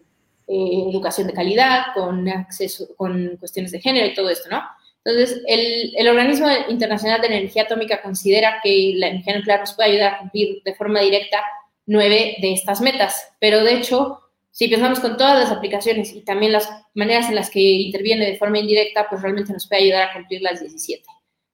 [0.48, 4.62] eh, educación de calidad, con acceso, con cuestiones de género y todo esto, ¿no?
[5.04, 10.14] Entonces, el, Organismo Internacional de Energía Atómica considera que la energía nuclear nos puede ayudar
[10.14, 11.42] a cumplir de forma directa
[11.86, 14.20] nueve de estas metas, pero de hecho,
[14.56, 18.38] si pensamos con todas las aplicaciones y también las maneras en las que interviene de
[18.38, 21.03] forma indirecta, pues realmente nos puede ayudar a cumplir las 17.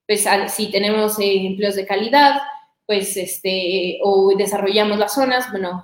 [0.06, 2.40] Pues si tenemos eh, empleos de calidad,
[2.86, 5.82] pues este, o desarrollamos las zonas, bueno,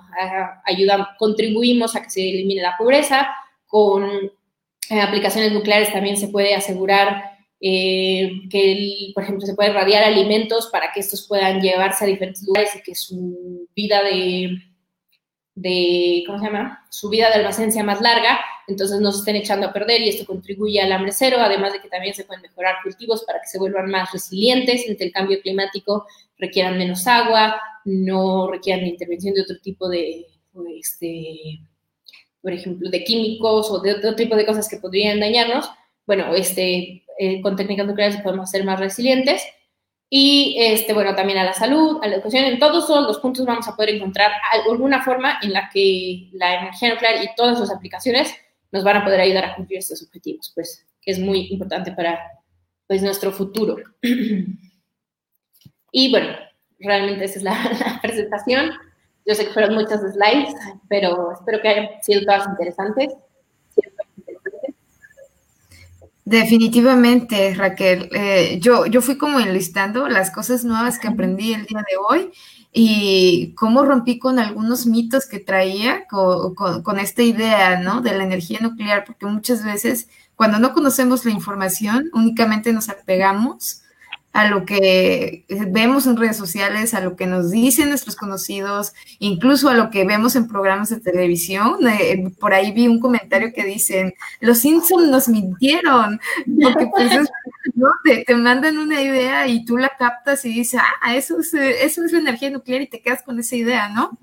[0.63, 3.27] ayuda, contribuimos a que se elimine la pobreza,
[3.67, 4.09] con
[4.89, 7.21] eh, aplicaciones nucleares también se puede asegurar
[7.59, 12.43] eh, que, por ejemplo, se puede radiar alimentos para que estos puedan llevarse a diferentes
[12.43, 14.68] lugares y que su vida de,
[15.55, 16.85] de, ¿cómo se llama?
[16.89, 20.09] Su vida de almacén sea más larga, entonces no se estén echando a perder y
[20.09, 23.47] esto contribuye al hambre cero, además de que también se pueden mejorar cultivos para que
[23.47, 26.05] se vuelvan más resilientes ante el cambio climático,
[26.37, 30.27] requieran menos agua, no requieran intervención de otro tipo de,
[30.79, 31.59] este,
[32.41, 35.69] por ejemplo, de químicos o de otro tipo de cosas que podrían dañarnos.
[36.05, 39.43] Bueno, este, eh, con técnicas nucleares podemos ser más resilientes.
[40.09, 43.67] Y, este, bueno, también a la salud, a la educación, en todos, los puntos vamos
[43.67, 44.31] a poder encontrar
[44.67, 48.33] alguna forma en la que la energía nuclear y todas sus aplicaciones
[48.71, 52.19] nos van a poder ayudar a cumplir estos objetivos, pues, que es muy importante para,
[52.87, 53.77] pues, nuestro futuro.
[55.91, 56.35] y, bueno,
[56.79, 57.51] realmente esa es la,
[57.85, 58.71] la presentación.
[59.27, 60.55] Yo sé que fueron muchas slides,
[60.87, 63.13] pero espero que hayan sido todas interesantes.
[66.29, 68.07] Definitivamente, Raquel.
[68.13, 72.31] Eh, yo, yo fui como enlistando las cosas nuevas que aprendí el día de hoy
[72.71, 78.01] y cómo rompí con algunos mitos que traía con, con, esta idea, ¿no?
[78.01, 83.81] De la energía nuclear, porque muchas veces cuando no conocemos la información, únicamente nos apegamos
[84.39, 89.67] a lo que vemos en redes sociales, a lo que nos dicen nuestros conocidos, incluso
[89.67, 91.75] a lo que vemos en programas de televisión.
[91.85, 96.21] Eh, por ahí vi un comentario que dicen, los Simpsons nos mintieron,
[96.63, 97.11] porque pues
[97.73, 97.89] ¿no?
[98.05, 102.13] te, mandan una idea y tú la captas y dices, ah, eso es, eso es
[102.13, 104.17] la energía nuclear y te quedas con esa idea, ¿no?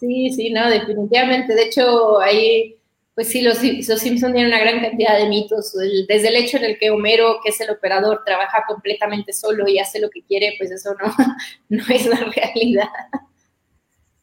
[0.00, 1.54] Sí, sí, no, definitivamente.
[1.54, 2.77] De hecho, ahí
[3.18, 5.72] pues sí, los, los Simpsons tienen una gran cantidad de mitos,
[6.06, 9.80] desde el hecho en el que Homero, que es el operador, trabaja completamente solo y
[9.80, 11.12] hace lo que quiere, pues eso no,
[11.68, 12.86] no es la realidad.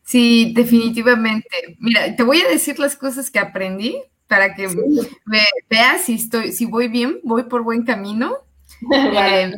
[0.02, 1.76] Sí, definitivamente.
[1.78, 4.70] Mira, te voy a decir las cosas que aprendí para que
[5.68, 8.38] veas si estoy, si voy bien, voy por buen camino.
[8.92, 9.52] Eh,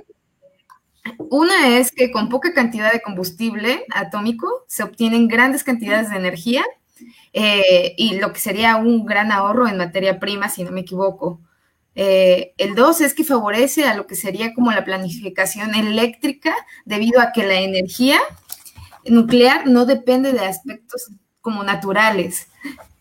[1.30, 6.66] una es que con poca cantidad de combustible atómico se obtienen grandes cantidades de energía
[7.40, 11.40] eh, y lo que sería un gran ahorro en materia prima, si no me equivoco.
[11.94, 16.56] Eh, el dos es que favorece a lo que sería como la planificación eléctrica,
[16.86, 18.18] debido a que la energía
[19.06, 22.48] nuclear no depende de aspectos como naturales.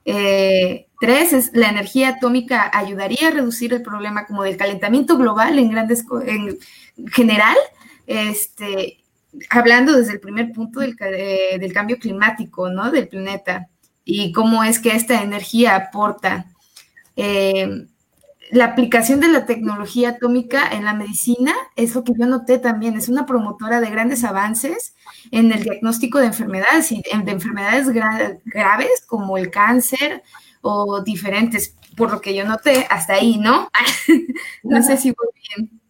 [0.05, 5.59] Eh, tres es la energía atómica ayudaría a reducir el problema como del calentamiento global
[5.59, 6.59] en grandes en
[7.11, 7.57] general,
[8.07, 8.99] este,
[9.49, 12.91] hablando desde el primer punto del, del cambio climático, ¿no?
[12.91, 13.71] Del planeta
[14.07, 16.47] y cómo es que esta energía aporta.
[17.17, 17.89] Eh,
[18.53, 22.97] la aplicación de la tecnología atómica en la medicina es lo que yo noté también,
[22.97, 24.95] es una promotora de grandes avances
[25.33, 30.23] en el diagnóstico de enfermedades, de enfermedades graves como el cáncer
[30.61, 33.69] o diferentes, por lo que yo noté hasta ahí, ¿no?
[34.63, 35.81] no sé si voy bien.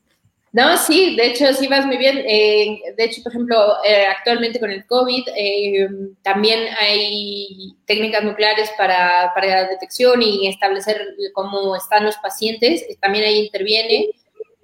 [0.56, 2.16] No, sí, de hecho sí vas muy bien.
[2.26, 5.86] Eh, de hecho, por ejemplo, eh, actualmente con el COVID eh,
[6.22, 12.86] también hay técnicas nucleares para, para, la detección y establecer cómo están los pacientes.
[13.02, 14.08] También ahí interviene.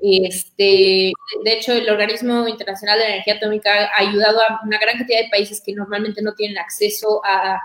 [0.01, 1.13] Este,
[1.45, 5.29] de hecho, el Organismo Internacional de Energía Atómica ha ayudado a una gran cantidad de
[5.29, 7.61] países que normalmente no tienen acceso a,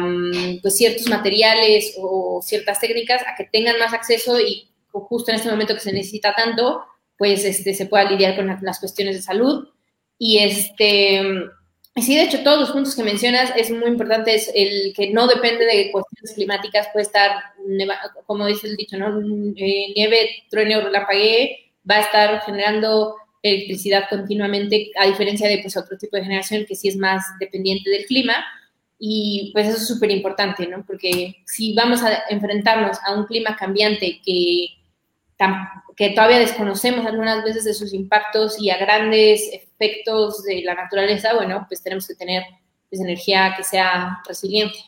[0.00, 5.36] mm, pues, ciertos materiales o ciertas técnicas a que tengan más acceso y justo en
[5.36, 6.84] este momento que se necesita tanto,
[7.16, 9.68] pues este, se pueda lidiar con las cuestiones de salud.
[10.18, 11.22] Y este,
[11.96, 15.26] sí, de hecho, todos los puntos que mencionas es muy importante, es el que no
[15.26, 17.32] depende de cuestiones climáticas, puede estar,
[18.26, 19.20] como dice el dicho, ¿no?
[19.56, 25.76] Eh, nieve, truene o relampaguee, va a estar generando electricidad continuamente, a diferencia de pues,
[25.76, 28.44] otro tipo de generación que sí es más dependiente del clima.
[29.04, 30.84] Y pues eso es súper importante, ¿no?
[30.86, 34.68] Porque si vamos a enfrentarnos a un clima cambiante que
[35.96, 41.34] que todavía desconocemos algunas veces de sus impactos y a grandes efectos de la naturaleza,
[41.34, 42.42] bueno, pues tenemos que tener
[42.88, 44.78] pues, energía que sea resiliente.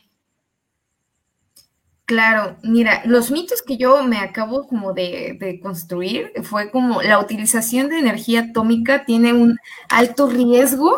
[2.06, 7.89] Claro, mira, los mitos que yo me acabo como de, construir fue como la utilización
[7.89, 9.56] de energía atómica tiene un
[9.89, 10.94] alto riesgo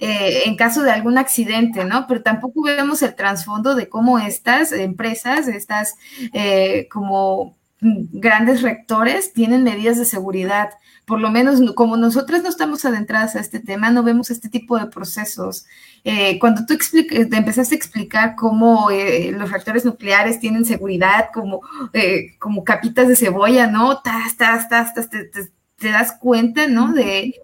[0.00, 2.06] eh, en caso de algún accidente, ¿no?
[2.08, 5.94] Pero tampoco vemos el trasfondo de cómo estas empresas, estas
[6.32, 10.70] eh, como grandes rectores tienen medidas de seguridad.
[11.04, 14.78] Por lo menos, como nosotras no estamos adentradas a este tema, no vemos este tipo
[14.78, 15.66] de procesos.
[16.04, 21.60] Eh, cuando tú empezaste a explicar cómo eh, los reactores nucleares tienen seguridad como,
[21.92, 24.00] eh, como capitas de cebolla, ¿no?
[24.00, 26.92] Tas, tas, tas, te, das cuenta, ¿no?
[26.92, 27.34] De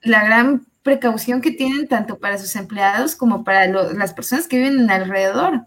[0.00, 4.90] la gran precaución que tienen tanto para sus empleados como para las personas que viven
[4.90, 5.66] alrededor.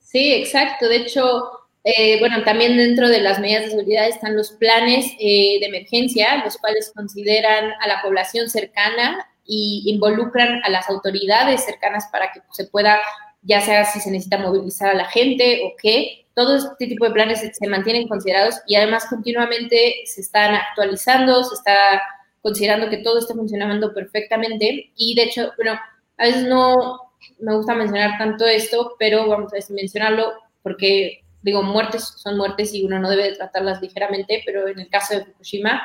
[0.00, 0.88] Sí, exacto.
[0.88, 5.58] De hecho, eh, bueno, también dentro de las medidas de seguridad están los planes eh,
[5.60, 12.08] de emergencia, los cuales consideran a la población cercana y involucran a las autoridades cercanas
[12.10, 12.98] para que se pueda,
[13.42, 17.12] ya sea si se necesita movilizar a la gente o qué, todo este tipo de
[17.12, 22.02] planes se mantienen considerados y además continuamente se están actualizando, se está
[22.40, 24.90] considerando que todo esté funcionando perfectamente.
[24.96, 25.78] Y de hecho, bueno,
[26.16, 26.98] a veces no
[27.40, 30.32] me gusta mencionar tanto esto, pero vamos a mencionarlo
[30.62, 35.14] porque digo, muertes son muertes y uno no debe tratarlas ligeramente, pero en el caso
[35.14, 35.82] de Fukushima,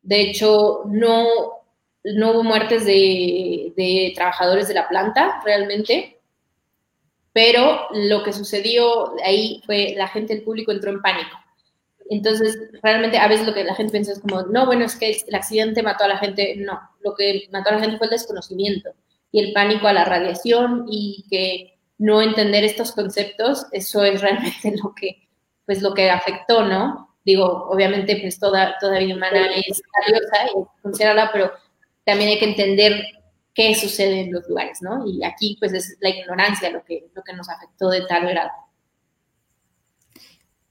[0.00, 1.26] de hecho, no,
[2.04, 6.20] no hubo muertes de, trabajadores de la planta realmente,
[7.34, 11.36] pero lo que sucedió ahí fue la gente, el público entró en pánico.
[12.08, 15.14] Entonces, realmente a veces lo que la gente piensa es como, no, bueno, es que
[15.26, 16.54] el accidente mató a la gente.
[16.56, 18.90] No, lo que mató a la gente fue el desconocimiento
[19.32, 24.74] y el pánico a la radiación y que no entender estos conceptos, eso es realmente
[24.82, 25.28] lo que,
[25.66, 27.16] pues, lo que afectó, ¿no?
[27.24, 31.52] Digo, obviamente, pues toda, toda vida humana es valiosa y funciona, pero
[32.04, 33.02] también hay que entender
[33.54, 35.06] qué sucede en los lugares, ¿no?
[35.06, 38.50] Y aquí, pues, es la ignorancia lo que, lo que nos afectó de tal grado.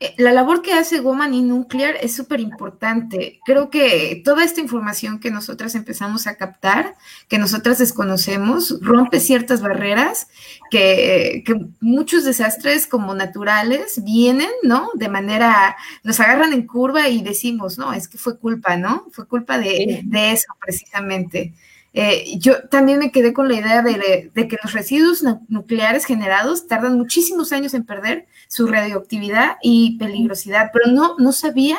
[0.03, 3.39] Eh, la labor que hace Woman in Nuclear es súper importante.
[3.45, 6.95] Creo que toda esta información que nosotras empezamos a captar,
[7.29, 10.27] que nosotras desconocemos, rompe ciertas barreras
[10.69, 11.45] que,
[11.79, 14.89] muchos desastres como naturales vienen, ¿no?
[14.95, 19.05] De manera, nos agarran en curva y decimos, no, es que fue culpa, ¿no?
[19.13, 21.53] Fue culpa de, de eso precisamente.
[21.95, 26.97] Eh, yo también me quedé con la idea de, que los residuos nucleares generados tardan
[26.97, 31.77] muchísimos años en perder su radioactividad y peligrosidad, pero no, no sabía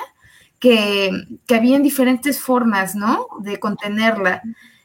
[0.60, 1.10] que,
[1.46, 3.26] que habían diferentes formas, ¿no?
[3.40, 4.42] De contenerla.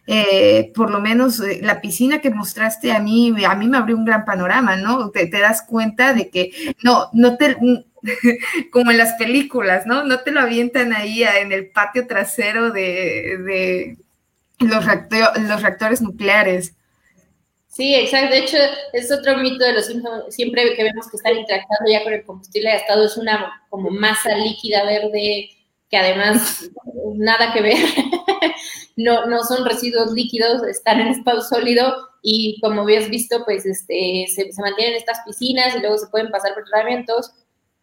[0.07, 3.95] Eh, por lo menos eh, la piscina que mostraste a mí, a mí me abrió
[3.95, 5.11] un gran panorama, ¿no?
[5.11, 7.37] Te, das cuenta de que no, no
[8.71, 10.03] como en las películas, ¿no?
[10.03, 13.97] No te lo avientan ahí en el patio trasero de
[14.59, 16.75] los, los reactores nucleares.
[17.67, 18.31] Sí, exacto.
[18.31, 18.57] De hecho,
[18.93, 19.91] es otro mito de los
[20.29, 24.35] Siempre que vemos que están interactuando ya con el combustible gastado, es una como masa
[24.35, 25.49] líquida verde
[25.89, 26.69] que además
[27.15, 27.77] nada que ver.
[28.95, 34.25] no, no son residuos líquidos, están en estado sólido y como habías visto, pues este,
[34.27, 37.31] se, se mantienen estas piscinas y luego se pueden pasar por tratamientos.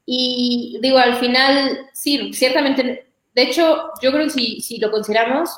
[0.04, 5.50] Y digo, al final, sí, ciertamente, de hecho, yo creo que si, si lo consideramos,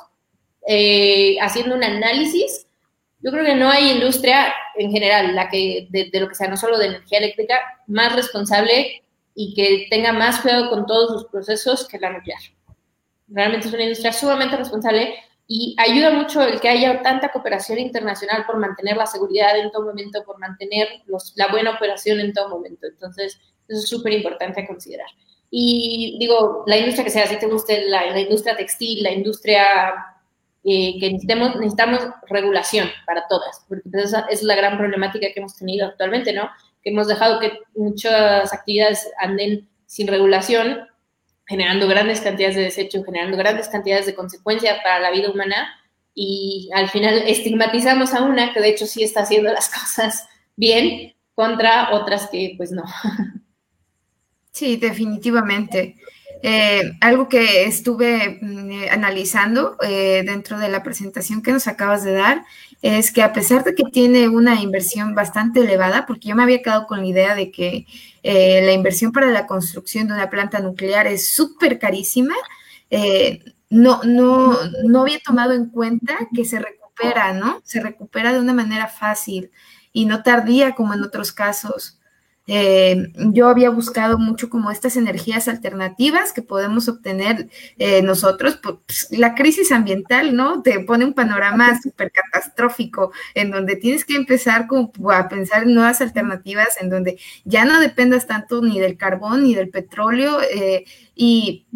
[0.71, 2.67] eh, haciendo un análisis,
[3.21, 6.59] yo creo que no hay industria en general, la que de, lo que sea, no
[6.59, 9.03] solo de energía eléctrica, más responsable
[9.35, 12.41] y que tenga más cuidado con todos los procesos que la nuclear.
[13.29, 15.15] Realmente es una industria sumamente responsable
[15.47, 19.87] y ayuda mucho el que haya tanta cooperación internacional por mantener la seguridad en todo
[19.87, 22.87] momento, por mantener los, la buena operación en todo momento.
[22.87, 25.09] Entonces, eso es súper importante a considerar.
[25.51, 30.18] Y digo, la industria que sea, si te guste la, la industria textil, la industria
[30.65, 35.41] eh, que necesitemos, necesitamos regulación para todas, porque pues, esa es la gran problemática que
[35.41, 36.51] hemos tenido actualmente, ¿no?
[36.83, 40.87] Que hemos dejado que muchas actividades anden sin regulación,
[41.47, 45.75] generando grandes cantidades de desecho, generando grandes cantidades de consecuencias para la vida humana
[46.15, 51.15] y al final estigmatizamos a una que de hecho sí está haciendo las cosas bien
[51.35, 52.83] contra otras que pues no.
[54.51, 55.95] Sí, definitivamente.
[56.43, 62.05] Eh, algo que estuve mm, eh, analizando eh, dentro de la presentación que nos acabas
[62.05, 62.45] de dar
[62.81, 66.63] es que a pesar de que tiene una inversión bastante elevada, porque yo me había
[66.63, 67.87] quedado con la idea de que
[68.23, 72.37] la inversión para la construcción de una planta nuclear es súper carísima,
[73.69, 77.61] no, no, no había tomado en cuenta que se recupera, ¿no?
[77.65, 79.51] Se recupera de una manera fácil
[79.93, 81.98] y no tardía como en otros casos.
[82.51, 88.59] Eh, yo había buscado mucho como estas energías alternativas que podemos obtener eh, nosotros.
[88.63, 90.63] Pues, la crisis ambiental, ¿no?
[90.63, 95.75] Te pone un panorama súper catastrófico en donde tienes que empezar como a pensar en
[95.75, 100.87] nuevas alternativas, en donde ya no dependas tanto ni del carbón ni del petróleo eh,
[101.15, 101.67] y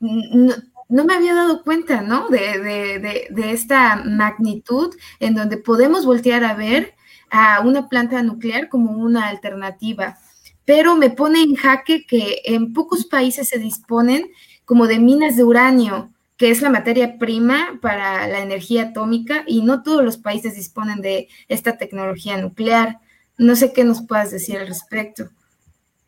[0.00, 2.28] no, me había dado cuenta, ¿no?
[2.28, 6.94] de, de esta magnitud en donde podemos voltear a ver
[7.30, 10.18] a una planta nuclear como una alternativa,
[10.64, 14.30] pero me pone en jaque que en pocos países se disponen
[14.64, 19.62] como de minas de uranio, que es la materia prima para la energía atómica, y
[19.62, 22.98] no todos los países disponen de esta tecnología nuclear.
[23.38, 25.30] No sé qué nos puedas decir al respecto.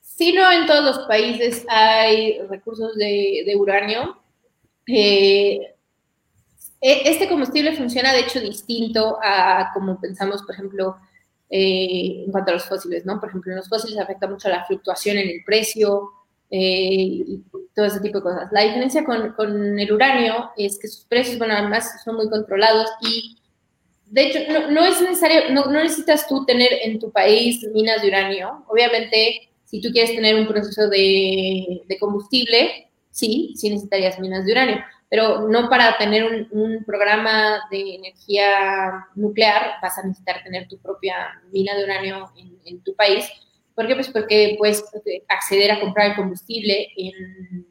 [0.02, 4.20] Sí, no en todos los países hay recursos de, uranio.
[4.86, 5.58] Eh,
[6.80, 10.96] e, este combustible funciona de hecho distinto a como pensamos, por ejemplo,
[11.50, 13.18] eh, en cuanto a los fósiles, ¿no?
[13.18, 16.10] Por ejemplo, en los fósiles afecta mucho la fluctuación en el precio
[16.50, 17.42] eh, y
[17.74, 18.48] todo ese tipo de cosas.
[18.52, 22.88] La diferencia con, con, el uranio es que sus precios, bueno, además son muy controlados
[23.02, 23.36] y
[24.06, 24.38] de hecho,
[24.70, 28.64] no, es necesario, no, necesitas tú tener en tu país minas de uranio.
[28.68, 34.84] Obviamente, si tú quieres tener un proceso de combustible, sí, sí necesitarías minas de uranio
[35.10, 41.42] pero no para tener un, programa de energía nuclear vas a necesitar tener tu propia
[41.52, 42.30] mina de uranio
[42.64, 43.28] en, tu país.
[43.74, 43.96] ¿Por qué?
[43.96, 44.84] Pues porque puedes
[45.28, 47.66] acceder a comprar el combustible en,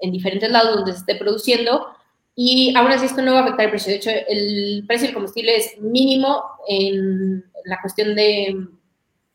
[0.00, 1.86] en, diferentes lados donde se esté produciendo
[2.34, 3.90] y aún así esto no va a afectar el precio.
[3.90, 8.56] De hecho, el precio del combustible es mínimo en la cuestión de,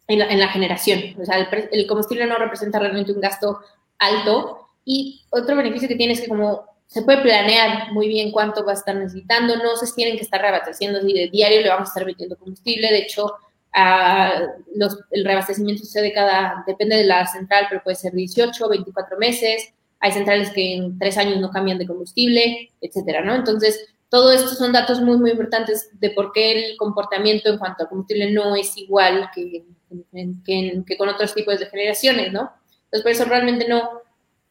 [0.08, 1.16] en la, generación.
[1.22, 3.60] O sea, el, el combustible no representa realmente un gasto
[4.00, 8.66] alto y otro beneficio que tiene es que como se puede planear muy bien cuánto
[8.66, 11.90] va a estar necesitando, no se tienen que estar reabasteciendo así de diario, le vamos
[11.90, 13.34] a estar metiendo combustible, de hecho,
[14.74, 19.74] los, el reabastecimiento sucede cada, depende de la central, pero puede ser 18, 24 meses,
[20.00, 23.36] hay centrales que en tres años no cambian de combustible, etcétera, ¿no?
[23.36, 27.84] Entonces, todo esto son datos muy, muy importantes de por qué el comportamiento en cuanto
[27.84, 29.66] al combustible no es igual que,
[30.46, 32.52] que, que con otros tipos de generaciones, ¿no?
[32.86, 34.02] Entonces, por eso realmente no,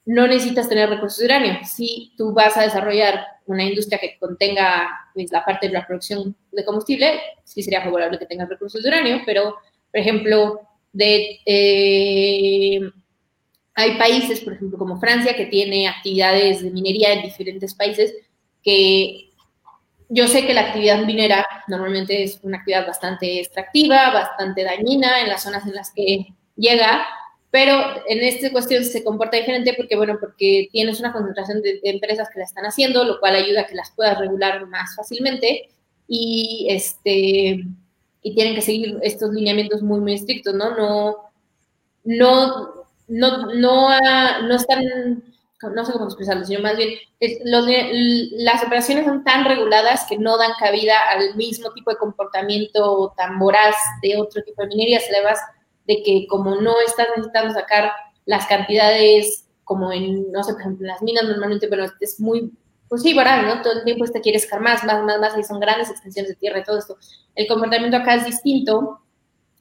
[0.06, 1.58] no necesitas tener recursos de uranio.
[1.64, 6.34] Si tú vas a desarrollar una industria que contenga pues, la parte de la producción
[6.52, 9.56] de combustible, sí sería favorable que tengas recursos de uranio, pero,
[9.90, 10.60] por ejemplo,
[10.98, 12.80] eh,
[13.74, 18.14] hay países, por ejemplo, como Francia, que tiene actividades de minería en diferentes países,
[18.62, 19.30] que
[20.08, 25.28] yo sé que la actividad minera normalmente es una actividad bastante extractiva, bastante dañina en
[25.28, 27.04] las zonas en las que llega,
[27.56, 32.28] pero en esta cuestión se comporta diferente porque, bueno, porque tienes una concentración de, empresas
[32.28, 35.70] que la están haciendo, lo cual ayuda a que las puedas regular más fácilmente
[36.06, 37.64] y, este,
[38.20, 40.76] y tienen que seguir estos lineamientos muy, muy estrictos, ¿no?
[40.76, 41.30] No,
[42.04, 44.00] no, no, no,
[44.42, 45.24] no están,
[45.74, 46.90] no sé cómo expresarlo, sino más bien,
[48.32, 53.38] las operaciones son tan reguladas que no dan cabida al mismo tipo de comportamiento tan
[53.38, 55.40] voraz de otro tipo de minería, se le vas
[55.86, 57.92] de que como no estás necesitando sacar
[58.24, 62.52] las cantidades como en, no sé, por ejemplo, en las minas normalmente, pero es muy,
[62.88, 63.42] pues sí, ¿verdad?
[63.42, 63.62] ¿no?
[63.62, 66.36] Todo el tiempo te quieres sacar más, más, más, más, y son grandes extensiones de
[66.36, 66.96] tierra y todo esto.
[67.34, 69.00] El comportamiento acá es distinto,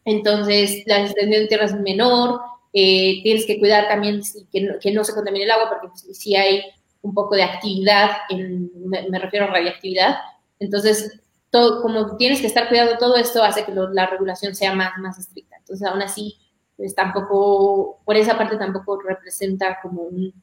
[0.06, 2.40] entonces la extensión de tierra es menor,
[2.72, 4.22] eh, tienes que cuidar también
[4.52, 6.62] que no, que no se contamine el agua, porque si hay
[7.02, 10.18] un poco de actividad, me, refiero a radiactividad,
[10.60, 11.20] entonces
[11.50, 15.18] todo, como tienes que estar cuidando todo esto, hace que la regulación sea más, más
[15.18, 15.55] estricta.
[15.66, 16.38] Entonces, aún así,
[16.78, 20.34] pues tampoco, por esa parte tampoco representa como un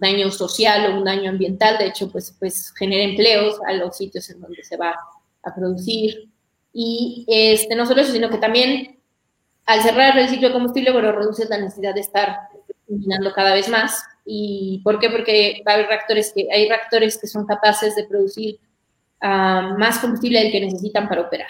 [0.00, 4.30] daño social o un daño ambiental, de hecho, pues, pues genera empleos a los sitios
[4.30, 4.94] en donde se va
[5.42, 6.30] a producir.
[6.72, 8.98] Y este, no solo eso, sino que también
[9.66, 12.38] al cerrar el ciclo de combustible, bueno, reduces la necesidad de estar
[12.86, 14.02] minando cada vez más.
[14.24, 15.10] ¿Y por qué?
[15.10, 18.60] Porque va a haber reactores que, hay reactores que son capaces de producir
[19.20, 21.48] más combustible del que necesitan para operar.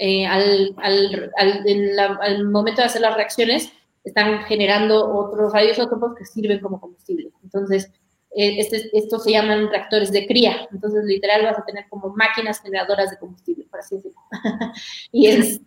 [0.00, 3.72] Eh, al, al, al, momento de hacer las reacciones,
[4.04, 7.32] están generando otros radioisótopos que sirven como combustible.
[7.42, 7.90] Entonces,
[8.36, 10.68] eh, este, estos se llaman reactores de cría.
[10.70, 14.20] Entonces, literal, vas a tener como máquinas generadoras de combustible, por así decirlo.
[15.12, 15.60] y, es,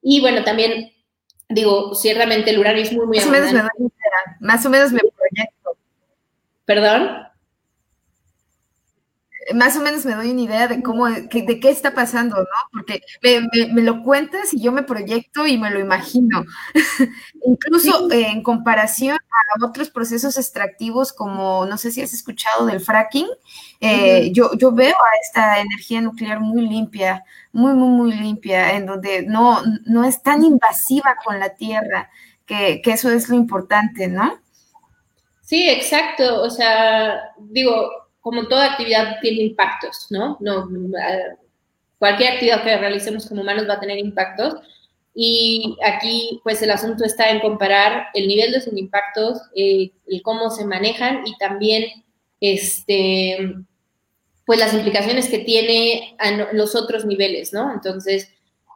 [0.00, 0.92] y bueno, también,
[1.50, 3.60] digo, ciertamente el uranio es muy, muy Más o menos me
[4.40, 5.76] más o menos me proyecto.
[6.64, 7.28] ¿Perdón?
[9.54, 12.44] Más o menos me doy una idea de cómo, de qué está pasando, ¿no?
[12.72, 16.44] Porque me, lo cuentas y yo me proyecto y me lo imagino.
[17.44, 23.26] Incluso en comparación a otros procesos extractivos, como no sé si has escuchado del fracking,
[23.80, 28.86] eh, yo, yo veo a esta energía nuclear muy limpia, muy, muy, muy limpia, en
[28.86, 32.10] donde no, no es tan invasiva con la tierra,
[32.46, 34.38] que, que eso es lo importante, ¿no?
[35.42, 36.42] Sí, exacto.
[36.42, 40.38] O sea, digo, como toda actividad tiene impactos, ¿no?
[40.40, 40.66] no
[41.98, 44.54] cualquier actividad que realicemos como humanos va a tener impactos.
[45.14, 50.22] Y aquí, pues, el asunto está en comparar el nivel de sus impactos, eh, el
[50.22, 51.84] cómo se manejan y también,
[52.40, 53.56] este,
[54.46, 57.72] pues, las implicaciones que tiene a los otros niveles, ¿no?
[57.74, 58.30] Entonces,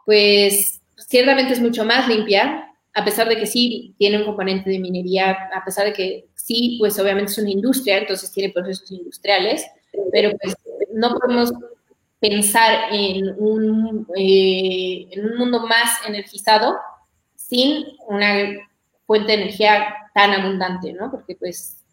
[0.05, 4.77] pues, ciertamente es mucho más limpia, a pesar de que sí tiene un componente de
[4.77, 9.63] minería, a pesar de que sí, pues obviamente es una industria, entonces tiene procesos industriales,
[10.11, 10.55] pero pues
[10.91, 11.53] no podemos
[12.19, 16.75] pensar en un, eh, en un mundo más energizado
[17.35, 18.49] sin una
[19.05, 21.11] fuente de energía tan abundante, ¿no?
[21.11, 21.85] Porque pues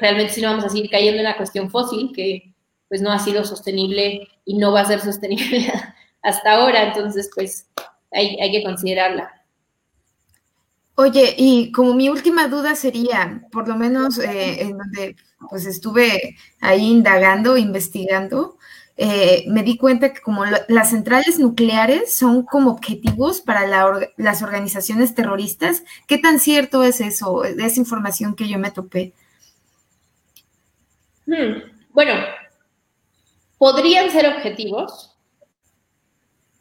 [0.00, 2.54] realmente si no vamos a seguir cayendo en la cuestión fósil, que
[2.88, 5.72] pues no ha sido sostenible y no va a ser sostenible
[6.22, 7.66] hasta ahora, entonces pues
[8.12, 9.41] hay, hay que considerarla.
[10.94, 15.16] Oye, y como mi última duda sería, por lo menos eh, en donde
[15.48, 18.58] pues estuve ahí indagando, investigando,
[18.96, 23.66] eh, me di cuenta que como las centrales nucleares son como objetivos para
[24.16, 29.14] las organizaciones terroristas, ¿qué tan cierto es eso, esa información que yo me topé?
[31.26, 32.12] Hmm, bueno,
[33.56, 35.16] podrían ser objetivos,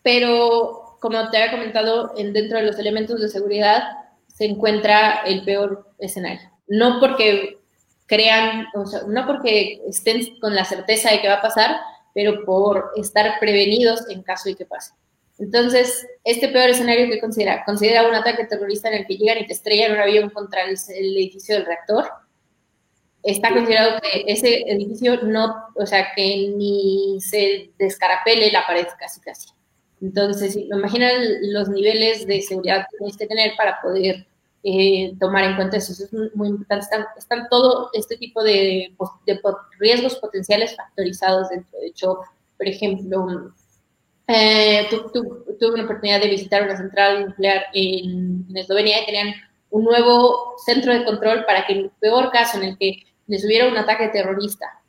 [0.01, 4.00] pero como te había comentado, en, dentro de los elementos de seguridad,
[4.41, 6.49] se encuentra el peor escenario.
[6.65, 7.59] No porque
[8.07, 11.77] crean, o sea, no porque estén con la certeza de que va a pasar,
[12.15, 14.93] pero por estar prevenidos en caso de que pase.
[15.37, 19.45] Entonces, este peor escenario que considera, considera un ataque terrorista en el que llegan y
[19.45, 22.09] te estrellan un avión contra el, edificio del reactor.
[23.21, 29.21] Está considerado que ese edificio no, o sea, que ni se descarapele la pared casi
[29.21, 29.49] casi.
[30.01, 31.13] Entonces, imaginan
[31.53, 34.25] los niveles de seguridad que tienes que tener para poder
[34.63, 35.91] eh, tomar en cuenta eso.
[35.91, 36.85] es muy importante.
[37.17, 38.93] Están, todo este tipo de,
[39.79, 41.79] riesgos potenciales factorizados dentro.
[41.79, 42.19] De hecho,
[42.57, 43.53] por ejemplo,
[44.27, 49.33] eh, tuve una oportunidad de visitar una central nuclear en, Eslovenia y tenían
[49.71, 53.43] un nuevo centro de control para que en el peor caso en el que les
[53.45, 54.81] hubiera un ataque terrorista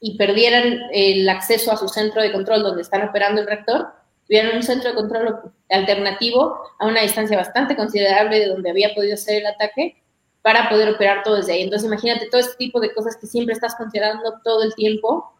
[0.00, 3.88] y perdieran el acceso a su centro de control donde están operando el reactor,
[4.26, 9.16] tuvieron un centro de control alternativo a una distancia bastante considerable de donde había podido
[9.16, 10.02] ser el ataque
[10.42, 11.62] para poder operar todo desde ahí.
[11.62, 15.32] Entonces, imagínate todo este tipo de cosas que siempre estás considerando todo el tiempo,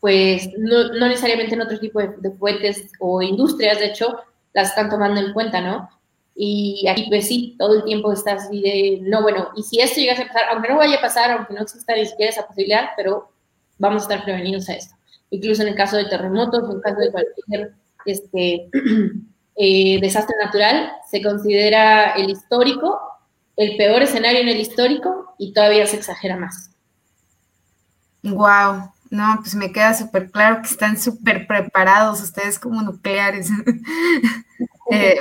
[0.00, 4.18] pues no, necesariamente en otro tipo de, fuentes o industrias, de hecho,
[4.52, 5.88] las están tomando en cuenta, ¿no?
[6.34, 9.98] Y aquí, pues sí, todo el tiempo estás así de, no, bueno, y si esto
[9.98, 12.90] llegase a pasar, aunque no vaya a pasar, aunque no exista ni siquiera esa posibilidad,
[12.96, 13.30] pero
[13.78, 14.94] vamos a estar prevenidos a esto.
[15.30, 17.72] Incluso en el caso de terremotos, en el caso de cualquier
[18.12, 18.68] este,
[19.56, 23.00] eh, desastre natural, se considera el histórico,
[23.56, 26.70] el peor escenario en el histórico y todavía se exagera más.
[28.22, 33.50] Wow, no, pues me queda súper claro que están súper preparados ustedes como nucleares.
[34.90, 35.18] Eh,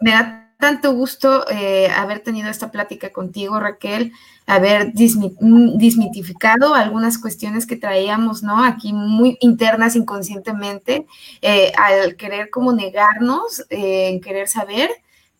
[0.00, 4.12] me da tanto gusto eh, haber tenido esta plática contigo, Raquel,
[4.46, 8.64] haber mm, dismitificado algunas cuestiones que traíamos, ¿no?
[8.64, 11.06] Aquí muy internas inconscientemente,
[11.42, 14.88] eh, al querer como negarnos, eh, en querer saber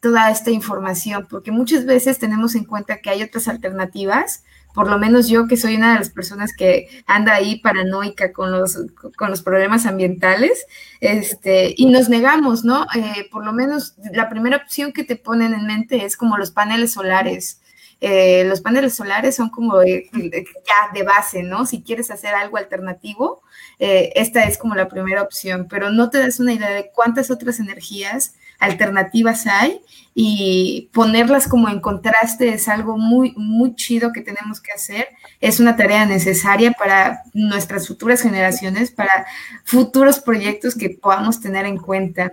[0.01, 4.45] toda esta información, porque muchas veces tenemos en cuenta que hay otras alternativas,
[4.75, 8.51] por lo menos yo que soy una de las personas que anda ahí paranoica con
[8.51, 8.77] los,
[9.17, 10.67] con los problemas ambientales,
[11.01, 12.85] este, y nos negamos, ¿no?
[12.97, 16.51] Eh, por lo menos la primera opción que te ponen en mente es como los
[16.51, 17.61] paneles solares.
[18.01, 21.65] Eh, los paneles solares son como ya de base, ¿no?
[21.65, 23.43] Si quieres hacer algo alternativo,
[23.79, 27.31] eh, esta es como la primera opción, pero no te das una idea de cuántas
[27.31, 28.35] otras energías
[28.65, 29.81] alternativas hay
[30.15, 35.09] y ponerlas como en contraste es algo muy, muy chido que tenemos que hacer.
[35.41, 39.27] Es una tarea necesaria para nuestras futuras generaciones, para
[39.65, 42.31] futuros proyectos que podamos tener en cuenta.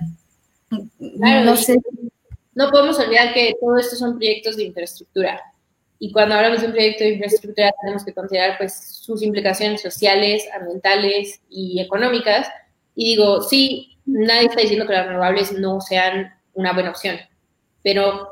[0.70, 1.78] no sé.
[2.54, 5.40] No podemos olvidar que todo esto son proyectos de infraestructura.
[5.98, 10.44] Y cuando hablamos de un proyecto de infraestructura tenemos que considerar pues sus implicaciones sociales,
[10.54, 12.48] ambientales y económicas.
[12.96, 17.18] Y digo, sí, nadie está diciendo que las renovables no sean una buena opción,
[17.84, 18.28] pero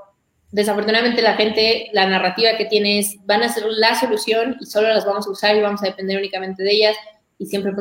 [0.52, 4.90] desafortunadamente la gente, la narrativa que tiene es, van a ser la solución y solo
[4.90, 6.96] las vamos a usar y vamos a depender únicamente de ellas
[7.38, 7.74] y siempre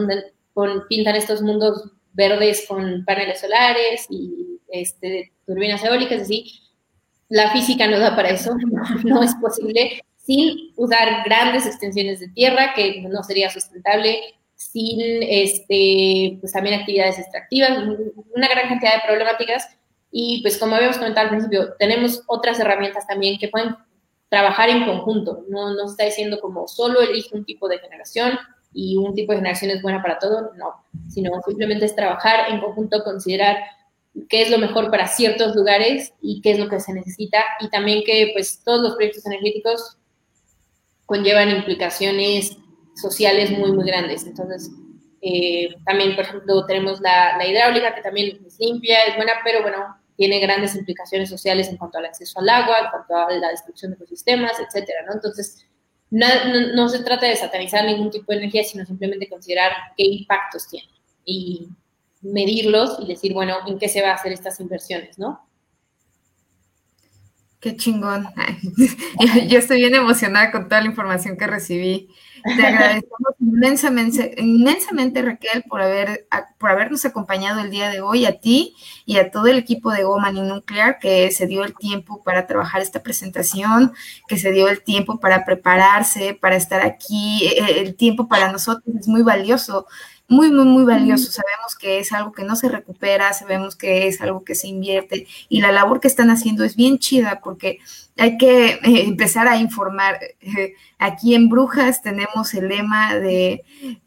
[0.88, 6.60] pintan estos mundos verdes con paneles solares y este, turbinas eólicas, así.
[7.28, 8.54] La física no da para eso,
[9.04, 14.20] no, es posible sin usar grandes extensiones de tierra, que no sería sustentable,
[14.58, 17.78] sin este, pues también actividades extractivas,
[18.34, 19.68] una gran cantidad de problemáticas.
[20.10, 23.76] Y pues como habíamos comentado al principio, tenemos otras herramientas también que pueden
[24.28, 25.44] trabajar en conjunto.
[25.48, 28.36] No, no está diciendo como solo elige un tipo de generación
[28.74, 30.74] y un tipo de generación es buena para todo, no,
[31.08, 33.58] sino simplemente es trabajar en conjunto, considerar
[34.28, 37.70] qué es lo mejor para ciertos lugares y qué es lo que se necesita y
[37.70, 39.98] también que pues todos los proyectos energéticos
[41.06, 42.58] conllevan implicaciones
[43.00, 44.26] sociales muy, muy grandes.
[44.26, 44.70] Entonces,
[45.20, 49.96] eh, también, por ejemplo, tenemos la, hidráulica, que también es limpia, es buena, pero bueno,
[50.16, 53.92] tiene grandes implicaciones sociales en cuanto al acceso al agua, en cuanto a la destrucción
[53.92, 55.14] de ecosistemas, etcétera, ¿no?
[55.14, 55.66] Entonces,
[56.10, 60.88] no, se trata de satanizar ningún tipo de energía, sino simplemente considerar qué impactos tiene.
[61.24, 61.68] Y
[62.22, 65.46] medirlos y decir, bueno, en qué se va a hacer estas inversiones, ¿no?
[67.60, 68.28] Qué chingón.
[69.48, 72.08] Yo estoy bien emocionada con toda la información que recibí.
[72.44, 76.26] Te agradecemos inmensamente, inmensamente, Raquel, por, haber,
[76.58, 78.74] por habernos acompañado el día de hoy, a ti
[79.06, 82.46] y a todo el equipo de Goman y Nuclear, que se dio el tiempo para
[82.46, 83.92] trabajar esta presentación,
[84.28, 87.46] que se dio el tiempo para prepararse, para estar aquí.
[87.46, 89.86] E, el tiempo para nosotros es muy valioso
[90.28, 91.32] muy, muy, muy valioso.
[91.32, 95.26] Sabemos que es algo que no se recupera, sabemos que es algo que se invierte
[95.48, 97.78] y la labor que están haciendo es bien chida porque
[98.16, 100.18] hay que eh, empezar a informar.
[100.40, 103.64] Eh, aquí en Brujas tenemos el lema de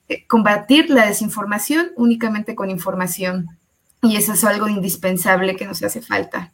[0.07, 3.47] eh, combatir la desinformación únicamente con información
[4.03, 6.51] y eso es algo indispensable que nos hace falta.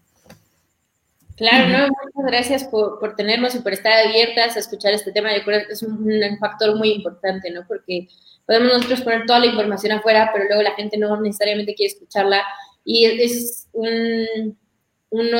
[1.35, 5.35] Claro, no, muchas gracias por, por, tenernos y por estar abiertas a escuchar este tema.
[5.37, 7.61] Yo creo que es un, un factor muy importante, ¿no?
[7.67, 8.07] Porque
[8.47, 12.43] podemos nosotros poner toda la información afuera, pero luego la gente no necesariamente quiere escucharla
[12.85, 14.57] y es un,
[15.09, 15.37] uno,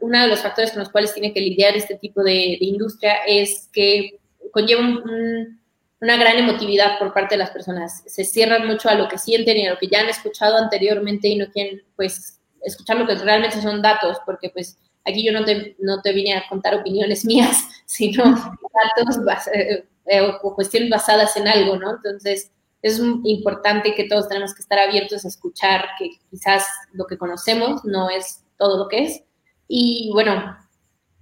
[0.00, 3.68] uno, de los factores con los cuales tiene que lidiar este tipo de, industria es
[3.72, 4.18] que
[4.50, 4.82] conlleva
[6.00, 8.02] una gran emotividad por parte de las personas.
[8.06, 11.28] Se cierran mucho a lo que sienten y a lo que ya han escuchado anteriormente
[11.28, 15.44] y no quieren, pues, escuchar lo que realmente son datos, porque, pues, aquí yo no
[15.44, 19.24] te, no te vine a contar opiniones mías, sino datos
[20.08, 21.90] eh, o cuestiones basadas en algo, ¿no?
[21.90, 22.50] Entonces,
[22.82, 27.84] es importante que todos tenemos que estar abiertos a escuchar que quizás lo que conocemos
[27.84, 29.22] no es todo lo que es.
[29.66, 30.56] Y bueno,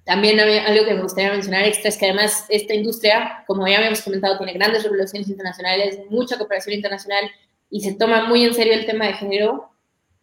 [0.05, 4.03] también algo que me gustaría mencionar extra es que además esta industria, como ya habíamos
[4.03, 7.29] comentado, tiene grandes revoluciones internacionales, mucha cooperación internacional
[7.71, 9.71] y se toma muy en serio el tema de género.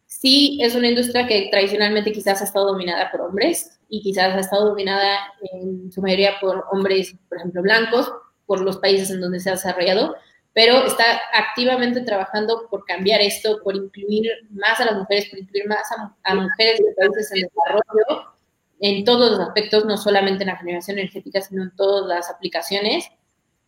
[0.05, 4.39] Sí, es una industria que tradicionalmente quizás ha estado dominada por hombres y quizás ha
[4.39, 5.17] estado dominada
[5.51, 8.11] en su mayoría por hombres, por ejemplo, blancos,
[8.45, 10.15] por los países en donde se ha desarrollado,
[10.53, 11.03] pero está
[11.33, 15.83] activamente trabajando por cambiar esto, por incluir más a las mujeres, por incluir más
[16.23, 18.33] a, mujeres de países en desarrollo
[18.79, 23.07] en todos los aspectos, no solamente en la generación energética, sino en todas las aplicaciones.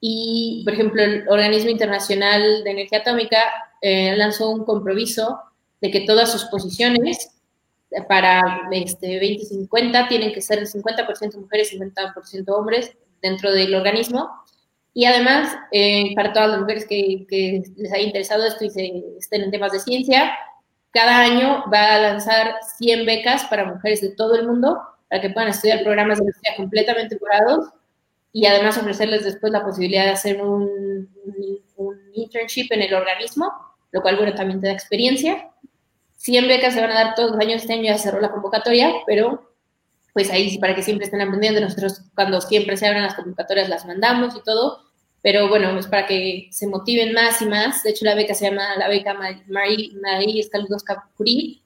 [0.02, 3.40] Y, por ejemplo, el Organismo Internacional de Energía Atómica
[3.82, 5.40] eh, lanzó un compromiso
[5.82, 7.32] de que todas sus posiciones
[8.10, 14.30] para este 2050 tienen que ser el 50% mujeres y 50% hombres dentro del organismo
[14.98, 17.28] y además, eh, para todas las mujeres que,
[17.76, 20.32] les haya interesado esto y se, estén en temas de ciencia,
[20.92, 25.32] cada año va a lanzar 100 becas para mujeres de todo el mundo para que
[25.32, 27.72] puedan estudiar programas de universidad completamente curados
[28.32, 31.10] y además ofrecerles después la posibilidad de hacer un,
[31.76, 33.52] un, internship en el organismo,
[33.92, 35.50] lo cual, bueno, también te da experiencia.
[36.16, 38.94] 100 becas se van a dar todos los años, este año ya cerró la convocatoria,
[39.06, 39.52] pero
[40.16, 41.60] pues ahí para que siempre estén aprendiendo.
[41.60, 44.85] Nosotros cuando siempre se abren las convocatorias las mandamos y todo,
[45.26, 47.82] pero bueno, es para que se motiven más y más.
[47.82, 49.16] De hecho, la beca se llama la beca
[49.48, 51.64] Marie, Marie Skłodowska Curie,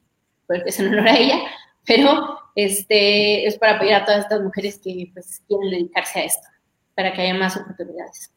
[0.48, 1.40] porque es en honor a ella,
[1.86, 6.48] pero este, es para apoyar a todas estas mujeres que pues, quieren dedicarse a esto,
[6.96, 8.32] para que haya más oportunidades.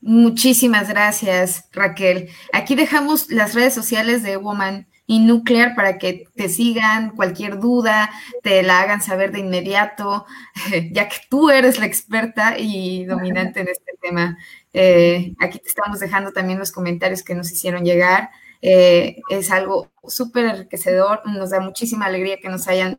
[0.00, 2.30] Muchísimas gracias, Raquel.
[2.54, 8.10] Aquí dejamos las redes sociales de Woman y Nuclear para que te sigan cualquier duda,
[8.42, 10.26] te la hagan saber de inmediato,
[10.92, 14.36] ya que tú eres la experta y dominante en este tema.
[14.72, 18.30] Eh, aquí te estamos dejando también los comentarios que nos hicieron llegar.
[18.62, 22.98] Eh, es algo súper enriquecedor, nos da muchísima alegría que nos hayan...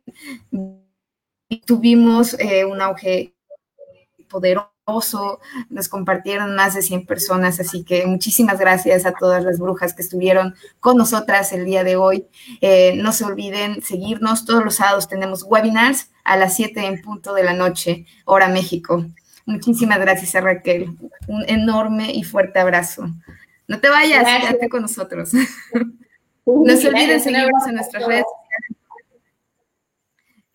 [1.66, 3.34] Tuvimos eh, un auge
[4.28, 4.77] poderoso
[5.68, 10.02] nos compartieron más de 100 personas, así que muchísimas gracias a todas las brujas que
[10.02, 12.26] estuvieron con nosotras el día de hoy.
[12.60, 17.34] Eh, no se olviden seguirnos, todos los sábados tenemos webinars a las 7 en punto
[17.34, 19.04] de la noche, hora México.
[19.44, 20.96] Muchísimas gracias a Raquel,
[21.26, 23.08] un enorme y fuerte abrazo.
[23.66, 25.32] No te vayas, quédate con nosotros.
[26.46, 28.24] no se olviden seguirnos en nuestras redes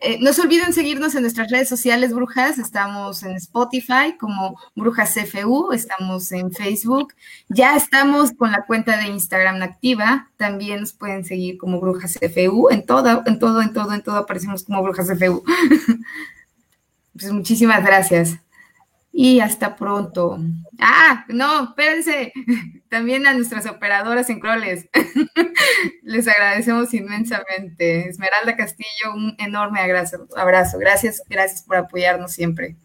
[0.05, 2.57] eh, no se olviden seguirnos en nuestras redes sociales, Brujas.
[2.57, 7.13] Estamos en Spotify como Brujas CFU, estamos en Facebook.
[7.47, 10.29] Ya estamos con la cuenta de Instagram activa.
[10.35, 12.67] También nos pueden seguir como Brujas CFU.
[12.69, 15.41] En todo, en todo, en todo, en todo aparecemos como Brujas CFU.
[17.13, 18.37] pues muchísimas gracias
[19.13, 20.39] y hasta pronto.
[20.79, 22.33] Ah, no, espérense.
[22.93, 24.87] También a nuestras operadoras en Croles.
[26.03, 28.07] Les agradecemos inmensamente.
[28.07, 30.27] Esmeralda Castillo, un enorme abrazo.
[30.35, 30.77] abrazo.
[30.77, 32.75] Gracias, gracias por apoyarnos siempre.